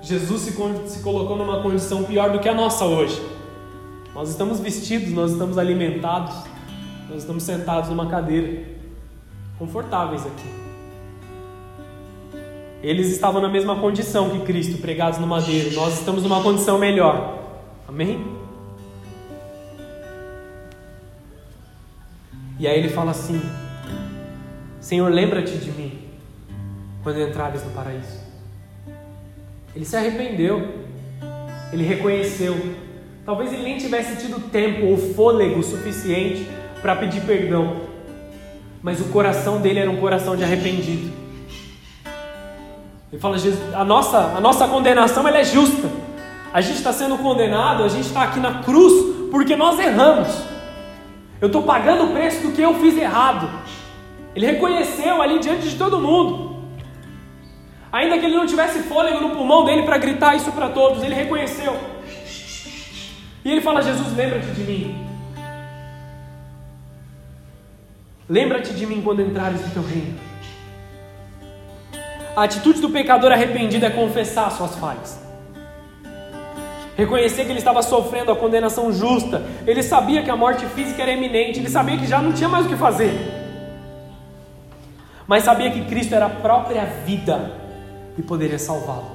Jesus 0.00 0.42
se, 0.42 0.52
se 0.88 1.02
colocou 1.02 1.36
numa 1.36 1.62
condição 1.62 2.02
pior 2.02 2.32
do 2.32 2.40
que 2.40 2.48
a 2.48 2.54
nossa 2.54 2.84
hoje. 2.84 3.20
Nós 4.14 4.28
estamos 4.28 4.58
vestidos, 4.58 5.12
nós 5.12 5.32
estamos 5.32 5.56
alimentados, 5.56 6.34
nós 7.08 7.18
estamos 7.18 7.44
sentados 7.44 7.88
numa 7.88 8.06
cadeira 8.06 8.81
confortáveis 9.62 10.26
aqui. 10.26 10.48
Eles 12.82 13.12
estavam 13.12 13.40
na 13.40 13.48
mesma 13.48 13.76
condição 13.76 14.30
que 14.30 14.40
Cristo, 14.40 14.78
pregados 14.78 15.20
no 15.20 15.26
madeiro. 15.26 15.72
Nós 15.76 16.00
estamos 16.00 16.24
numa 16.24 16.42
condição 16.42 16.78
melhor. 16.80 17.38
Amém? 17.86 18.26
E 22.58 22.66
aí 22.66 22.76
ele 22.76 22.88
fala 22.88 23.12
assim: 23.12 23.40
Senhor, 24.80 25.08
lembra-te 25.08 25.56
de 25.58 25.70
mim 25.70 26.08
quando 27.04 27.20
entrares 27.20 27.62
no 27.62 27.70
paraíso. 27.70 28.20
Ele 29.76 29.84
se 29.84 29.96
arrependeu, 29.96 30.86
ele 31.72 31.84
reconheceu. 31.84 32.56
Talvez 33.24 33.52
ele 33.52 33.62
nem 33.62 33.78
tivesse 33.78 34.26
tido 34.26 34.50
tempo 34.50 34.86
ou 34.86 34.98
fôlego 34.98 35.62
suficiente 35.62 36.48
para 36.80 36.96
pedir 36.96 37.20
perdão 37.20 37.91
mas 38.82 39.00
o 39.00 39.04
coração 39.04 39.60
dele 39.60 39.78
era 39.78 39.90
um 39.90 39.98
coração 39.98 40.36
de 40.36 40.42
arrependido. 40.42 41.12
Ele 43.12 43.20
fala, 43.20 43.38
Jesus, 43.38 43.74
a 43.74 43.84
nossa, 43.84 44.18
a 44.18 44.40
nossa 44.40 44.66
condenação 44.66 45.28
ela 45.28 45.38
é 45.38 45.44
justa. 45.44 45.88
A 46.52 46.60
gente 46.60 46.76
está 46.76 46.92
sendo 46.92 47.16
condenado, 47.18 47.84
a 47.84 47.88
gente 47.88 48.06
está 48.06 48.22
aqui 48.22 48.40
na 48.40 48.62
cruz 48.62 49.30
porque 49.30 49.54
nós 49.54 49.78
erramos. 49.78 50.28
Eu 51.40 51.46
estou 51.46 51.62
pagando 51.62 52.04
o 52.04 52.12
preço 52.12 52.42
do 52.42 52.52
que 52.52 52.62
eu 52.62 52.74
fiz 52.80 52.96
errado. 52.96 53.48
Ele 54.34 54.46
reconheceu 54.46 55.20
ali 55.20 55.38
diante 55.38 55.68
de 55.68 55.76
todo 55.76 56.00
mundo. 56.00 56.56
Ainda 57.92 58.18
que 58.18 58.24
ele 58.24 58.36
não 58.36 58.46
tivesse 58.46 58.80
fôlego 58.84 59.20
no 59.20 59.36
pulmão 59.36 59.64
dele 59.64 59.82
para 59.82 59.98
gritar 59.98 60.34
isso 60.34 60.50
para 60.52 60.70
todos, 60.70 61.02
ele 61.02 61.14
reconheceu. 61.14 61.76
E 63.44 63.50
ele 63.50 63.60
fala: 63.60 63.82
Jesus, 63.82 64.16
lembra-te 64.16 64.46
de 64.52 64.62
mim. 64.62 65.01
Lembra-te 68.28 68.72
de 68.72 68.86
mim 68.86 69.02
quando 69.02 69.22
entrares 69.22 69.60
no 69.60 69.70
teu 69.70 69.82
reino. 69.82 70.18
A 72.34 72.44
atitude 72.44 72.80
do 72.80 72.88
pecador 72.88 73.30
arrependido 73.30 73.84
é 73.84 73.90
confessar 73.90 74.50
suas 74.50 74.74
falhas. 74.76 75.20
Reconhecer 76.96 77.44
que 77.44 77.50
ele 77.50 77.58
estava 77.58 77.82
sofrendo 77.82 78.30
a 78.30 78.36
condenação 78.36 78.92
justa. 78.92 79.42
Ele 79.66 79.82
sabia 79.82 80.22
que 80.22 80.30
a 80.30 80.36
morte 80.36 80.64
física 80.66 81.02
era 81.02 81.12
iminente. 81.12 81.58
Ele 81.58 81.68
sabia 81.68 81.96
que 81.96 82.06
já 82.06 82.20
não 82.20 82.32
tinha 82.32 82.48
mais 82.48 82.66
o 82.66 82.68
que 82.68 82.76
fazer. 82.76 83.12
Mas 85.26 85.44
sabia 85.44 85.70
que 85.70 85.84
Cristo 85.86 86.14
era 86.14 86.26
a 86.26 86.30
própria 86.30 86.84
vida 86.84 87.52
e 88.16 88.22
poderia 88.22 88.58
salvá-lo. 88.58 89.10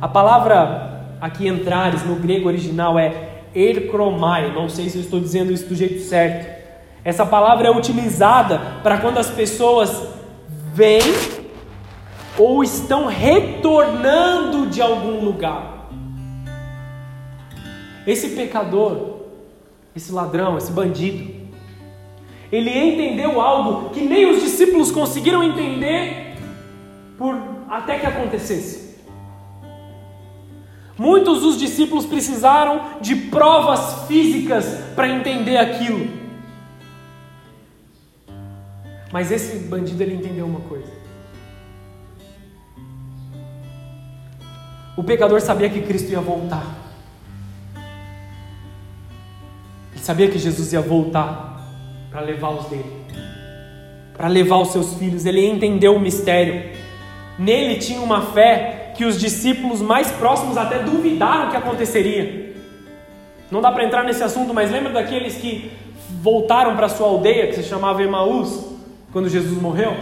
A 0.00 0.08
palavra 0.08 1.16
aqui 1.20 1.46
entrares 1.46 2.04
no 2.04 2.16
grego 2.16 2.48
original 2.48 2.98
é 2.98 3.42
ercromai. 3.54 4.52
Não 4.52 4.68
sei 4.68 4.88
se 4.88 4.98
eu 4.98 5.02
estou 5.02 5.20
dizendo 5.20 5.52
isso 5.52 5.66
do 5.66 5.74
jeito 5.74 6.00
certo. 6.00 6.55
Essa 7.06 7.24
palavra 7.24 7.68
é 7.68 7.70
utilizada 7.70 8.80
para 8.82 8.98
quando 8.98 9.18
as 9.18 9.30
pessoas 9.30 10.08
vêm 10.74 10.98
ou 12.36 12.64
estão 12.64 13.06
retornando 13.06 14.66
de 14.66 14.82
algum 14.82 15.24
lugar. 15.24 15.88
Esse 18.04 18.30
pecador, 18.30 19.20
esse 19.94 20.10
ladrão, 20.10 20.58
esse 20.58 20.72
bandido, 20.72 21.46
ele 22.50 22.76
entendeu 22.76 23.40
algo 23.40 23.90
que 23.90 24.00
nem 24.00 24.28
os 24.28 24.42
discípulos 24.42 24.90
conseguiram 24.90 25.44
entender 25.44 26.34
por 27.16 27.38
até 27.70 28.00
que 28.00 28.06
acontecesse. 28.06 28.96
Muitos 30.98 31.42
dos 31.42 31.56
discípulos 31.56 32.04
precisaram 32.04 32.80
de 33.00 33.14
provas 33.14 34.08
físicas 34.08 34.66
para 34.96 35.08
entender 35.08 35.56
aquilo. 35.56 36.25
Mas 39.16 39.32
esse 39.32 39.56
bandido 39.60 40.02
ele 40.02 40.14
entendeu 40.14 40.44
uma 40.44 40.60
coisa. 40.60 40.92
O 44.94 45.02
pecador 45.02 45.40
sabia 45.40 45.70
que 45.70 45.80
Cristo 45.80 46.12
ia 46.12 46.20
voltar. 46.20 46.66
Ele 49.90 50.02
sabia 50.02 50.28
que 50.28 50.38
Jesus 50.38 50.70
ia 50.70 50.82
voltar 50.82 51.66
para 52.10 52.20
levar 52.20 52.50
os 52.50 52.66
dele, 52.66 53.06
para 54.14 54.28
levar 54.28 54.58
os 54.58 54.68
seus 54.68 54.92
filhos. 54.98 55.24
Ele 55.24 55.46
entendeu 55.46 55.96
o 55.96 55.98
mistério. 55.98 56.72
Nele 57.38 57.78
tinha 57.78 58.02
uma 58.02 58.20
fé 58.20 58.92
que 58.94 59.06
os 59.06 59.18
discípulos 59.18 59.80
mais 59.80 60.10
próximos 60.10 60.58
até 60.58 60.80
duvidaram 60.80 61.50
que 61.50 61.56
aconteceria. 61.56 62.54
Não 63.50 63.62
dá 63.62 63.72
para 63.72 63.82
entrar 63.82 64.04
nesse 64.04 64.22
assunto, 64.22 64.52
mas 64.52 64.70
lembra 64.70 64.92
daqueles 64.92 65.38
que 65.38 65.72
voltaram 66.20 66.76
para 66.76 66.90
sua 66.90 67.06
aldeia, 67.06 67.46
que 67.46 67.54
se 67.54 67.62
chamava 67.62 68.02
Emaús? 68.02 68.75
Quando 69.16 69.30
Jesus 69.30 69.58
morreu? 69.62 69.96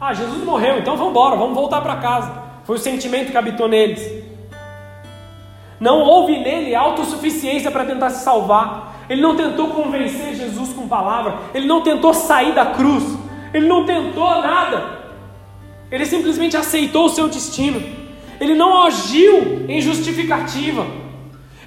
Ah, 0.00 0.14
Jesus 0.14 0.44
morreu, 0.44 0.78
então 0.78 0.96
vamos 0.96 1.10
embora, 1.10 1.34
vamos 1.34 1.52
voltar 1.52 1.80
para 1.80 1.96
casa. 1.96 2.32
Foi 2.62 2.76
o 2.76 2.78
sentimento 2.78 3.32
que 3.32 3.36
habitou 3.36 3.66
neles. 3.66 4.00
Não 5.80 5.98
houve 5.98 6.38
nele 6.38 6.72
autossuficiência 6.72 7.72
para 7.72 7.84
tentar 7.84 8.10
se 8.10 8.22
salvar. 8.22 9.04
Ele 9.10 9.20
não 9.20 9.34
tentou 9.34 9.70
convencer 9.70 10.36
Jesus 10.36 10.72
com 10.72 10.86
palavra. 10.86 11.38
Ele 11.52 11.66
não 11.66 11.82
tentou 11.82 12.14
sair 12.14 12.54
da 12.54 12.66
cruz. 12.66 13.02
Ele 13.52 13.66
não 13.66 13.84
tentou 13.84 14.30
nada. 14.40 15.00
Ele 15.90 16.06
simplesmente 16.06 16.56
aceitou 16.56 17.06
o 17.06 17.08
seu 17.08 17.28
destino. 17.28 17.82
Ele 18.40 18.54
não 18.54 18.84
agiu 18.84 19.66
em 19.68 19.80
justificativa. 19.80 20.86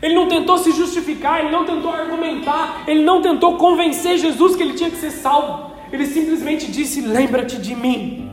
Ele 0.02 0.16
não 0.16 0.30
tentou 0.30 0.58
se 0.58 0.72
justificar, 0.72 1.42
ele 1.42 1.52
não 1.52 1.66
tentou 1.66 1.92
argumentar, 1.92 2.84
ele 2.88 3.04
não 3.04 3.22
tentou 3.22 3.58
convencer 3.58 4.18
Jesus 4.18 4.56
que 4.56 4.64
ele 4.64 4.76
tinha 4.76 4.90
que 4.90 4.98
ser 4.98 5.12
salvo. 5.12 5.65
Ele 5.92 6.06
simplesmente 6.06 6.72
disse: 6.72 7.02
Lembra-te 7.02 7.58
de 7.58 7.76
mim. 7.76 8.32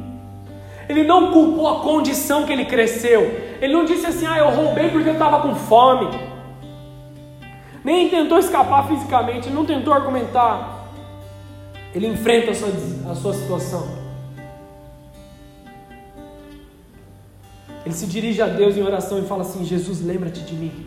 Ele 0.89 1.05
não 1.05 1.33
culpou 1.33 1.69
a 1.69 1.81
condição 1.81 2.45
que 2.45 2.53
ele 2.53 2.65
cresceu. 2.65 3.23
Ele 3.61 3.73
não 3.73 3.85
disse 3.85 4.07
assim: 4.07 4.27
Ah, 4.27 4.39
eu 4.39 4.51
roubei 4.51 4.91
porque 4.91 5.09
eu 5.09 5.15
estava 5.15 5.41
com 5.41 5.55
fome. 5.55 6.09
Nem 7.85 8.09
tentou 8.09 8.39
escapar 8.39 8.87
fisicamente, 8.87 9.51
não 9.51 9.65
tentou 9.65 9.93
argumentar. 9.93 10.89
Ele 11.95 12.07
enfrenta 12.07 12.53
a 12.53 12.55
sua, 12.55 12.69
a 13.11 13.15
sua 13.15 13.35
situação. 13.35 14.03
Ele 17.85 17.95
se 17.95 18.07
dirige 18.07 18.41
a 18.41 18.47
Deus 18.47 18.77
em 18.77 18.83
oração 18.83 19.19
e 19.19 19.27
fala 19.27 19.43
assim: 19.43 19.65
Jesus, 19.65 20.01
lembra-te 20.01 20.41
de 20.41 20.55
mim. 20.55 20.87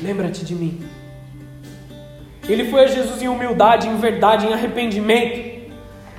Lembra-te 0.00 0.44
de 0.44 0.54
mim. 0.54 0.86
Ele 2.48 2.70
foi 2.70 2.84
a 2.84 2.86
Jesus 2.86 3.22
em 3.22 3.28
humildade, 3.28 3.88
em 3.88 3.96
verdade, 3.96 4.46
em 4.46 4.52
arrependimento. 4.52 5.56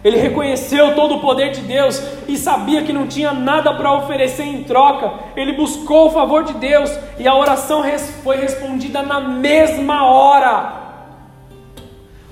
Ele 0.03 0.17
reconheceu 0.17 0.95
todo 0.95 1.15
o 1.15 1.21
poder 1.21 1.51
de 1.51 1.61
Deus 1.61 2.01
e 2.27 2.37
sabia 2.37 2.83
que 2.83 2.93
não 2.93 3.07
tinha 3.07 3.33
nada 3.33 3.73
para 3.73 3.93
oferecer 3.93 4.43
em 4.43 4.63
troca. 4.63 5.13
Ele 5.35 5.53
buscou 5.53 6.07
o 6.07 6.11
favor 6.11 6.43
de 6.43 6.53
Deus 6.53 6.91
e 7.17 7.27
a 7.27 7.35
oração 7.35 7.83
foi 8.23 8.37
respondida 8.37 9.01
na 9.01 9.19
mesma 9.19 10.05
hora. 10.05 10.87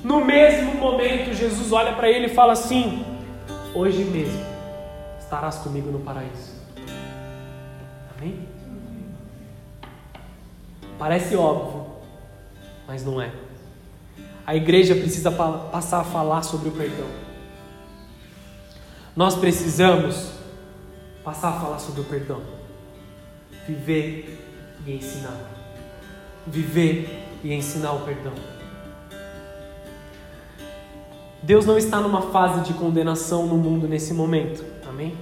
No 0.04 0.24
mesmo 0.24 0.76
momento, 0.76 1.34
Jesus 1.34 1.72
olha 1.72 1.94
para 1.94 2.10
ele 2.10 2.28
e 2.28 2.30
fala 2.30 2.54
assim: 2.54 3.04
Hoje 3.74 4.04
mesmo 4.06 4.46
estarás 5.18 5.58
comigo 5.58 5.92
no 5.92 6.00
paraíso. 6.00 6.54
Amém? 8.16 8.48
Parece 10.98 11.36
óbvio, 11.36 11.88
mas 12.88 13.04
não 13.04 13.22
é. 13.22 13.32
A 14.46 14.56
igreja 14.56 14.96
precisa 14.96 15.32
passar 15.32 16.02
a 16.02 16.04
falar 16.04 16.44
sobre 16.44 16.70
o 16.70 16.72
perdão. 16.72 17.08
Nós 19.16 19.36
precisamos 19.36 20.32
passar 21.24 21.50
a 21.50 21.60
falar 21.60 21.80
sobre 21.80 22.02
o 22.02 22.04
perdão. 22.04 22.42
Viver 23.68 24.40
e 24.86 24.92
ensinar. 24.92 25.38
Viver 26.46 27.24
e 27.44 27.54
ensinar 27.54 27.94
o 27.94 28.02
perdão. 28.02 28.34
Deus 31.42 31.66
não 31.66 31.78
está 31.78 32.00
numa 32.00 32.24
fase 32.24 32.62
de 32.62 32.74
condenação 32.74 33.48
no 33.48 33.58
mundo 33.58 33.88
nesse 33.88 34.14
momento. 34.14 34.64
Amém? 34.88 35.16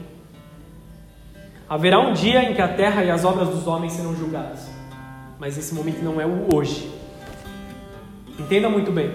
Haverá 1.70 2.00
um 2.00 2.14
dia 2.14 2.44
em 2.44 2.54
que 2.54 2.62
a 2.62 2.68
terra 2.68 3.04
e 3.04 3.10
as 3.10 3.24
obras 3.24 3.50
dos 3.50 3.68
homens 3.68 3.94
serão 3.94 4.16
julgadas. 4.16 4.68
Mas 5.40 5.58
esse 5.58 5.74
momento 5.74 6.02
não 6.04 6.22
é 6.22 6.26
o 6.26 6.54
hoje. 6.54 6.93
Entenda 8.40 8.70
muito 8.70 8.92
bem. 8.92 9.12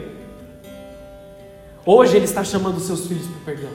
Hoje 1.85 2.17
Ele 2.17 2.25
está 2.25 2.45
chamando 2.45 2.79
seus 2.81 3.07
filhos 3.07 3.27
para 3.27 3.37
o 3.37 3.41
perdão. 3.41 3.71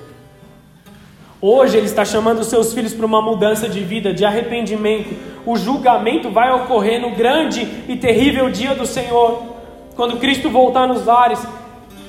Hoje 1.41 1.77
Ele 1.77 1.87
está 1.87 2.05
chamando 2.05 2.43
seus 2.43 2.73
filhos 2.73 2.93
para 2.93 3.05
uma 3.05 3.21
mudança 3.21 3.67
de 3.67 3.81
vida, 3.81 4.13
de 4.13 4.23
arrependimento. 4.23 5.13
O 5.45 5.57
julgamento 5.57 6.29
vai 6.29 6.51
ocorrer 6.51 7.01
no 7.01 7.15
grande 7.15 7.61
e 7.87 7.97
terrível 7.97 8.49
dia 8.49 8.73
do 8.75 8.85
Senhor, 8.85 9.43
quando 9.95 10.19
Cristo 10.19 10.49
voltar 10.49 10.87
nos 10.87 11.09
ares. 11.09 11.45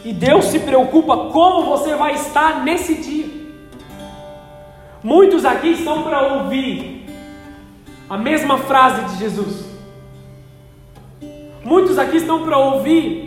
E 0.05 0.13
Deus 0.13 0.45
se 0.45 0.61
preocupa 0.61 1.31
como 1.33 1.65
você 1.65 1.95
vai 1.97 2.15
estar 2.15 2.63
nesse 2.63 2.95
dia. 2.95 3.27
Muitos 5.03 5.45
aqui 5.45 5.69
estão 5.69 6.03
para 6.03 6.35
ouvir 6.35 7.07
a 8.09 8.17
mesma 8.17 8.59
frase 8.59 9.03
de 9.07 9.19
Jesus. 9.19 9.65
Muitos 11.65 11.99
aqui 11.99 12.19
estão 12.19 12.45
para 12.45 12.59
ouvir 12.59 13.24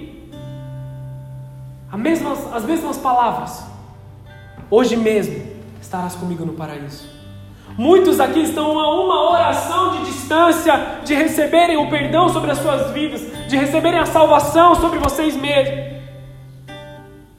mesmas, 1.98 2.54
as 2.54 2.64
mesmas 2.64 2.98
palavras. 2.98 3.64
Hoje 4.70 4.96
mesmo 4.96 5.44
estarás 5.82 6.16
comigo 6.16 6.46
no 6.46 6.54
paraíso. 6.54 7.18
Muitos 7.78 8.20
aqui 8.20 8.42
estão 8.42 8.80
a 8.80 9.04
uma 9.04 9.32
oração 9.32 9.98
de 9.98 10.06
distância 10.06 11.00
de 11.04 11.14
receberem 11.14 11.78
o 11.78 11.90
perdão 11.90 12.30
sobre 12.30 12.52
as 12.52 12.58
suas 12.58 12.92
vidas, 12.92 13.22
de 13.48 13.56
receberem 13.56 14.00
a 14.00 14.06
salvação 14.06 14.76
sobre 14.76 15.00
vocês 15.00 15.36
mesmos. 15.36 15.98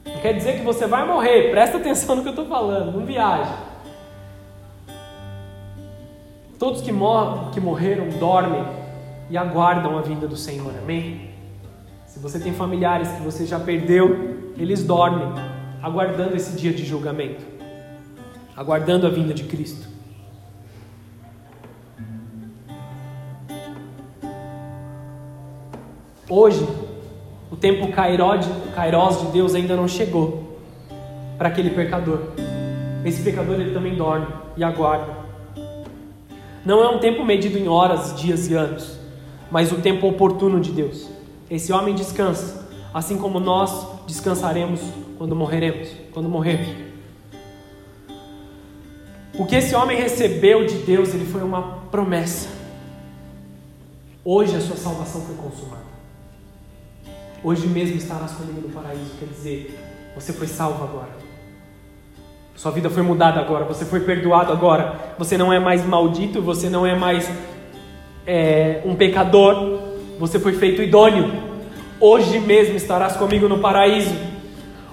Não 0.05 0.17
quer 0.21 0.33
dizer 0.33 0.59
que 0.59 0.63
você 0.63 0.87
vai 0.87 1.05
morrer, 1.05 1.51
presta 1.51 1.77
atenção 1.77 2.15
no 2.15 2.21
que 2.21 2.29
eu 2.29 2.33
estou 2.33 2.45
falando, 2.45 2.97
não 2.97 3.05
viaje. 3.05 3.51
Todos 6.57 6.81
que, 6.81 6.91
mor 6.91 7.51
que 7.51 7.59
morreram 7.59 8.09
dormem 8.09 8.65
e 9.29 9.37
aguardam 9.37 9.97
a 9.97 10.01
vinda 10.01 10.27
do 10.27 10.35
Senhor. 10.35 10.73
Amém? 10.81 11.29
Se 12.05 12.19
você 12.19 12.39
tem 12.39 12.53
familiares 12.53 13.09
que 13.09 13.21
você 13.21 13.45
já 13.45 13.59
perdeu, 13.59 14.38
eles 14.59 14.83
dormem, 14.83 15.27
aguardando 15.81 16.35
esse 16.35 16.55
dia 16.57 16.73
de 16.73 16.85
julgamento. 16.85 17.47
aguardando 18.55 19.07
a 19.07 19.09
vinda 19.09 19.33
de 19.33 19.45
Cristo. 19.45 19.87
Hoje, 26.29 26.67
o 27.49 27.55
tempo 27.55 27.87
kairós 27.93 29.21
de 29.21 29.27
Deus 29.31 29.55
ainda 29.55 29.77
não 29.77 29.87
chegou 29.87 30.59
para 31.37 31.47
aquele 31.47 31.69
pecador. 31.69 32.19
Esse 33.05 33.23
pecador 33.23 33.61
ele 33.61 33.73
também 33.73 33.95
dorme 33.95 34.27
e 34.57 34.63
aguarda. 34.63 35.13
Não 36.65 36.83
é 36.83 36.89
um 36.89 36.99
tempo 36.99 37.23
medido 37.23 37.57
em 37.57 37.69
horas, 37.69 38.13
dias 38.19 38.49
e 38.49 38.55
anos, 38.55 38.99
mas 39.49 39.71
o 39.71 39.77
tempo 39.77 40.05
oportuno 40.05 40.59
de 40.59 40.73
Deus. 40.73 41.09
Esse 41.49 41.71
homem 41.71 41.95
descansa, 41.95 42.67
assim 42.93 43.17
como 43.17 43.39
nós 43.39 43.88
descansaremos 44.09 44.81
quando 45.17 45.35
morreremos, 45.35 45.89
quando 46.11 46.27
morrermos. 46.27 46.67
O 49.37 49.45
que 49.45 49.55
esse 49.55 49.75
homem 49.75 49.97
recebeu 49.97 50.65
de 50.65 50.79
Deus, 50.79 51.13
ele 51.13 51.25
foi 51.25 51.43
uma 51.43 51.79
promessa. 51.91 52.49
Hoje 54.25 54.55
a 54.55 54.59
sua 54.59 54.75
salvação 54.75 55.21
foi 55.21 55.35
consumada. 55.35 55.89
Hoje 57.43 57.67
mesmo 57.67 57.95
estarás 57.95 58.31
comigo 58.31 58.67
no 58.67 58.73
paraíso, 58.73 59.11
quer 59.17 59.27
dizer, 59.27 59.79
você 60.13 60.33
foi 60.33 60.47
salvo 60.47 60.83
agora. 60.83 61.11
Sua 62.55 62.71
vida 62.71 62.89
foi 62.89 63.01
mudada 63.01 63.39
agora, 63.39 63.63
você 63.63 63.85
foi 63.85 64.01
perdoado 64.01 64.51
agora. 64.51 65.13
Você 65.17 65.37
não 65.37 65.53
é 65.53 65.59
mais 65.59 65.85
maldito, 65.85 66.41
você 66.41 66.69
não 66.69 66.85
é 66.85 66.93
mais 66.93 67.31
é, 68.27 68.81
um 68.83 68.95
pecador, 68.95 69.79
você 70.19 70.37
foi 70.37 70.53
feito 70.53 70.81
idôneo. 70.81 71.48
Hoje 71.99 72.39
mesmo 72.39 72.75
estarás 72.75 73.17
comigo 73.17 73.47
no 73.47 73.59
paraíso. 73.59 74.15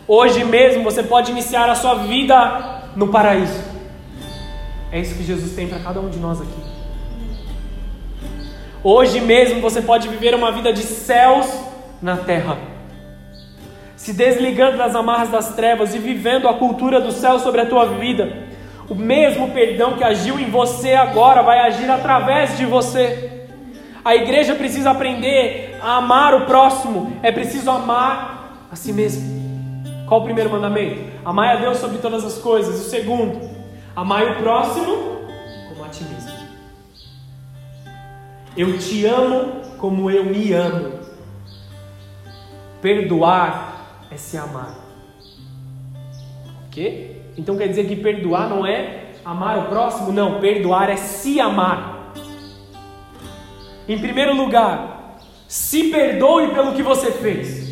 Hoje 0.08 0.44
mesmo 0.44 0.84
você 0.84 1.02
pode 1.02 1.30
iniciar 1.30 1.68
a 1.68 1.74
sua 1.74 1.94
vida 1.94 2.82
no 2.94 3.08
paraíso. 3.08 3.62
É 4.90 5.00
isso 5.00 5.14
que 5.14 5.24
Jesus 5.24 5.54
tem 5.54 5.68
para 5.68 5.78
cada 5.80 6.00
um 6.00 6.08
de 6.08 6.18
nós 6.18 6.40
aqui. 6.40 6.62
Hoje 8.82 9.20
mesmo 9.20 9.60
você 9.60 9.82
pode 9.82 10.08
viver 10.08 10.34
uma 10.34 10.52
vida 10.52 10.72
de 10.72 10.82
céus 10.82 11.46
na 12.00 12.16
terra 12.16 12.76
se 14.06 14.12
desligando 14.12 14.76
das 14.76 14.94
amarras 14.94 15.30
das 15.30 15.56
trevas 15.56 15.92
e 15.92 15.98
vivendo 15.98 16.48
a 16.48 16.54
cultura 16.54 17.00
do 17.00 17.10
céu 17.10 17.40
sobre 17.40 17.62
a 17.62 17.66
tua 17.66 17.86
vida. 17.86 18.44
O 18.88 18.94
mesmo 18.94 19.50
perdão 19.50 19.96
que 19.96 20.04
agiu 20.04 20.38
em 20.38 20.48
você 20.48 20.92
agora 20.92 21.42
vai 21.42 21.58
agir 21.58 21.90
através 21.90 22.56
de 22.56 22.64
você. 22.64 23.46
A 24.04 24.14
igreja 24.14 24.54
precisa 24.54 24.92
aprender 24.92 25.75
amar 25.80 26.34
o 26.34 26.46
próximo, 26.46 27.18
é 27.22 27.30
preciso 27.30 27.70
amar 27.70 28.66
a 28.70 28.76
si 28.76 28.92
mesmo. 28.92 29.36
Qual 30.06 30.20
o 30.20 30.24
primeiro 30.24 30.50
mandamento? 30.50 31.12
Amar 31.24 31.56
a 31.56 31.60
Deus 31.60 31.78
sobre 31.78 31.98
todas 31.98 32.24
as 32.24 32.38
coisas. 32.38 32.80
O 32.80 32.88
segundo, 32.88 33.40
amar 33.94 34.22
o 34.32 34.34
próximo 34.36 34.96
como 35.68 35.84
a 35.84 35.88
ti 35.88 36.04
mesmo. 36.04 36.36
Eu 38.56 38.78
te 38.78 39.04
amo 39.04 39.60
como 39.78 40.10
eu 40.10 40.24
me 40.24 40.52
amo. 40.52 41.00
Perdoar 42.80 44.06
é 44.10 44.16
se 44.16 44.38
amar. 44.38 44.76
Ok? 46.66 47.32
Então 47.36 47.56
quer 47.56 47.68
dizer 47.68 47.86
que 47.86 47.96
perdoar 47.96 48.48
não 48.48 48.64
é 48.64 49.12
amar 49.24 49.58
o 49.58 49.68
próximo? 49.68 50.12
Não, 50.12 50.40
perdoar 50.40 50.88
é 50.88 50.96
se 50.96 51.40
amar. 51.40 52.12
Em 53.88 53.98
primeiro 53.98 54.34
lugar, 54.34 54.95
se 55.48 55.90
perdoe 55.90 56.48
pelo 56.48 56.72
que 56.72 56.82
você 56.82 57.10
fez. 57.12 57.66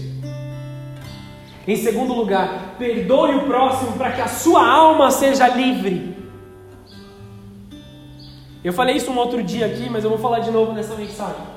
Em 1.67 1.77
segundo 1.77 2.13
lugar, 2.13 2.77
perdoe 2.79 3.35
o 3.37 3.47
próximo 3.47 3.93
para 3.93 4.13
que 4.13 4.21
a 4.21 4.29
sua 4.29 4.67
alma 4.67 5.11
seja 5.11 5.49
livre. 5.49 6.15
Eu 8.63 8.73
falei 8.73 8.97
isso 8.97 9.11
um 9.11 9.17
outro 9.17 9.43
dia 9.43 9.67
aqui, 9.67 9.89
mas 9.91 10.05
eu 10.05 10.11
vou 10.11 10.19
falar 10.19 10.41
de 10.41 10.51
novo 10.51 10.73
nessa 10.73 10.95
mensagem. 10.95 11.55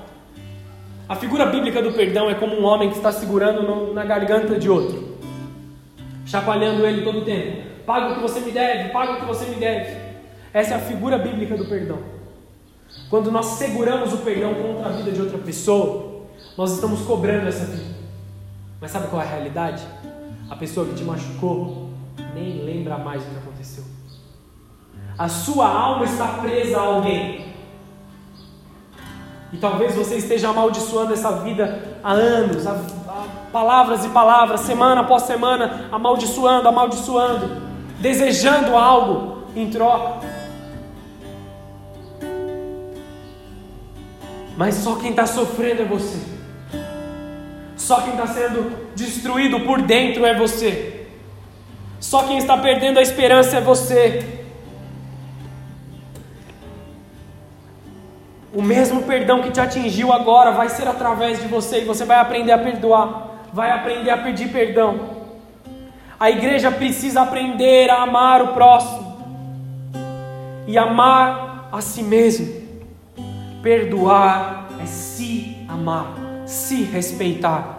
A 1.07 1.15
figura 1.15 1.45
bíblica 1.45 1.82
do 1.82 1.93
perdão 1.93 2.30
é 2.30 2.36
como 2.36 2.55
um 2.55 2.65
homem 2.65 2.89
que 2.89 2.97
está 2.97 3.11
segurando 3.11 3.63
no, 3.63 3.93
na 3.93 4.03
garganta 4.03 4.59
de 4.59 4.70
outro, 4.70 5.18
chacoalhando 6.26 6.86
ele 6.86 7.03
todo 7.03 7.20
o 7.20 7.26
tempo. 7.26 7.65
Paga 7.86 8.11
o 8.11 8.15
que 8.15 8.22
você 8.22 8.41
me 8.41 8.51
deve, 8.51 8.89
paga 8.89 9.13
o 9.13 9.20
que 9.22 9.26
você 9.26 9.45
me 9.45 9.55
deve. 9.55 9.95
Essa 10.53 10.74
é 10.74 10.78
a 10.78 10.82
figura 10.82 11.18
bíblica 11.18 11.55
do 11.55 11.65
perdão. 11.65 11.99
Quando 13.09 13.32
nós 13.32 13.45
seguramos 13.45 14.13
o 14.13 14.18
perdão 14.18 14.53
contra 14.55 14.89
a 14.89 14.91
vida 14.91 15.11
de 15.11 15.22
outra 15.22 15.38
pessoa, 15.38 16.07
nós 16.58 16.72
estamos 16.72 17.01
cobrando 17.01 17.47
essa 17.47 17.66
vida. 17.66 17.95
Mas 18.82 18.89
sabe 18.89 19.08
qual 19.08 19.22
é 19.22 19.26
a 19.26 19.30
realidade? 19.30 19.84
A 20.49 20.55
pessoa 20.55 20.88
que 20.88 20.95
te 20.95 21.03
machucou 21.03 21.89
nem 22.34 22.64
lembra 22.64 22.97
mais 22.97 23.22
o 23.22 23.26
que 23.28 23.38
aconteceu. 23.38 23.84
A 25.18 25.30
sua 25.30 25.68
alma 25.68 26.05
está 26.05 26.28
presa 26.39 26.78
a 26.78 26.82
alguém. 26.82 27.53
E 29.53 29.58
talvez 29.58 29.95
você 29.95 30.18
esteja 30.18 30.49
amaldiçoando 30.49 31.14
essa 31.14 31.32
vida 31.43 31.99
há 32.03 32.12
anos, 32.12 32.66
há, 32.66 32.72
há 32.72 33.26
palavras 33.51 34.03
e 34.03 34.10
palavras, 34.10 34.62
semana 34.62 35.01
após 35.01 35.24
semana, 35.24 35.88
amaldiçoando, 35.91 36.68
amaldiçoando, 36.68 37.62
desejando 37.99 38.76
algo 38.76 39.43
em 39.55 39.70
troca. 39.70 40.26
Mas 44.58 44.76
só 44.76 44.95
quem 44.95 45.12
está 45.12 45.28
sofrendo 45.28 45.84
é 45.84 45.86
você. 45.86 46.36
Só 47.88 48.01
quem 48.01 48.11
está 48.11 48.27
sendo 48.27 48.89
destruído 48.93 49.61
por 49.61 49.81
dentro 49.81 50.25
é 50.25 50.38
você. 50.38 51.07
Só 52.01 52.23
quem 52.23 52.38
está 52.38 52.57
perdendo 52.57 52.99
a 52.99 53.01
esperança 53.01 53.55
é 53.55 53.61
você. 53.61 54.43
O 58.53 58.61
mesmo 58.61 59.03
perdão 59.03 59.41
que 59.41 59.51
te 59.51 59.61
atingiu 59.61 60.11
agora 60.11 60.51
vai 60.51 60.67
ser 60.67 60.85
através 60.85 61.41
de 61.41 61.47
você 61.47 61.79
e 61.79 61.85
você 61.85 62.03
vai 62.03 62.17
aprender 62.19 62.51
a 62.51 62.57
perdoar, 62.57 63.45
vai 63.53 63.71
aprender 63.71 64.09
a 64.09 64.17
pedir 64.17 64.49
perdão. 64.49 65.25
A 66.19 66.29
igreja 66.29 66.69
precisa 66.69 67.21
aprender 67.21 67.89
a 67.89 68.01
amar 68.01 68.41
o 68.41 68.47
próximo 68.49 69.17
e 70.67 70.77
amar 70.77 71.69
a 71.71 71.79
si 71.79 72.03
mesmo. 72.03 72.53
Perdoar 73.63 74.67
é 74.83 74.85
se 74.85 75.55
amar, 75.69 76.07
se 76.45 76.83
respeitar, 76.83 77.76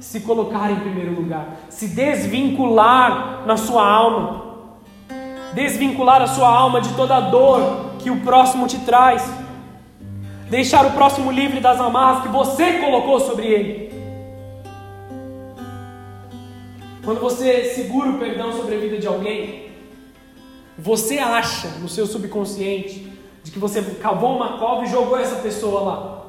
se 0.00 0.20
colocar 0.20 0.70
em 0.72 0.80
primeiro 0.80 1.14
lugar, 1.14 1.60
se 1.68 1.88
desvincular 1.88 3.44
na 3.46 3.56
sua 3.56 3.86
alma, 3.86 4.44
desvincular 5.54 6.22
a 6.22 6.26
sua 6.26 6.48
alma 6.48 6.80
de 6.80 6.92
toda 6.94 7.16
a 7.16 7.20
dor 7.20 7.90
que 7.98 8.10
o 8.10 8.20
próximo 8.20 8.66
te 8.66 8.78
traz 8.78 9.22
deixar 10.50 10.84
o 10.84 10.90
próximo 10.90 11.30
livre 11.30 11.60
das 11.60 11.80
amarras 11.80 12.22
que 12.24 12.28
você 12.28 12.78
colocou 12.78 13.20
sobre 13.20 13.46
ele. 13.46 13.90
Quando 17.04 17.20
você 17.20 17.72
segura 17.72 18.10
o 18.10 18.18
perdão 18.18 18.52
sobre 18.52 18.74
a 18.74 18.78
vida 18.78 18.98
de 18.98 19.06
alguém, 19.06 19.70
você 20.76 21.18
acha 21.18 21.68
no 21.78 21.88
seu 21.88 22.04
subconsciente 22.04 23.10
de 23.44 23.50
que 23.50 23.58
você 23.58 23.80
cavou 24.02 24.36
uma 24.36 24.58
cova 24.58 24.84
e 24.84 24.90
jogou 24.90 25.18
essa 25.18 25.36
pessoa 25.36 25.80
lá. 25.80 26.19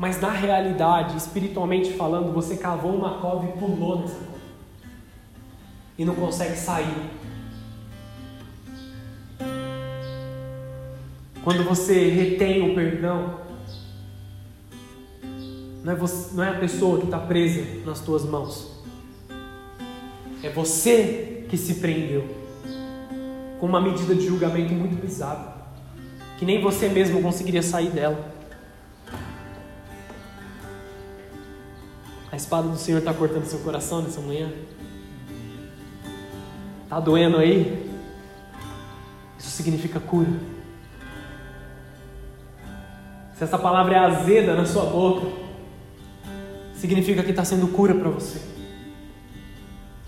Mas 0.00 0.18
na 0.18 0.30
realidade, 0.30 1.14
espiritualmente 1.18 1.92
falando, 1.92 2.32
você 2.32 2.56
cavou 2.56 2.96
uma 2.96 3.18
cova 3.18 3.44
e 3.44 3.52
pulou 3.58 3.98
nessa 3.98 4.14
cova. 4.14 4.38
E 5.98 6.06
não 6.06 6.14
consegue 6.14 6.56
sair. 6.56 7.10
Quando 11.44 11.62
você 11.64 12.08
retém 12.08 12.70
o 12.70 12.74
perdão, 12.74 13.40
não 15.84 15.92
é, 15.92 15.96
você, 15.96 16.34
não 16.34 16.44
é 16.44 16.48
a 16.48 16.58
pessoa 16.58 16.98
que 16.98 17.04
está 17.04 17.18
presa 17.18 17.62
nas 17.84 18.00
tuas 18.00 18.24
mãos, 18.24 18.82
é 20.42 20.48
você 20.48 21.44
que 21.50 21.58
se 21.58 21.74
prendeu 21.74 22.26
com 23.58 23.66
uma 23.66 23.82
medida 23.82 24.14
de 24.14 24.26
julgamento 24.26 24.72
muito 24.72 24.98
bizarra, 24.98 25.58
que 26.38 26.46
nem 26.46 26.62
você 26.62 26.88
mesmo 26.88 27.20
conseguiria 27.20 27.62
sair 27.62 27.90
dela. 27.90 28.29
A 32.32 32.36
espada 32.36 32.68
do 32.68 32.76
Senhor 32.76 32.98
está 32.98 33.12
cortando 33.12 33.44
seu 33.44 33.58
coração 33.60 34.02
nessa 34.02 34.20
manhã? 34.20 34.52
Está 36.84 37.00
doendo 37.00 37.36
aí? 37.38 37.90
Isso 39.38 39.50
significa 39.50 39.98
cura. 39.98 40.30
Se 43.34 43.44
essa 43.44 43.58
palavra 43.58 43.94
é 43.94 43.98
azeda 43.98 44.54
na 44.54 44.64
sua 44.64 44.84
boca, 44.84 45.26
significa 46.74 47.22
que 47.22 47.30
está 47.30 47.44
sendo 47.44 47.68
cura 47.68 47.94
para 47.94 48.10
você. 48.10 48.40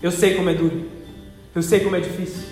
Eu 0.01 0.11
sei 0.11 0.35
como 0.35 0.49
é 0.49 0.53
duro, 0.53 0.89
eu 1.55 1.61
sei 1.61 1.79
como 1.79 1.95
é 1.95 1.99
difícil. 1.99 2.43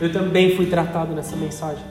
Eu 0.00 0.12
também 0.12 0.56
fui 0.56 0.66
tratado 0.66 1.14
nessa 1.14 1.36
mensagem. 1.36 1.84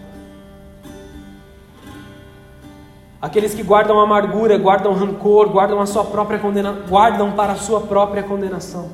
Aqueles 3.20 3.56
que 3.56 3.64
guardam 3.64 4.00
amargura, 4.00 4.58
guardam 4.58 4.94
rancor, 4.94 5.50
guardam 5.50 5.80
a 5.80 5.88
sua 5.88 6.04
própria 6.04 6.38
condena, 6.38 6.72
guardam 6.88 7.32
para 7.32 7.54
a 7.54 7.56
sua 7.56 7.82
própria 7.82 8.22
condenação. 8.22 8.92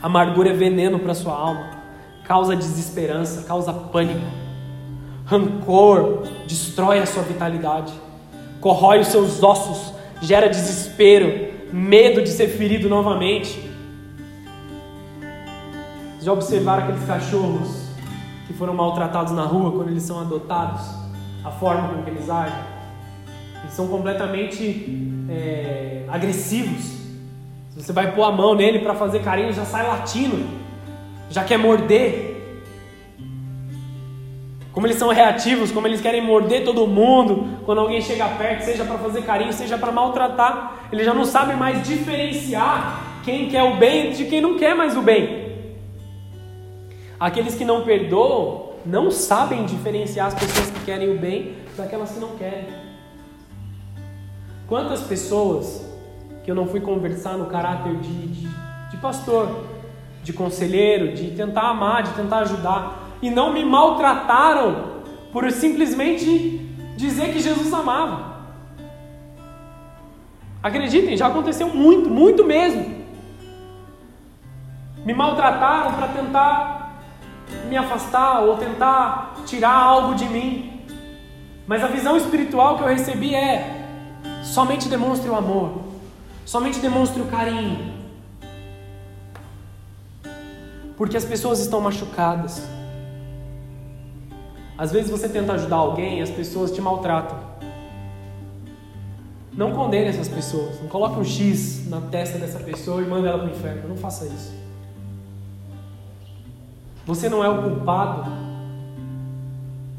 Amargura 0.00 0.50
é 0.50 0.52
veneno 0.52 0.98
para 0.98 1.12
a 1.12 1.14
sua 1.14 1.34
alma. 1.34 1.80
causa 2.24 2.54
desesperança, 2.54 3.42
causa 3.42 3.72
pânico. 3.72 4.24
Rancor 5.26 6.22
destrói 6.46 7.00
a 7.00 7.06
sua 7.06 7.24
vitalidade, 7.24 7.92
corrói 8.60 9.00
os 9.00 9.08
seus 9.08 9.42
ossos, 9.42 9.92
gera 10.22 10.48
desespero, 10.48 11.52
medo 11.72 12.22
de 12.22 12.30
ser 12.30 12.46
ferido 12.46 12.88
novamente. 12.88 13.68
Já 16.20 16.32
observaram 16.32 16.84
aqueles 16.84 17.04
cachorros 17.04 17.86
que 18.46 18.52
foram 18.52 18.74
maltratados 18.74 19.32
na 19.32 19.42
rua 19.42 19.72
quando 19.72 19.88
eles 19.88 20.04
são 20.04 20.20
adotados? 20.20 20.82
A 21.44 21.50
forma 21.50 21.88
com 21.88 22.02
que 22.02 22.10
eles 22.10 22.30
agem? 22.30 22.69
Eles 23.62 23.72
são 23.72 23.88
completamente 23.88 25.10
é, 25.28 26.04
agressivos. 26.08 27.00
Se 27.70 27.82
você 27.82 27.92
vai 27.92 28.12
pôr 28.14 28.24
a 28.24 28.32
mão 28.32 28.54
nele 28.54 28.80
para 28.80 28.94
fazer 28.94 29.20
carinho, 29.20 29.52
já 29.52 29.64
sai 29.64 29.86
latindo, 29.86 30.44
já 31.30 31.44
quer 31.44 31.58
morder. 31.58 32.28
Como 34.72 34.86
eles 34.86 34.96
são 34.96 35.08
reativos, 35.08 35.72
como 35.72 35.86
eles 35.86 36.00
querem 36.00 36.22
morder 36.22 36.64
todo 36.64 36.86
mundo 36.86 37.58
quando 37.64 37.78
alguém 37.78 38.00
chega 38.00 38.28
perto, 38.28 38.62
seja 38.62 38.84
para 38.84 38.98
fazer 38.98 39.22
carinho, 39.22 39.52
seja 39.52 39.76
para 39.76 39.92
maltratar. 39.92 40.88
Eles 40.92 41.04
já 41.04 41.14
não 41.14 41.24
sabem 41.24 41.56
mais 41.56 41.86
diferenciar 41.86 43.20
quem 43.24 43.48
quer 43.48 43.62
o 43.62 43.76
bem 43.76 44.12
de 44.12 44.24
quem 44.24 44.40
não 44.40 44.56
quer 44.56 44.74
mais 44.74 44.96
o 44.96 45.02
bem. 45.02 45.50
Aqueles 47.18 47.54
que 47.54 47.64
não 47.64 47.82
perdoam 47.82 48.70
não 48.86 49.10
sabem 49.10 49.66
diferenciar 49.66 50.28
as 50.28 50.34
pessoas 50.34 50.70
que 50.70 50.84
querem 50.84 51.10
o 51.10 51.18
bem 51.18 51.54
daquelas 51.76 52.12
que 52.12 52.18
não 52.18 52.30
querem. 52.36 52.89
Quantas 54.70 55.00
pessoas 55.00 55.84
que 56.44 56.50
eu 56.50 56.54
não 56.54 56.64
fui 56.64 56.80
conversar 56.80 57.36
no 57.36 57.46
caráter 57.46 57.96
de, 57.96 58.28
de, 58.28 58.48
de 58.88 58.96
pastor, 58.98 59.64
de 60.22 60.32
conselheiro, 60.32 61.12
de 61.12 61.32
tentar 61.32 61.62
amar, 61.62 62.04
de 62.04 62.12
tentar 62.12 62.38
ajudar, 62.42 63.10
e 63.20 63.30
não 63.30 63.52
me 63.52 63.64
maltrataram 63.64 65.02
por 65.32 65.50
simplesmente 65.50 66.58
dizer 66.96 67.32
que 67.32 67.40
Jesus 67.40 67.74
amava. 67.74 68.44
Acreditem, 70.62 71.16
já 71.16 71.26
aconteceu 71.26 71.68
muito, 71.68 72.08
muito 72.08 72.44
mesmo. 72.44 73.04
Me 75.04 75.12
maltrataram 75.12 75.94
para 75.94 76.06
tentar 76.06 77.02
me 77.68 77.76
afastar 77.76 78.42
ou 78.42 78.56
tentar 78.56 79.34
tirar 79.44 79.74
algo 79.74 80.14
de 80.14 80.26
mim. 80.26 80.80
Mas 81.66 81.82
a 81.82 81.88
visão 81.88 82.16
espiritual 82.16 82.76
que 82.76 82.84
eu 82.84 82.88
recebi 82.88 83.34
é: 83.34 83.79
somente 84.42 84.88
demonstre 84.88 85.28
o 85.28 85.34
amor, 85.34 85.82
somente 86.44 86.78
demonstre 86.80 87.20
o 87.22 87.26
carinho. 87.26 88.00
Porque 90.96 91.16
as 91.16 91.24
pessoas 91.24 91.60
estão 91.60 91.80
machucadas. 91.80 92.62
Às 94.76 94.92
vezes 94.92 95.10
você 95.10 95.28
tenta 95.28 95.52
ajudar 95.54 95.76
alguém 95.76 96.18
e 96.18 96.22
as 96.22 96.30
pessoas 96.30 96.70
te 96.70 96.80
maltratam. 96.80 97.38
Não 99.52 99.72
condene 99.72 100.06
essas 100.06 100.28
pessoas. 100.28 100.80
Não 100.80 100.88
coloque 100.88 101.18
um 101.18 101.24
X 101.24 101.88
na 101.88 102.00
testa 102.00 102.38
dessa 102.38 102.58
pessoa 102.58 103.02
e 103.02 103.06
manda 103.06 103.28
ela 103.28 103.38
para 103.38 103.48
o 103.48 103.50
inferno. 103.50 103.88
Não 103.88 103.96
faça 103.96 104.26
isso. 104.26 104.52
Você 107.06 107.28
não 107.28 107.42
é 107.42 107.48
o 107.48 107.62
culpado 107.62 108.30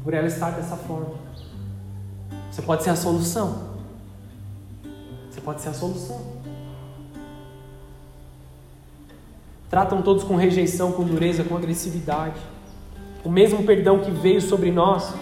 por 0.02 0.14
ela 0.14 0.26
estar 0.26 0.50
dessa 0.50 0.76
forma. 0.76 1.14
Você 2.50 2.62
pode 2.62 2.82
ser 2.82 2.90
a 2.90 2.96
solução. 2.96 3.71
Você 5.32 5.40
pode 5.40 5.62
ser 5.62 5.70
a 5.70 5.74
solução. 5.74 6.20
Tratam 9.70 10.02
todos 10.02 10.24
com 10.24 10.36
rejeição, 10.36 10.92
com 10.92 11.04
dureza, 11.04 11.42
com 11.42 11.56
agressividade. 11.56 12.38
O 13.24 13.30
mesmo 13.30 13.62
perdão 13.62 14.00
que 14.00 14.10
veio 14.10 14.42
sobre 14.42 14.70
nós 14.70 15.14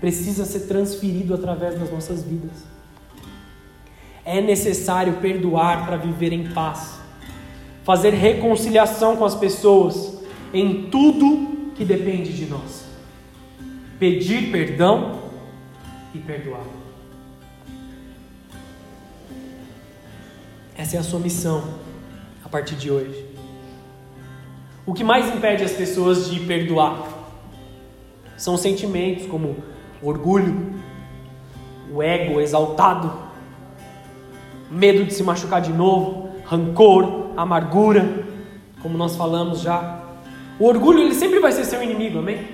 precisa 0.00 0.44
ser 0.44 0.68
transferido 0.68 1.34
através 1.34 1.76
das 1.76 1.90
nossas 1.90 2.22
vidas. 2.22 2.52
É 4.24 4.40
necessário 4.40 5.14
perdoar 5.14 5.86
para 5.86 5.96
viver 5.96 6.32
em 6.32 6.52
paz, 6.52 7.00
fazer 7.82 8.10
reconciliação 8.10 9.16
com 9.16 9.24
as 9.24 9.34
pessoas 9.34 10.22
em 10.54 10.88
tudo 10.88 11.72
que 11.74 11.84
depende 11.84 12.32
de 12.32 12.46
nós. 12.46 12.84
Pedir 13.98 14.52
perdão 14.52 15.20
e 16.14 16.18
perdoar. 16.18 16.81
Essa 20.76 20.96
é 20.96 21.00
a 21.00 21.02
sua 21.02 21.20
missão 21.20 21.62
a 22.44 22.48
partir 22.48 22.74
de 22.74 22.90
hoje. 22.90 23.26
O 24.86 24.94
que 24.94 25.04
mais 25.04 25.32
impede 25.32 25.62
as 25.62 25.72
pessoas 25.72 26.30
de 26.30 26.40
perdoar 26.40 26.96
são 28.36 28.56
sentimentos 28.56 29.26
como 29.26 29.56
orgulho, 30.02 30.74
o 31.92 32.02
ego 32.02 32.40
exaltado, 32.40 33.12
medo 34.70 35.04
de 35.04 35.12
se 35.12 35.22
machucar 35.22 35.60
de 35.60 35.72
novo, 35.72 36.30
rancor, 36.44 37.30
amargura, 37.36 38.24
como 38.80 38.96
nós 38.96 39.14
falamos 39.14 39.60
já. 39.60 40.00
O 40.58 40.66
orgulho 40.66 41.00
ele 41.00 41.14
sempre 41.14 41.38
vai 41.38 41.52
ser 41.52 41.64
seu 41.64 41.82
inimigo, 41.82 42.18
amém? 42.18 42.48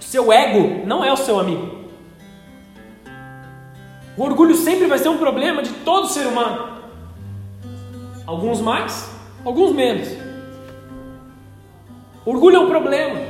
Seu 0.00 0.32
ego 0.32 0.86
não 0.86 1.04
é 1.04 1.12
o 1.12 1.16
seu 1.16 1.38
amigo. 1.38 1.80
O 4.16 4.22
orgulho 4.24 4.54
sempre 4.54 4.86
vai 4.86 4.98
ser 4.98 5.08
um 5.08 5.18
problema 5.18 5.62
de 5.62 5.70
todo 5.70 6.08
ser 6.08 6.26
humano. 6.26 6.69
Alguns 8.30 8.60
mais, 8.60 9.10
alguns 9.44 9.72
menos. 9.72 10.08
Orgulho 12.24 12.56
é 12.56 12.60
um 12.60 12.68
problema, 12.68 13.20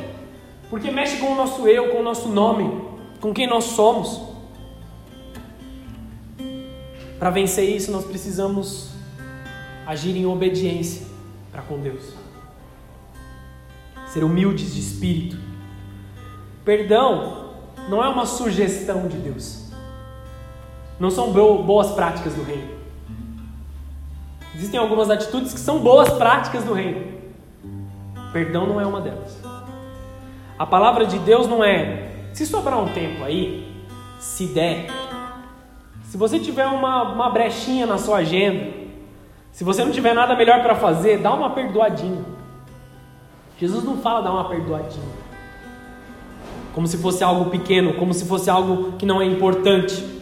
porque 0.69 0.91
mexe 0.91 1.17
com 1.17 1.33
o 1.33 1.35
nosso 1.35 1.67
eu, 1.67 1.89
com 1.89 2.01
o 2.01 2.03
nosso 2.03 2.29
nome, 2.29 2.85
com 3.19 3.33
quem 3.33 3.47
nós 3.47 3.65
somos. 3.65 4.21
Para 7.19 7.31
vencer 7.31 7.67
isso, 7.75 7.91
nós 7.91 8.05
precisamos 8.05 8.91
agir 9.87 10.15
em 10.15 10.27
obediência 10.27 11.07
para 11.51 11.63
com 11.63 11.79
Deus 11.79 12.13
ser 14.09 14.23
humildes 14.23 14.75
de 14.75 14.81
espírito. 14.81 15.39
Perdão 16.65 17.55
não 17.89 18.05
é 18.05 18.09
uma 18.09 18.27
sugestão 18.27 19.09
de 19.09 19.17
Deus. 19.17 19.71
Não 20.99 21.11
são 21.11 21.33
boas 21.33 21.93
práticas 21.93 22.35
do 22.35 22.43
reino. 22.43 22.80
Existem 24.61 24.79
algumas 24.79 25.09
atitudes 25.09 25.55
que 25.55 25.59
são 25.59 25.79
boas 25.79 26.11
práticas 26.11 26.63
do 26.65 26.75
reino. 26.75 27.03
Perdão 28.31 28.67
não 28.67 28.79
é 28.79 28.85
uma 28.85 29.01
delas. 29.01 29.41
A 30.59 30.67
palavra 30.67 31.07
de 31.07 31.19
Deus 31.19 31.49
não 31.49 31.65
é, 31.65 32.11
se 32.35 32.45
sobrar 32.45 32.79
um 32.79 32.89
tempo 32.89 33.25
aí, 33.25 33.75
se 34.19 34.45
der, 34.49 34.91
se 36.03 36.19
você 36.19 36.39
tiver 36.39 36.67
uma, 36.67 37.05
uma 37.05 37.31
brechinha 37.31 37.87
na 37.87 37.97
sua 37.97 38.19
agenda, 38.19 38.71
se 39.51 39.65
você 39.65 39.83
não 39.83 39.93
tiver 39.93 40.13
nada 40.13 40.37
melhor 40.37 40.63
para 40.63 40.75
fazer, 40.75 41.17
dá 41.21 41.33
uma 41.33 41.49
perdoadinha. 41.49 42.23
Jesus 43.59 43.83
não 43.83 43.97
fala 43.97 44.21
dar 44.21 44.31
uma 44.31 44.47
perdoadinha. 44.47 45.09
Como 46.75 46.87
se 46.87 46.99
fosse 46.99 47.25
algo 47.25 47.49
pequeno, 47.49 47.95
como 47.95 48.13
se 48.13 48.27
fosse 48.27 48.51
algo 48.51 48.93
que 48.99 49.07
não 49.07 49.23
é 49.23 49.25
importante. 49.25 50.20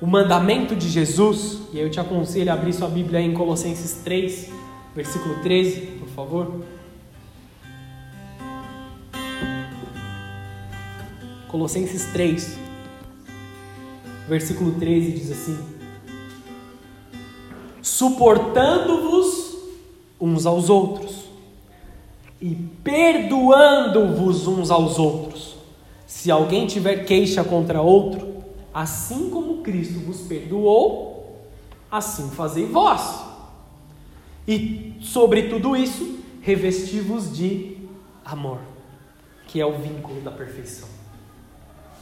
O 0.00 0.06
mandamento 0.06 0.74
de 0.74 0.88
Jesus, 0.88 1.60
e 1.72 1.78
eu 1.78 1.90
te 1.90 2.00
aconselho 2.00 2.50
a 2.50 2.54
abrir 2.54 2.72
sua 2.72 2.88
Bíblia 2.88 3.20
em 3.20 3.32
Colossenses 3.32 4.00
3, 4.04 4.50
versículo 4.94 5.40
13, 5.42 5.80
por 5.98 6.08
favor. 6.08 6.60
Colossenses 11.48 12.06
3, 12.12 12.58
versículo 14.28 14.72
13 14.72 15.12
diz 15.12 15.30
assim: 15.30 15.58
Suportando-vos 17.80 19.56
uns 20.20 20.46
aos 20.46 20.68
outros 20.68 21.24
e 22.40 22.56
perdoando-vos 22.82 24.48
uns 24.48 24.70
aos 24.70 24.98
outros. 24.98 25.54
Se 26.06 26.30
alguém 26.30 26.66
tiver 26.66 27.04
queixa 27.04 27.44
contra 27.44 27.80
outro, 27.80 28.33
assim 28.74 29.30
como 29.30 29.62
Cristo 29.62 30.00
vos 30.00 30.22
perdoou, 30.22 31.46
assim 31.90 32.28
fazei 32.30 32.66
vós. 32.66 33.24
E 34.46 34.96
sobre 35.00 35.48
tudo 35.48 35.76
isso, 35.76 36.18
revesti-vos 36.42 37.34
de 37.34 37.78
amor, 38.24 38.58
que 39.46 39.60
é 39.60 39.64
o 39.64 39.78
vínculo 39.78 40.20
da 40.20 40.30
perfeição. 40.30 40.88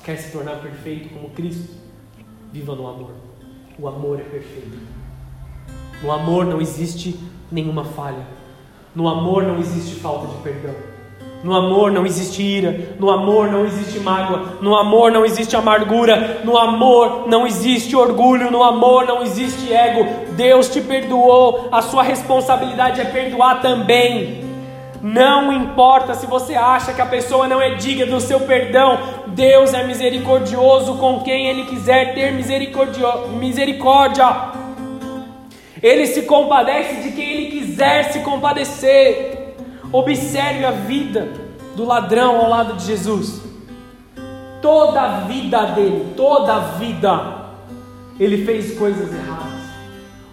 Quer 0.02 0.16
se 0.16 0.32
tornar 0.32 0.60
perfeito 0.60 1.10
como 1.10 1.30
Cristo? 1.30 1.74
Viva 2.50 2.74
no 2.74 2.88
amor. 2.88 3.12
O 3.78 3.86
amor 3.86 4.18
é 4.18 4.24
perfeito. 4.24 4.78
No 6.02 6.10
amor 6.10 6.46
não 6.46 6.60
existe 6.60 7.16
nenhuma 7.50 7.84
falha 7.84 8.26
no 8.94 9.08
amor 9.08 9.44
não 9.44 9.58
existe 9.58 9.96
falta 10.00 10.26
de 10.26 10.42
perdão. 10.42 10.74
No 11.42 11.56
amor 11.56 11.90
não 11.90 12.06
existe 12.06 12.40
ira, 12.40 12.94
no 13.00 13.10
amor 13.10 13.50
não 13.50 13.64
existe 13.64 13.98
mágoa, 13.98 14.58
no 14.60 14.76
amor 14.76 15.10
não 15.10 15.24
existe 15.24 15.56
amargura, 15.56 16.40
no 16.44 16.56
amor 16.56 17.24
não 17.26 17.44
existe 17.44 17.96
orgulho, 17.96 18.48
no 18.48 18.62
amor 18.62 19.04
não 19.06 19.22
existe 19.22 19.72
ego. 19.72 20.06
Deus 20.36 20.68
te 20.68 20.80
perdoou, 20.80 21.68
a 21.72 21.82
sua 21.82 22.04
responsabilidade 22.04 23.00
é 23.00 23.04
perdoar 23.06 23.60
também. 23.60 24.44
Não 25.02 25.52
importa 25.52 26.14
se 26.14 26.26
você 26.26 26.54
acha 26.54 26.92
que 26.92 27.02
a 27.02 27.06
pessoa 27.06 27.48
não 27.48 27.60
é 27.60 27.70
digna 27.74 28.06
do 28.06 28.20
seu 28.20 28.38
perdão, 28.38 29.00
Deus 29.26 29.74
é 29.74 29.82
misericordioso 29.82 30.94
com 30.94 31.22
quem 31.22 31.48
Ele 31.48 31.64
quiser 31.64 32.14
ter 32.14 32.30
misericórdia. 32.30 34.28
Ele 35.82 36.06
se 36.06 36.22
compadece 36.22 37.02
de 37.02 37.10
quem 37.10 37.32
Ele 37.32 37.46
quiser 37.50 38.12
se 38.12 38.20
compadecer. 38.20 39.41
Observe 39.92 40.64
a 40.64 40.70
vida 40.70 41.28
do 41.76 41.84
ladrão 41.84 42.36
ao 42.36 42.48
lado 42.48 42.76
de 42.76 42.86
Jesus. 42.86 43.42
Toda 44.62 45.00
a 45.02 45.20
vida 45.20 45.66
dele, 45.66 46.14
toda 46.16 46.54
a 46.54 46.58
vida, 46.78 47.50
ele 48.18 48.44
fez 48.44 48.78
coisas 48.78 49.12
erradas. 49.12 49.62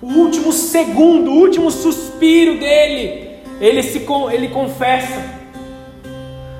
O 0.02 0.08
último 0.08 0.54
segundo, 0.54 1.32
o 1.32 1.40
último 1.40 1.70
suspiro 1.70 2.58
dele, 2.58 3.40
ele 3.60 3.84
se 3.84 4.06
ele 4.32 4.48
confessa. 4.48 5.40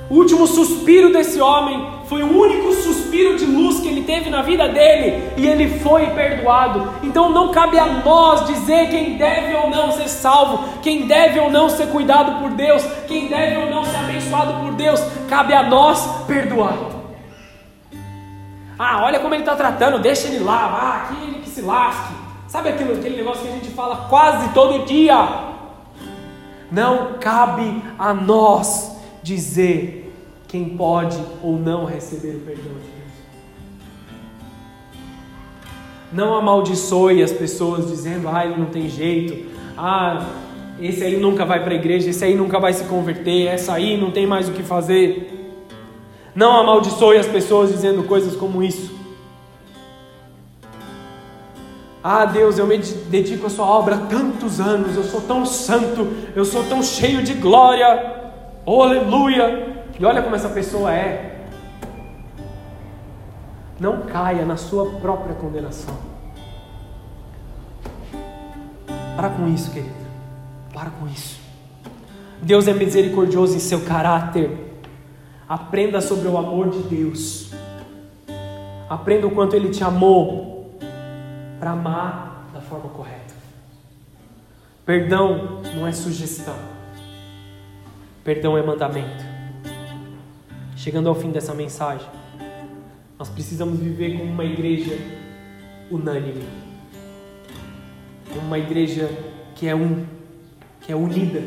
O 0.10 0.16
último 0.16 0.46
suspiro 0.46 1.14
desse 1.14 1.40
homem 1.40 1.99
foi 2.10 2.24
o 2.24 2.42
único 2.42 2.74
suspiro 2.74 3.38
de 3.38 3.46
luz 3.46 3.80
que 3.80 3.88
ele 3.88 4.02
teve 4.02 4.32
na 4.32 4.42
vida 4.42 4.68
dele 4.68 5.32
e 5.38 5.46
ele 5.46 5.80
foi 5.80 6.08
perdoado. 6.08 6.92
Então 7.04 7.30
não 7.30 7.52
cabe 7.52 7.78
a 7.78 7.86
nós 7.86 8.48
dizer 8.48 8.90
quem 8.90 9.16
deve 9.16 9.54
ou 9.54 9.70
não 9.70 9.92
ser 9.92 10.10
salvo, 10.10 10.80
quem 10.82 11.06
deve 11.06 11.40
ou 11.40 11.52
não 11.52 11.70
ser 11.70 11.86
cuidado 11.90 12.42
por 12.42 12.50
Deus, 12.50 12.84
quem 13.08 13.28
deve 13.28 13.58
ou 13.58 13.70
não 13.70 13.86
ser 13.86 13.98
abençoado 13.98 14.66
por 14.66 14.74
Deus. 14.74 15.00
Cabe 15.30 15.54
a 15.54 15.62
nós 15.62 16.26
perdoar. 16.26 16.74
Ah, 18.80 19.04
olha 19.04 19.20
como 19.20 19.36
ele 19.36 19.44
está 19.44 19.56
tratando, 19.56 20.00
deixa 20.00 20.30
ele 20.30 20.40
lá, 20.40 20.66
ah, 20.66 21.04
aqui 21.04 21.24
ele 21.28 21.40
que 21.42 21.50
se 21.50 21.62
lasque. 21.62 22.16
Sabe 22.48 22.70
aquilo, 22.70 22.94
aquele 22.94 23.18
negócio 23.18 23.44
que 23.44 23.50
a 23.50 23.52
gente 23.52 23.70
fala 23.70 24.08
quase 24.10 24.50
todo 24.50 24.84
dia? 24.84 25.28
Não 26.72 27.20
cabe 27.20 27.84
a 28.00 28.16
nós 28.16 28.98
dizer 29.22 30.09
quem 30.50 30.70
pode 30.70 31.16
ou 31.44 31.58
não 31.58 31.86
receber 31.86 32.36
o 32.36 32.40
perdão 32.40 32.74
de 32.74 32.90
Deus. 32.90 33.00
Não 36.12 36.34
amaldiçoe 36.34 37.22
as 37.22 37.32
pessoas 37.32 37.88
dizendo, 37.88 38.28
ah, 38.28 38.44
ele 38.44 38.58
não 38.58 38.66
tem 38.66 38.90
jeito, 38.90 39.48
ah, 39.78 40.26
esse 40.82 41.04
aí 41.04 41.18
nunca 41.18 41.46
vai 41.46 41.64
para 41.64 41.74
a 41.74 41.76
igreja, 41.76 42.10
esse 42.10 42.26
aí 42.26 42.36
nunca 42.36 42.60
vai 42.60 42.74
se 42.74 42.86
converter, 42.86 43.46
essa 43.46 43.74
aí 43.74 43.96
não 43.96 44.10
tem 44.10 44.26
mais 44.26 44.50
o 44.50 44.52
que 44.52 44.64
fazer. 44.64 45.56
Não 46.34 46.60
amaldiçoe 46.60 47.18
as 47.18 47.28
pessoas 47.28 47.72
dizendo 47.72 48.04
coisas 48.04 48.36
como 48.36 48.64
isso. 48.64 48.98
Ah, 52.04 52.26
Deus, 52.26 52.58
eu 52.58 52.66
me 52.66 52.78
dedico 52.78 53.46
à 53.46 53.50
Sua 53.52 53.68
obra 53.68 53.96
há 53.96 54.00
tantos 54.00 54.60
anos, 54.60 54.96
eu 54.96 55.04
sou 55.04 55.22
tão 55.22 55.46
santo, 55.46 56.08
eu 56.36 56.44
sou 56.44 56.64
tão 56.64 56.82
cheio 56.82 57.22
de 57.22 57.34
glória, 57.36 58.32
oh, 58.66 58.82
aleluia. 58.82 59.79
E 60.00 60.06
olha 60.06 60.22
como 60.24 60.36
essa 60.36 60.50
pessoa 60.50 60.94
é. 60.94 61.46
Não 63.80 64.04
caia 64.04 64.46
na 64.46 64.56
sua 64.56 65.00
própria 65.00 65.36
condenação. 65.36 65.94
Para 69.16 69.30
com 69.30 69.48
isso, 69.50 69.72
querido. 69.72 69.94
Para 70.74 70.90
com 70.90 71.08
isso. 71.08 71.40
Deus 72.42 72.68
é 72.68 72.74
misericordioso 72.74 73.56
em 73.56 73.60
seu 73.60 73.82
caráter. 73.82 74.70
Aprenda 75.48 76.00
sobre 76.00 76.28
o 76.28 76.38
amor 76.38 76.70
de 76.70 76.80
Deus. 76.84 77.52
Aprenda 78.90 79.28
o 79.28 79.32
quanto 79.32 79.56
Ele 79.56 79.70
te 79.70 79.84
amou 79.84 80.74
para 81.60 81.72
amar 81.72 82.46
da 82.54 82.62
forma 82.62 82.90
correta. 82.90 83.34
Perdão 84.86 85.62
não 85.76 85.86
é 85.86 85.92
sugestão, 85.92 86.56
perdão 88.24 88.58
é 88.58 88.64
mandamento. 88.64 89.29
Chegando 90.80 91.10
ao 91.10 91.16
fim 91.16 91.30
dessa 91.30 91.54
mensagem, 91.54 92.08
nós 93.18 93.28
precisamos 93.28 93.78
viver 93.78 94.18
como 94.18 94.32
uma 94.32 94.46
igreja 94.46 94.98
unânime, 95.92 96.46
como 98.30 98.48
uma 98.48 98.58
igreja 98.58 99.10
que 99.56 99.68
é 99.68 99.76
um, 99.76 100.06
que 100.80 100.90
é 100.90 100.96
unida, 100.96 101.44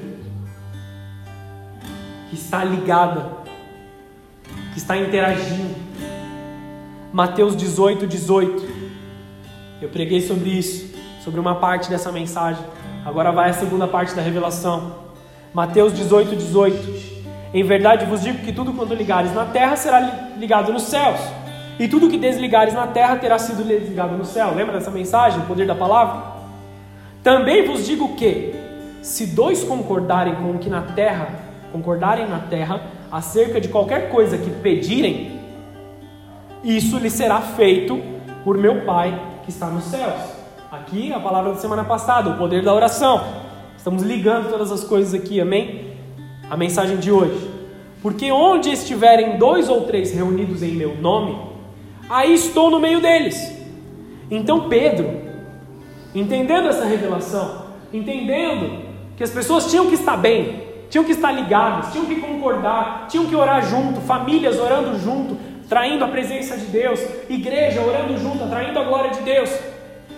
que 2.28 2.36
está 2.36 2.62
ligada, 2.62 3.38
que 4.74 4.78
está 4.78 4.98
interagindo. 4.98 5.76
Mateus 7.10 7.56
18, 7.56 8.06
18 8.06 8.68
eu 9.80 9.88
preguei 9.88 10.20
sobre 10.20 10.50
isso, 10.50 10.94
sobre 11.24 11.40
uma 11.40 11.54
parte 11.54 11.88
dessa 11.88 12.12
mensagem. 12.12 12.62
Agora 13.02 13.32
vai 13.32 13.48
a 13.48 13.54
segunda 13.54 13.88
parte 13.88 14.14
da 14.14 14.20
revelação. 14.20 14.94
Mateus 15.54 15.94
18, 15.94 16.36
18. 16.36 17.11
Em 17.54 17.62
verdade 17.62 18.06
vos 18.06 18.22
digo 18.22 18.38
que 18.38 18.52
tudo 18.52 18.72
quanto 18.72 18.94
ligares 18.94 19.34
na 19.34 19.44
terra 19.44 19.76
será 19.76 20.00
ligado 20.38 20.72
nos 20.72 20.84
céus, 20.84 21.20
e 21.78 21.88
tudo 21.88 22.08
que 22.08 22.16
desligares 22.16 22.74
na 22.74 22.86
terra 22.86 23.16
terá 23.16 23.38
sido 23.38 23.62
desligado 23.64 24.16
no 24.16 24.24
céu. 24.24 24.54
Lembra 24.54 24.78
dessa 24.78 24.90
mensagem, 24.90 25.40
o 25.40 25.46
poder 25.46 25.66
da 25.66 25.74
palavra? 25.74 26.32
Também 27.22 27.66
vos 27.66 27.86
digo 27.86 28.14
que, 28.14 28.54
se 29.02 29.26
dois 29.26 29.64
concordarem 29.64 30.34
com 30.36 30.50
o 30.50 30.58
que 30.58 30.70
na 30.70 30.82
terra, 30.82 31.28
concordarem 31.72 32.28
na 32.28 32.38
terra, 32.38 32.82
acerca 33.10 33.60
de 33.60 33.68
qualquer 33.68 34.10
coisa 34.10 34.38
que 34.38 34.50
pedirem, 34.50 35.40
isso 36.64 36.98
lhe 36.98 37.10
será 37.10 37.40
feito 37.40 38.00
por 38.44 38.56
meu 38.56 38.82
Pai 38.82 39.20
que 39.44 39.50
está 39.50 39.66
nos 39.66 39.84
céus. 39.84 40.20
Aqui 40.70 41.12
a 41.12 41.20
palavra 41.20 41.52
da 41.52 41.58
semana 41.58 41.84
passada, 41.84 42.30
o 42.30 42.38
poder 42.38 42.62
da 42.62 42.72
oração. 42.72 43.24
Estamos 43.76 44.02
ligando 44.02 44.48
todas 44.48 44.70
as 44.70 44.84
coisas 44.84 45.12
aqui, 45.12 45.40
amém? 45.40 45.91
A 46.52 46.56
mensagem 46.58 46.98
de 46.98 47.10
hoje. 47.10 47.50
Porque 48.02 48.30
onde 48.30 48.68
estiverem 48.68 49.38
dois 49.38 49.70
ou 49.70 49.84
três 49.84 50.12
reunidos 50.12 50.62
em 50.62 50.72
meu 50.72 50.94
nome, 50.94 51.34
aí 52.10 52.34
estou 52.34 52.70
no 52.70 52.78
meio 52.78 53.00
deles. 53.00 53.40
Então 54.30 54.68
Pedro, 54.68 55.08
entendendo 56.14 56.68
essa 56.68 56.84
revelação, 56.84 57.68
entendendo 57.90 58.84
que 59.16 59.24
as 59.24 59.30
pessoas 59.30 59.70
tinham 59.70 59.86
que 59.86 59.94
estar 59.94 60.18
bem, 60.18 60.64
tinham 60.90 61.06
que 61.06 61.12
estar 61.12 61.32
ligadas, 61.32 61.90
tinham 61.90 62.04
que 62.04 62.16
concordar, 62.16 63.06
tinham 63.08 63.24
que 63.24 63.34
orar 63.34 63.66
junto, 63.66 64.02
famílias 64.02 64.60
orando 64.60 64.98
junto, 64.98 65.38
traindo 65.70 66.04
a 66.04 66.08
presença 66.08 66.54
de 66.58 66.66
Deus, 66.66 67.00
igreja 67.30 67.80
orando 67.80 68.18
junto, 68.18 68.44
atraindo 68.44 68.78
a 68.78 68.84
glória 68.84 69.10
de 69.10 69.22
Deus. 69.22 69.48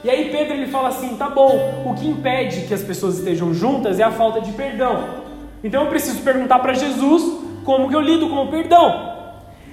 E 0.02 0.10
aí 0.10 0.30
Pedro 0.32 0.54
ele 0.54 0.66
fala 0.66 0.88
assim: 0.88 1.16
tá 1.16 1.30
bom, 1.30 1.84
o 1.86 1.94
que 1.94 2.08
impede 2.08 2.62
que 2.62 2.74
as 2.74 2.82
pessoas 2.82 3.18
estejam 3.18 3.54
juntas 3.54 4.00
é 4.00 4.02
a 4.02 4.10
falta 4.10 4.40
de 4.40 4.50
perdão. 4.50 5.22
Então 5.64 5.84
eu 5.84 5.88
preciso 5.88 6.20
perguntar 6.20 6.58
para 6.58 6.74
Jesus 6.74 7.40
como 7.64 7.88
que 7.88 7.96
eu 7.96 8.00
lido 8.02 8.28
com 8.28 8.44
o 8.44 8.48
perdão. 8.48 9.14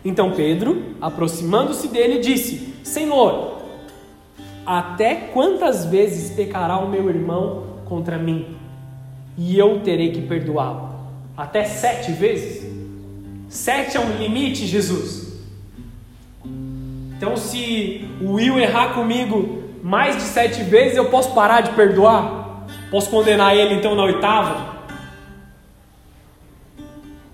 Então 0.06 0.32
Pedro, 0.32 0.96
aproximando-se 1.02 1.89
dele, 1.89 2.20
disse: 2.20 2.74
Senhor, 2.82 3.58
até 4.66 5.16
quantas 5.16 5.86
vezes 5.86 6.32
pecará 6.34 6.78
o 6.78 6.89
meu 6.89 7.10
irmão 7.10 7.66
contra 7.86 8.18
mim 8.18 8.56
e 9.38 9.60
eu 9.60 9.82
terei 9.82 10.12
que 10.12 10.22
perdoá-lo? 10.22 10.89
Até 11.36 11.66
sete 11.66 12.14
vezes? 12.14 12.72
Sete 13.50 13.98
é 13.98 14.00
um 14.00 14.18
limite, 14.18 14.66
Jesus. 14.66 15.42
Então, 17.18 17.36
se 17.36 18.08
o 18.22 18.34
Will 18.34 18.58
errar 18.58 18.94
comigo 18.94 19.64
mais 19.84 20.16
de 20.16 20.24
sete 20.24 20.64
vezes, 20.64 20.96
eu 20.96 21.10
posso 21.10 21.34
parar 21.34 21.62
de 21.62 21.72
perdoar? 21.74 22.66
Posso 22.89 23.10
condenar 23.10 23.56
ele 23.56 23.76
então 23.76 23.94
na 23.94 24.04
oitava? 24.04 24.70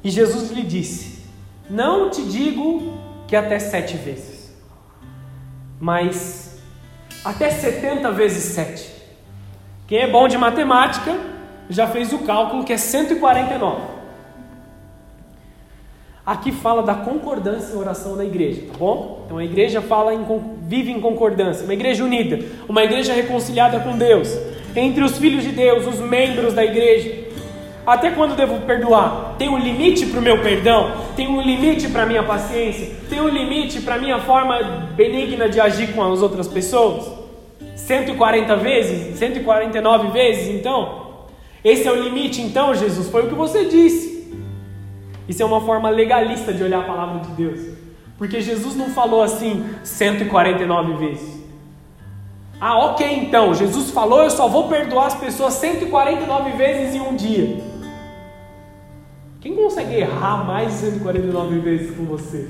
E 0.07 0.09
Jesus 0.09 0.51
lhe 0.51 0.63
disse: 0.63 1.21
Não 1.69 2.09
te 2.09 2.23
digo 2.23 2.93
que 3.27 3.35
até 3.35 3.59
sete 3.59 3.97
vezes, 3.97 4.55
mas 5.81 6.61
até 7.25 7.49
setenta 7.49 8.09
vezes 8.09 8.53
sete. 8.53 8.89
Quem 9.85 9.99
é 9.99 10.09
bom 10.09 10.29
de 10.29 10.37
matemática 10.37 11.13
já 11.69 11.87
fez 11.87 12.13
o 12.13 12.19
cálculo 12.19 12.63
que 12.63 12.71
é 12.71 12.77
149. 12.77 13.81
Aqui 16.25 16.53
fala 16.53 16.83
da 16.83 16.95
concordância 16.95 17.73
em 17.73 17.77
oração 17.77 18.15
da 18.15 18.23
igreja, 18.23 18.61
tá 18.71 18.77
bom? 18.77 19.23
Então 19.25 19.37
a 19.37 19.43
igreja 19.43 19.81
fala 19.81 20.13
em, 20.13 20.25
vive 20.61 20.89
em 20.89 21.01
concordância, 21.01 21.65
uma 21.65 21.73
igreja 21.73 22.05
unida, 22.05 22.45
uma 22.69 22.81
igreja 22.81 23.11
reconciliada 23.11 23.81
com 23.81 23.97
Deus, 23.97 24.33
entre 24.73 25.03
os 25.03 25.17
filhos 25.17 25.43
de 25.43 25.51
Deus, 25.51 25.85
os 25.85 25.99
membros 25.99 26.53
da 26.53 26.63
igreja. 26.63 27.26
Até 27.87 28.11
quando 28.11 28.35
devo 28.35 28.59
perdoar? 28.65 29.35
Tem 29.37 29.47
um 29.47 29.57
limite 29.57 30.07
para 30.07 30.19
o 30.19 30.21
meu 30.21 30.41
perdão? 30.41 30.91
Tem 31.15 31.25
um 31.25 31.39
limite 31.39 31.87
para 31.87 32.03
a 32.03 32.05
minha 32.05 32.21
paciência? 32.21 32.93
Tem 33.09 33.21
um 33.21 33.29
limite 33.29 33.79
para 33.79 33.95
a 33.95 33.97
minha 33.97 34.19
forma 34.19 34.59
benigna 34.93 35.47
de 35.47 35.61
agir 35.61 35.93
com 35.93 36.03
as 36.03 36.21
outras 36.21 36.49
pessoas? 36.49 37.09
140 37.77 38.57
vezes? 38.57 39.17
149 39.17 40.09
vezes, 40.09 40.53
então? 40.53 41.07
Esse 41.63 41.87
é 41.87 41.91
o 41.93 42.03
limite, 42.03 42.41
então, 42.41 42.75
Jesus? 42.75 43.07
Foi 43.09 43.23
o 43.23 43.29
que 43.29 43.35
você 43.35 43.63
disse. 43.63 44.35
Isso 45.25 45.41
é 45.41 45.45
uma 45.45 45.61
forma 45.61 45.89
legalista 45.89 46.51
de 46.51 46.61
olhar 46.61 46.79
a 46.79 46.83
palavra 46.83 47.21
de 47.21 47.29
Deus. 47.41 47.69
Porque 48.17 48.41
Jesus 48.41 48.75
não 48.75 48.89
falou 48.89 49.21
assim 49.21 49.63
149 49.85 50.93
vezes. 50.95 51.41
Ah, 52.59 52.77
ok 52.79 53.07
então, 53.15 53.53
Jesus 53.53 53.91
falou, 53.91 54.23
eu 54.23 54.29
só 54.29 54.49
vou 54.49 54.67
perdoar 54.67 55.05
as 55.05 55.15
pessoas 55.15 55.53
149 55.53 56.51
vezes 56.51 56.93
em 56.93 56.99
um 56.99 57.15
dia. 57.15 57.66
Quem 59.47 59.55
consegue 59.55 59.95
errar 59.95 60.43
mais 60.43 60.73
de 60.73 60.79
149 60.79 61.59
vezes 61.59 61.95
com 61.95 62.03
você? 62.03 62.49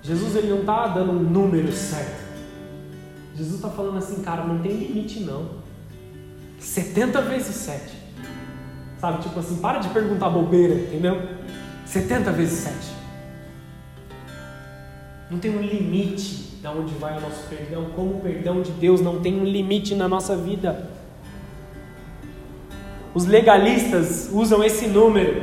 Jesus 0.00 0.36
ele 0.36 0.46
não 0.46 0.60
está 0.60 0.86
dando 0.86 1.10
um 1.10 1.18
número 1.18 1.72
certo. 1.72 2.22
Jesus 3.34 3.56
está 3.56 3.68
falando 3.68 3.98
assim, 3.98 4.22
cara, 4.22 4.44
não 4.44 4.60
tem 4.60 4.76
limite 4.76 5.24
não. 5.24 5.56
70 6.60 7.20
vezes 7.22 7.56
7. 7.56 7.96
Sabe, 9.00 9.20
tipo 9.20 9.40
assim, 9.40 9.56
para 9.56 9.80
de 9.80 9.88
perguntar 9.88 10.30
bobeira, 10.30 10.74
entendeu? 10.74 11.20
70 11.84 12.30
vezes 12.30 12.60
7. 12.60 12.76
Não 15.28 15.40
tem 15.40 15.50
um 15.50 15.60
limite 15.60 16.60
de 16.62 16.68
onde 16.68 16.94
vai 16.94 17.18
o 17.18 17.20
nosso 17.20 17.42
perdão, 17.48 17.86
como 17.96 18.18
o 18.18 18.20
perdão 18.20 18.62
de 18.62 18.70
Deus 18.70 19.00
não 19.00 19.18
tem 19.18 19.34
um 19.34 19.44
limite 19.44 19.96
na 19.96 20.06
nossa 20.06 20.36
vida. 20.36 20.99
Os 23.12 23.26
legalistas 23.26 24.30
usam 24.32 24.62
esse 24.62 24.86
número, 24.86 25.42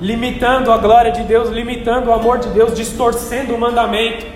limitando 0.00 0.72
a 0.72 0.78
glória 0.78 1.12
de 1.12 1.22
Deus, 1.22 1.48
limitando 1.50 2.10
o 2.10 2.12
amor 2.12 2.38
de 2.38 2.48
Deus, 2.48 2.74
distorcendo 2.74 3.54
o 3.54 3.60
mandamento. 3.60 4.26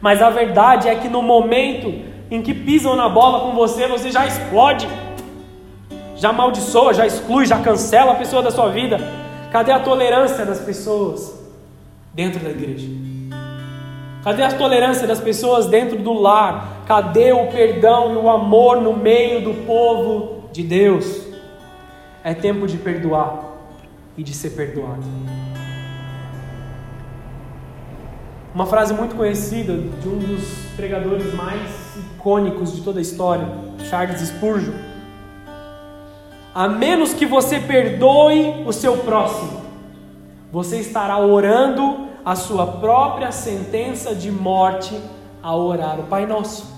Mas 0.00 0.22
a 0.22 0.30
verdade 0.30 0.88
é 0.88 0.94
que 0.94 1.08
no 1.08 1.20
momento 1.20 1.92
em 2.30 2.40
que 2.40 2.54
pisam 2.54 2.96
na 2.96 3.08
bola 3.08 3.40
com 3.40 3.54
você, 3.54 3.86
você 3.86 4.10
já 4.10 4.26
explode, 4.26 4.88
já 6.16 6.30
amaldiçoa, 6.30 6.94
já 6.94 7.06
exclui, 7.06 7.44
já 7.44 7.58
cancela 7.58 8.12
a 8.12 8.16
pessoa 8.16 8.42
da 8.42 8.50
sua 8.50 8.68
vida. 8.68 8.98
Cadê 9.50 9.72
a 9.72 9.80
tolerância 9.80 10.44
das 10.44 10.60
pessoas 10.60 11.38
dentro 12.14 12.40
da 12.40 12.50
igreja? 12.50 12.88
Cadê 14.22 14.42
a 14.42 14.52
tolerância 14.52 15.06
das 15.06 15.20
pessoas 15.20 15.66
dentro 15.66 15.98
do 15.98 16.12
lar? 16.12 16.77
Cadê 16.88 17.34
o 17.34 17.48
perdão 17.48 18.14
e 18.14 18.16
o 18.16 18.30
amor 18.30 18.80
no 18.80 18.96
meio 18.96 19.44
do 19.44 19.66
povo 19.66 20.48
de 20.50 20.62
Deus? 20.62 21.22
É 22.24 22.32
tempo 22.32 22.66
de 22.66 22.78
perdoar 22.78 23.44
e 24.16 24.22
de 24.22 24.32
ser 24.32 24.52
perdoado. 24.52 25.02
Uma 28.54 28.64
frase 28.64 28.94
muito 28.94 29.16
conhecida 29.16 29.76
de 29.76 30.08
um 30.08 30.16
dos 30.16 30.42
pregadores 30.76 31.34
mais 31.34 31.70
icônicos 32.14 32.74
de 32.74 32.80
toda 32.80 33.00
a 33.00 33.02
história, 33.02 33.46
Charles 33.90 34.22
Spurgeon. 34.22 34.72
A 36.54 36.68
menos 36.68 37.12
que 37.12 37.26
você 37.26 37.60
perdoe 37.60 38.64
o 38.66 38.72
seu 38.72 38.96
próximo, 38.96 39.60
você 40.50 40.78
estará 40.78 41.18
orando 41.18 42.08
a 42.24 42.34
sua 42.34 42.66
própria 42.66 43.30
sentença 43.30 44.14
de 44.14 44.30
morte 44.30 44.98
ao 45.42 45.60
orar 45.60 46.00
o 46.00 46.04
Pai 46.04 46.24
Nosso. 46.24 46.77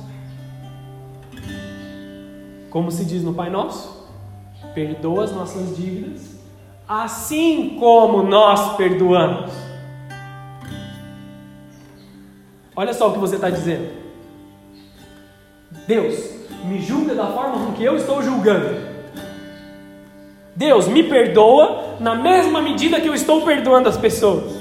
Como 2.70 2.90
se 2.90 3.04
diz 3.04 3.22
no 3.22 3.34
Pai 3.34 3.50
Nosso? 3.50 4.08
Perdoa 4.74 5.24
as 5.24 5.32
nossas 5.32 5.76
dívidas, 5.76 6.38
assim 6.88 7.76
como 7.80 8.22
nós 8.22 8.76
perdoamos. 8.76 9.50
Olha 12.76 12.94
só 12.94 13.08
o 13.08 13.12
que 13.12 13.18
você 13.18 13.34
está 13.34 13.50
dizendo. 13.50 13.90
Deus, 15.86 16.30
me 16.64 16.80
julga 16.80 17.14
da 17.14 17.26
forma 17.26 17.66
com 17.66 17.72
que 17.72 17.84
eu 17.84 17.96
estou 17.96 18.22
julgando. 18.22 18.88
Deus, 20.54 20.86
me 20.86 21.02
perdoa 21.02 21.96
na 21.98 22.14
mesma 22.14 22.62
medida 22.62 23.00
que 23.00 23.08
eu 23.08 23.14
estou 23.14 23.42
perdoando 23.42 23.88
as 23.88 23.96
pessoas. 23.96 24.52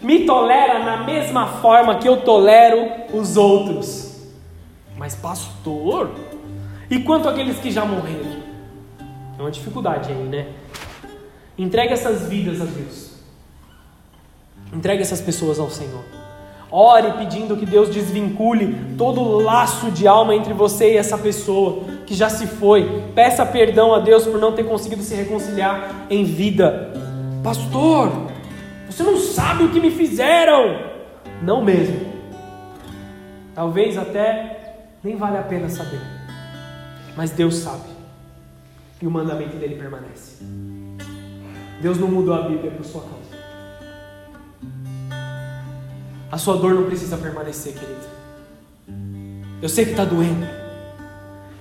Me 0.00 0.24
tolera 0.24 0.78
na 0.78 0.98
mesma 0.98 1.46
forma 1.46 1.96
que 1.96 2.08
eu 2.08 2.18
tolero 2.18 2.88
os 3.12 3.36
outros. 3.36 4.30
Mas, 4.96 5.14
pastor, 5.16 6.10
e 6.92 7.00
quanto 7.00 7.26
àqueles 7.26 7.58
que 7.58 7.70
já 7.70 7.86
morreram? 7.86 8.42
É 9.38 9.40
uma 9.40 9.50
dificuldade 9.50 10.12
aí, 10.12 10.24
né? 10.24 10.48
Entregue 11.56 11.94
essas 11.94 12.28
vidas 12.28 12.60
a 12.60 12.66
Deus. 12.66 13.12
Entregue 14.74 15.00
essas 15.00 15.18
pessoas 15.18 15.58
ao 15.58 15.70
Senhor. 15.70 16.04
Ore 16.70 17.12
pedindo 17.12 17.56
que 17.56 17.64
Deus 17.64 17.88
desvincule 17.88 18.76
todo 18.98 19.22
o 19.22 19.40
laço 19.40 19.90
de 19.90 20.06
alma 20.06 20.34
entre 20.34 20.52
você 20.52 20.92
e 20.92 20.96
essa 20.98 21.16
pessoa 21.16 21.82
que 22.04 22.14
já 22.14 22.28
se 22.28 22.46
foi. 22.46 23.02
Peça 23.14 23.46
perdão 23.46 23.94
a 23.94 23.98
Deus 23.98 24.26
por 24.26 24.38
não 24.38 24.52
ter 24.52 24.64
conseguido 24.64 25.02
se 25.02 25.14
reconciliar 25.14 26.06
em 26.10 26.24
vida. 26.24 26.92
Pastor, 27.42 28.12
você 28.86 29.02
não 29.02 29.16
sabe 29.16 29.64
o 29.64 29.70
que 29.70 29.80
me 29.80 29.90
fizeram. 29.90 30.78
Não 31.40 31.64
mesmo. 31.64 32.12
Talvez 33.54 33.96
até 33.96 34.74
nem 35.02 35.16
vale 35.16 35.38
a 35.38 35.42
pena 35.42 35.70
saber. 35.70 36.11
Mas 37.16 37.30
Deus 37.30 37.56
sabe. 37.56 37.90
E 39.00 39.06
o 39.06 39.10
mandamento 39.10 39.56
dele 39.56 39.76
permanece. 39.76 40.44
Deus 41.80 41.98
não 41.98 42.08
mudou 42.08 42.34
a 42.34 42.42
Bíblia 42.42 42.70
por 42.70 42.84
sua 42.84 43.02
causa. 43.02 43.22
A 46.30 46.38
sua 46.38 46.56
dor 46.56 46.74
não 46.74 46.84
precisa 46.84 47.16
permanecer, 47.16 47.74
querido. 47.74 48.12
Eu 49.60 49.68
sei 49.68 49.84
que 49.84 49.90
está 49.90 50.04
doendo. 50.04 50.46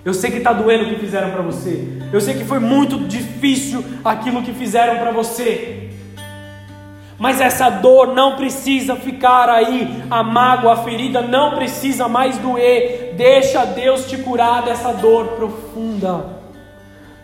Eu 0.05 0.13
sei 0.13 0.31
que 0.31 0.37
está 0.37 0.53
doendo 0.53 0.85
o 0.85 0.89
que 0.89 0.99
fizeram 0.99 1.31
para 1.31 1.41
você. 1.41 1.87
Eu 2.11 2.21
sei 2.21 2.35
que 2.35 2.45
foi 2.45 2.59
muito 2.59 2.99
difícil 3.07 3.83
aquilo 4.03 4.43
que 4.43 4.53
fizeram 4.53 4.99
para 4.99 5.11
você. 5.11 5.80
Mas 7.21 7.39
essa 7.39 7.69
dor 7.69 8.15
não 8.15 8.35
precisa 8.35 8.95
ficar 8.95 9.47
aí. 9.47 10.03
A 10.09 10.23
mágoa, 10.23 10.73
a 10.73 10.77
ferida 10.77 11.21
não 11.21 11.51
precisa 11.51 12.07
mais 12.07 12.35
doer. 12.39 13.13
Deixa 13.15 13.63
Deus 13.63 14.09
te 14.09 14.17
curar 14.17 14.63
dessa 14.63 14.91
dor 14.91 15.27
profunda. 15.35 16.41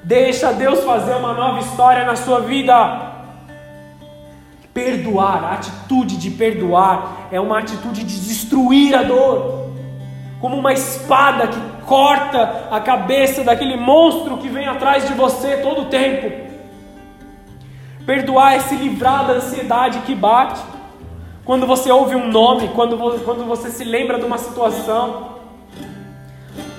Deixa 0.04 0.54
Deus 0.54 0.84
fazer 0.84 1.16
uma 1.16 1.34
nova 1.34 1.62
história 1.62 2.06
na 2.06 2.16
sua 2.16 2.42
vida. 2.42 3.16
Perdoar, 4.72 5.44
a 5.44 5.54
atitude 5.54 6.18
de 6.18 6.30
perdoar 6.30 7.30
é 7.32 7.42
uma 7.42 7.58
atitude 7.58 8.04
de 8.04 8.20
destruir 8.20 8.94
a 8.94 9.02
dor, 9.02 9.72
como 10.40 10.58
uma 10.58 10.74
espada 10.74 11.48
que 11.48 11.60
corta 11.88 12.68
a 12.70 12.80
cabeça 12.80 13.44
daquele 13.44 13.76
monstro 13.76 14.38
que 14.38 14.48
vem 14.48 14.68
atrás 14.68 15.08
de 15.08 15.16
você 15.16 15.58
todo 15.58 15.82
o 15.82 15.86
tempo. 15.86 16.47
Perdoar 18.08 18.54
é 18.54 18.60
se 18.62 18.74
livrar 18.74 19.28
da 19.28 19.34
ansiedade 19.34 20.00
que 20.00 20.16
bate. 20.16 20.62
Quando 21.44 21.68
você 21.68 21.92
ouve 21.92 22.16
um 22.16 22.32
nome, 22.32 22.70
quando, 22.70 22.98
quando 23.26 23.46
você 23.46 23.70
se 23.70 23.84
lembra 23.84 24.18
de 24.18 24.24
uma 24.24 24.38
situação, 24.38 25.36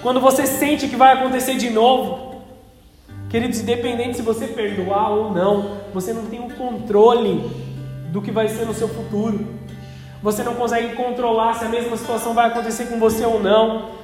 quando 0.02 0.20
você 0.20 0.46
sente 0.46 0.88
que 0.88 0.96
vai 0.96 1.12
acontecer 1.12 1.56
de 1.56 1.68
novo. 1.68 2.40
Queridos, 3.28 3.60
independente 3.60 4.16
se 4.16 4.22
você 4.22 4.46
perdoar 4.46 5.10
ou 5.10 5.30
não, 5.30 5.76
você 5.92 6.14
não 6.14 6.24
tem 6.24 6.40
o 6.40 6.48
controle 6.54 7.44
do 8.10 8.22
que 8.22 8.30
vai 8.30 8.48
ser 8.48 8.64
no 8.64 8.72
seu 8.72 8.88
futuro. 8.88 9.46
Você 10.22 10.42
não 10.42 10.54
consegue 10.54 10.96
controlar 10.96 11.52
se 11.56 11.66
a 11.66 11.68
mesma 11.68 11.94
situação 11.98 12.32
vai 12.32 12.46
acontecer 12.46 12.86
com 12.86 12.98
você 12.98 13.26
ou 13.26 13.38
não. 13.38 13.97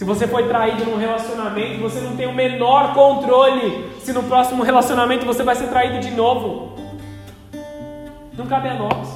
Se 0.00 0.04
você 0.06 0.26
foi 0.26 0.48
traído 0.48 0.86
num 0.86 0.96
relacionamento, 0.96 1.82
você 1.82 2.00
não 2.00 2.16
tem 2.16 2.26
o 2.26 2.32
menor 2.32 2.94
controle 2.94 3.84
se 4.00 4.14
no 4.14 4.22
próximo 4.22 4.62
relacionamento 4.62 5.26
você 5.26 5.42
vai 5.42 5.54
ser 5.54 5.66
traído 5.66 6.00
de 6.00 6.10
novo. 6.12 6.74
Não 8.32 8.46
cabe 8.46 8.68
a 8.68 8.76
nós. 8.76 9.08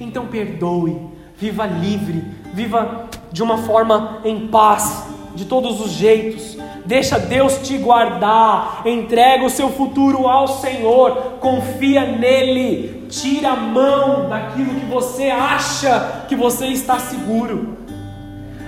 Então 0.00 0.26
perdoe, 0.26 1.00
viva 1.36 1.66
livre, 1.66 2.24
viva 2.52 3.04
de 3.30 3.44
uma 3.44 3.58
forma 3.58 4.22
em 4.24 4.48
paz, 4.48 5.06
de 5.36 5.44
todos 5.44 5.80
os 5.80 5.92
jeitos. 5.92 6.58
Deixa 6.84 7.16
Deus 7.16 7.58
te 7.58 7.78
guardar, 7.78 8.82
entrega 8.84 9.44
o 9.44 9.50
seu 9.50 9.68
futuro 9.68 10.26
ao 10.26 10.48
Senhor, 10.48 11.36
confia 11.38 12.04
nele, 12.04 13.06
tira 13.08 13.50
a 13.50 13.56
mão 13.56 14.28
daquilo 14.28 14.74
que 14.74 14.86
você 14.86 15.30
acha 15.30 16.24
que 16.28 16.34
você 16.34 16.66
está 16.66 16.98
seguro, 16.98 17.85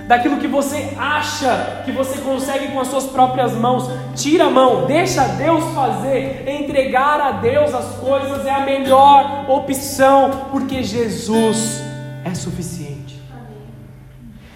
daquilo 0.09 0.39
que 0.39 0.47
você 0.47 0.95
acha 0.97 1.83
que 1.85 1.91
você 1.91 2.17
consegue 2.17 2.69
com 2.69 2.79
as 2.79 2.87
suas 2.87 3.03
próprias 3.03 3.53
mãos, 3.53 3.87
tira 4.15 4.45
a 4.45 4.49
mão, 4.49 4.87
deixa 4.87 5.23
Deus 5.27 5.63
fazer, 5.75 6.49
entregar 6.49 7.21
a 7.21 7.31
Deus 7.33 7.71
as 7.75 7.93
coisas 7.97 8.43
é 8.43 8.49
a 8.49 8.65
melhor 8.65 9.47
opção, 9.47 10.47
porque 10.49 10.81
Jesus 10.81 11.79
é 12.25 12.33
suficiente. 12.33 13.21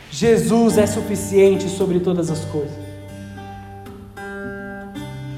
Jesus 0.10 0.80
é 0.80 0.88
suficiente 0.88 1.70
sobre 1.70 2.00
todas 2.00 2.32
as 2.32 2.44
coisas. 2.46 2.84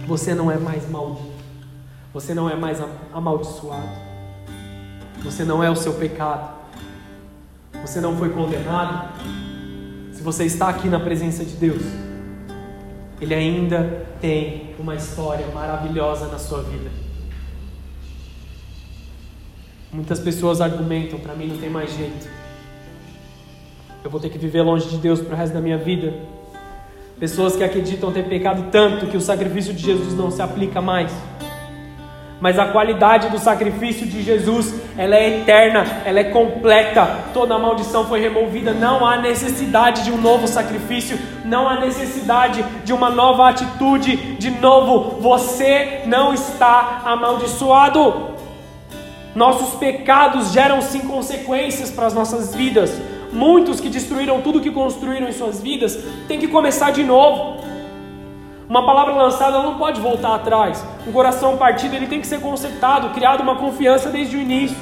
Você 0.08 0.34
não 0.34 0.50
é 0.50 0.56
mais 0.56 0.90
maldito. 0.90 1.36
Você 2.14 2.34
não 2.34 2.50
é 2.50 2.56
mais 2.56 2.82
amaldiçoado. 3.14 3.90
Você 5.26 5.44
não 5.44 5.62
é 5.62 5.70
o 5.70 5.76
seu 5.76 5.92
pecado. 5.96 6.56
Você 7.82 8.00
não 8.00 8.16
foi 8.16 8.30
condenado. 8.30 9.10
Você 10.26 10.44
está 10.44 10.70
aqui 10.70 10.88
na 10.90 11.00
presença 11.00 11.46
de 11.46 11.54
Deus, 11.54 11.84
Ele 13.22 13.36
ainda 13.36 14.08
tem 14.20 14.72
uma 14.80 14.96
história 14.96 15.46
maravilhosa 15.54 16.28
na 16.30 16.40
sua 16.40 16.64
vida. 16.64 16.90
Muitas 19.94 20.20
pessoas 20.20 20.62
argumentam: 20.62 21.20
para 21.20 21.36
mim 21.36 21.46
não 21.46 21.58
tem 21.58 21.70
mais 21.70 21.96
jeito. 21.96 22.28
eu 24.04 24.10
vou 24.10 24.20
ter 24.20 24.30
que 24.30 24.40
viver 24.40 24.64
longe 24.64 24.90
de 24.90 24.98
Deus 24.98 25.22
para 25.22 25.36
o 25.36 25.38
resto 25.38 25.54
da 25.54 25.62
minha 25.62 25.78
vida. 25.78 26.12
Pessoas 27.20 27.56
que 27.56 27.64
acreditam 27.64 28.12
ter 28.12 28.28
pecado 28.28 28.72
tanto 28.72 29.06
que 29.06 29.16
o 29.16 29.22
sacrifício 29.22 29.76
de 29.76 29.84
Jesus 29.84 30.16
não 30.16 30.32
se 30.32 30.42
aplica 30.42 30.82
mais. 30.82 31.14
Mas 32.40 32.60
a 32.60 32.66
qualidade 32.66 33.30
do 33.30 33.40
sacrifício 33.40 34.06
de 34.06 34.22
Jesus, 34.22 34.74
ela 34.98 35.16
é 35.16 35.40
eterna, 35.40 35.86
ela 36.06 36.20
é 36.20 36.26
completa. 36.26 37.20
Toda 37.34 37.58
maldição 37.58 38.06
foi 38.06 38.20
removida, 38.20 38.74
não 38.74 39.06
há 39.06 39.18
necessidade 39.18 40.04
de 40.04 40.12
um 40.12 40.18
novo 40.18 40.48
sacrifício, 40.48 41.18
não 41.46 41.68
há 41.68 41.80
necessidade 41.80 42.64
de 42.84 42.92
uma 42.92 43.10
nova 43.10 43.50
atitude. 43.50 44.18
De 44.36 44.52
novo, 44.52 45.22
você 45.22 46.02
não 46.06 46.34
está 46.34 47.02
amaldiçoado. 47.06 48.36
Nossos 49.34 49.76
pecados 49.80 50.52
geram 50.52 50.82
sim 50.82 51.02
consequências 51.02 51.90
para 51.90 52.08
as 52.08 52.14
nossas 52.14 52.54
vidas. 52.54 53.02
Muitos 53.32 53.80
que 53.80 53.90
destruíram 53.90 54.42
tudo 54.42 54.62
que 54.62 54.72
construíram 54.72 55.28
em 55.28 55.34
suas 55.34 55.62
vidas 55.62 55.98
têm 56.28 56.40
que 56.40 56.48
começar 56.48 56.92
de 56.92 57.04
novo. 57.04 57.75
Uma 58.68 58.84
palavra 58.84 59.14
lançada 59.14 59.62
não 59.62 59.78
pode 59.78 60.02
voltar 60.02 60.34
atrás. 60.34 60.84
Um 61.08 61.12
coração 61.12 61.56
partido 61.56 61.96
ele 61.96 62.08
tem 62.08 62.20
que 62.20 62.26
ser 62.26 62.42
consertado, 62.42 63.12
criado 63.12 63.42
uma 63.42 63.56
confiança 63.58 64.10
desde 64.10 64.36
o 64.36 64.40
início. 64.40 64.78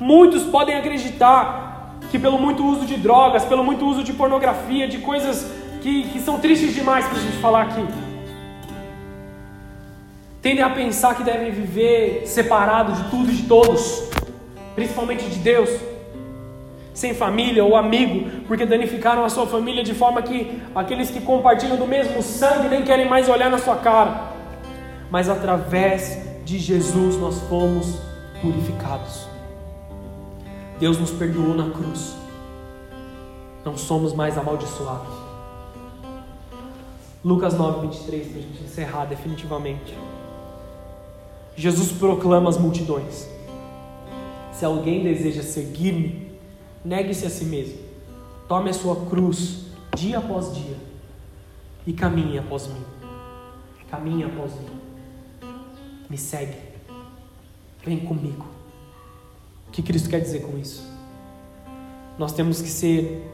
Muitos 0.00 0.44
podem 0.44 0.76
acreditar 0.76 1.96
que 2.10 2.18
pelo 2.18 2.38
muito 2.38 2.64
uso 2.64 2.86
de 2.86 2.96
drogas, 2.96 3.44
pelo 3.44 3.62
muito 3.62 3.84
uso 3.84 4.02
de 4.02 4.14
pornografia, 4.14 4.88
de 4.88 4.98
coisas 4.98 5.52
que, 5.82 6.04
que 6.04 6.20
são 6.20 6.38
tristes 6.38 6.74
demais 6.74 7.06
para 7.06 7.18
a 7.18 7.20
gente 7.20 7.36
falar 7.36 7.62
aqui, 7.62 7.86
tendem 10.40 10.62
a 10.62 10.70
pensar 10.70 11.14
que 11.14 11.22
devem 11.22 11.50
viver 11.50 12.22
separado 12.26 12.92
de 12.92 13.10
tudo 13.10 13.30
e 13.30 13.34
de 13.34 13.42
todos, 13.42 14.08
principalmente 14.74 15.24
de 15.26 15.38
Deus 15.38 15.93
sem 16.94 17.12
família 17.12 17.64
ou 17.64 17.76
amigo, 17.76 18.30
porque 18.46 18.64
danificaram 18.64 19.24
a 19.24 19.28
sua 19.28 19.46
família 19.46 19.82
de 19.82 19.92
forma 19.92 20.22
que 20.22 20.62
aqueles 20.74 21.10
que 21.10 21.20
compartilham 21.20 21.76
do 21.76 21.86
mesmo 21.86 22.22
sangue 22.22 22.68
nem 22.68 22.82
querem 22.82 23.08
mais 23.08 23.28
olhar 23.28 23.50
na 23.50 23.58
sua 23.58 23.76
cara. 23.76 24.32
Mas 25.10 25.28
através 25.28 26.18
de 26.44 26.58
Jesus 26.58 27.16
nós 27.16 27.40
fomos 27.48 27.98
purificados. 28.40 29.26
Deus 30.78 30.96
nos 30.98 31.10
perdoou 31.10 31.54
na 31.54 31.70
cruz. 31.70 32.14
Não 33.64 33.76
somos 33.76 34.12
mais 34.12 34.38
amaldiçoados. 34.38 35.14
Lucas 37.24 37.54
9, 37.54 37.86
23, 37.88 38.28
para 38.28 38.38
a 38.38 38.42
gente 38.42 38.62
encerrar 38.62 39.04
definitivamente. 39.06 39.96
Jesus 41.56 41.90
proclama 41.92 42.50
às 42.50 42.58
multidões: 42.58 43.28
Se 44.52 44.64
alguém 44.64 45.02
deseja 45.02 45.42
seguir-me, 45.42 46.33
Negue-se 46.84 47.26
a 47.26 47.30
si 47.30 47.46
mesmo. 47.46 47.78
Tome 48.46 48.70
a 48.70 48.74
sua 48.74 49.06
cruz 49.06 49.64
dia 49.96 50.18
após 50.18 50.54
dia 50.54 50.76
e 51.86 51.92
caminhe 51.92 52.38
após 52.38 52.66
mim. 52.66 52.84
Caminhe 53.90 54.24
após 54.24 54.52
mim. 54.52 54.80
Me 56.10 56.18
segue. 56.18 56.58
Vem 57.84 58.00
comigo. 58.00 58.46
O 59.68 59.70
que 59.70 59.82
Cristo 59.82 60.08
quer 60.08 60.20
dizer 60.20 60.40
com 60.40 60.58
isso? 60.58 60.84
Nós 62.18 62.32
temos 62.32 62.60
que 62.60 62.68
ser, 62.68 63.28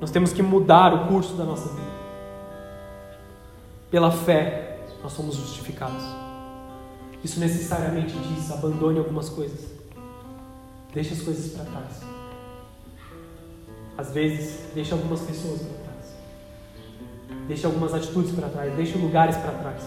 nós 0.00 0.10
temos 0.10 0.32
que 0.32 0.42
mudar 0.42 0.92
o 0.94 1.08
curso 1.08 1.34
da 1.34 1.44
nossa 1.44 1.68
vida. 1.68 1.88
Pela 3.90 4.10
fé, 4.10 4.80
nós 5.02 5.12
somos 5.12 5.36
justificados. 5.36 6.02
Isso 7.22 7.40
necessariamente 7.40 8.14
diz: 8.18 8.50
abandone 8.50 8.98
algumas 8.98 9.28
coisas. 9.28 9.70
Deixe 10.92 11.14
as 11.14 11.22
coisas 11.22 11.52
para 11.52 11.64
trás. 11.64 12.17
Às 13.98 14.12
vezes, 14.12 14.70
deixa 14.72 14.94
algumas 14.94 15.20
pessoas 15.22 15.60
para 15.60 15.76
trás. 15.78 16.14
Deixa 17.48 17.66
algumas 17.66 17.92
atitudes 17.92 18.30
para 18.30 18.48
trás. 18.48 18.72
Deixa 18.74 18.96
lugares 18.96 19.36
para 19.36 19.50
trás. 19.50 19.82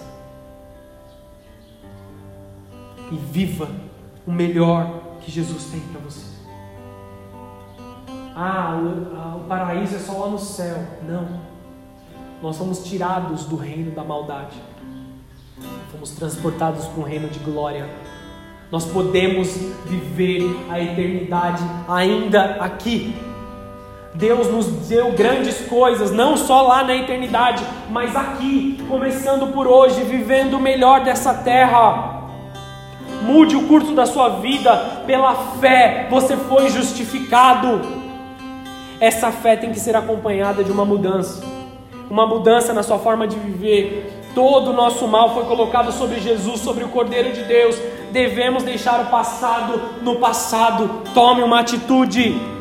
E 3.09 3.15
viva 3.15 3.69
o 4.27 4.31
melhor 4.33 5.17
que 5.21 5.31
Jesus 5.31 5.63
tem 5.71 5.79
para 5.79 6.01
você. 6.01 6.25
Ah, 8.35 8.77
o, 8.77 9.37
o 9.37 9.47
paraíso 9.47 9.95
é 9.95 9.99
só 9.99 10.25
lá 10.25 10.27
no 10.27 10.39
céu. 10.39 10.75
Não. 11.07 11.39
Nós 12.41 12.57
somos 12.57 12.83
tirados 12.83 13.45
do 13.45 13.55
reino 13.55 13.91
da 13.91 14.03
maldade. 14.03 14.57
Fomos 15.89 16.11
transportados 16.11 16.85
para 16.85 16.99
um 16.99 17.05
reino 17.05 17.29
de 17.29 17.39
glória. 17.39 17.89
Nós 18.69 18.85
podemos 18.85 19.55
viver 19.85 20.43
a 20.69 20.81
eternidade 20.81 21.63
ainda 21.87 22.55
aqui. 22.55 23.30
Deus 24.13 24.47
nos 24.51 24.65
deu 24.87 25.13
grandes 25.13 25.61
coisas, 25.67 26.11
não 26.11 26.35
só 26.35 26.61
lá 26.61 26.83
na 26.83 26.95
eternidade, 26.95 27.63
mas 27.89 28.15
aqui, 28.15 28.83
começando 28.89 29.53
por 29.53 29.67
hoje, 29.67 30.03
vivendo 30.03 30.55
o 30.55 30.59
melhor 30.59 31.01
dessa 31.01 31.33
terra. 31.33 32.19
Mude 33.21 33.55
o 33.55 33.67
curso 33.67 33.93
da 33.93 34.05
sua 34.05 34.29
vida 34.39 35.03
pela 35.05 35.33
fé, 35.59 36.07
você 36.09 36.35
foi 36.35 36.69
justificado. 36.69 37.81
Essa 38.99 39.31
fé 39.31 39.55
tem 39.55 39.71
que 39.71 39.79
ser 39.79 39.95
acompanhada 39.95 40.63
de 40.63 40.71
uma 40.71 40.83
mudança, 40.83 41.43
uma 42.09 42.27
mudança 42.27 42.73
na 42.73 42.83
sua 42.83 42.99
forma 42.99 43.27
de 43.27 43.37
viver. 43.37 44.11
Todo 44.35 44.71
o 44.71 44.73
nosso 44.73 45.07
mal 45.07 45.33
foi 45.33 45.45
colocado 45.45 45.91
sobre 45.91 46.19
Jesus, 46.19 46.61
sobre 46.61 46.83
o 46.83 46.89
Cordeiro 46.89 47.31
de 47.31 47.43
Deus. 47.43 47.77
Devemos 48.11 48.63
deixar 48.63 48.99
o 49.01 49.05
passado 49.05 49.81
no 50.01 50.17
passado. 50.17 51.01
Tome 51.13 51.43
uma 51.43 51.59
atitude. 51.59 52.60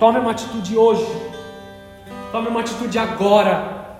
Tome 0.00 0.18
uma 0.18 0.30
atitude 0.30 0.78
hoje. 0.78 1.06
Tome 2.32 2.48
uma 2.48 2.60
atitude 2.60 2.98
agora. 2.98 3.98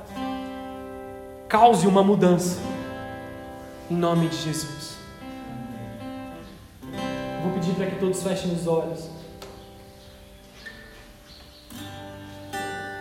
Cause 1.46 1.86
uma 1.86 2.02
mudança. 2.02 2.58
Em 3.90 3.96
nome 3.96 4.28
de 4.28 4.36
Jesus. 4.36 4.96
Vou 7.42 7.52
pedir 7.52 7.74
para 7.74 7.84
que 7.84 7.96
todos 7.96 8.22
fechem 8.22 8.50
os 8.50 8.66
olhos. 8.66 9.10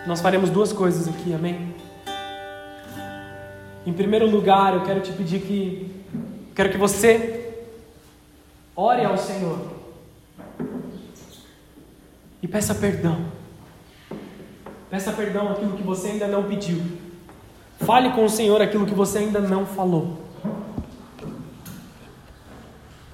Nós 0.06 0.20
faremos 0.20 0.50
duas 0.50 0.70
coisas 0.70 1.08
aqui, 1.08 1.32
amém? 1.32 1.74
Em 3.86 3.94
primeiro 3.94 4.28
lugar, 4.28 4.74
eu 4.74 4.82
quero 4.82 5.00
te 5.00 5.12
pedir 5.12 5.40
que 5.40 6.04
quero 6.54 6.68
que 6.68 6.76
você 6.76 7.64
ore 8.76 9.06
ao 9.06 9.16
Senhor 9.16 9.80
e 12.42 12.48
peça 12.48 12.74
perdão. 12.74 13.18
Peça 14.88 15.12
perdão 15.12 15.50
aquilo 15.50 15.76
que 15.76 15.82
você 15.82 16.08
ainda 16.08 16.26
não 16.26 16.44
pediu. 16.44 16.82
Fale 17.78 18.10
com 18.10 18.24
o 18.24 18.28
Senhor 18.28 18.60
aquilo 18.60 18.86
que 18.86 18.94
você 18.94 19.18
ainda 19.18 19.40
não 19.40 19.64
falou. 19.64 20.18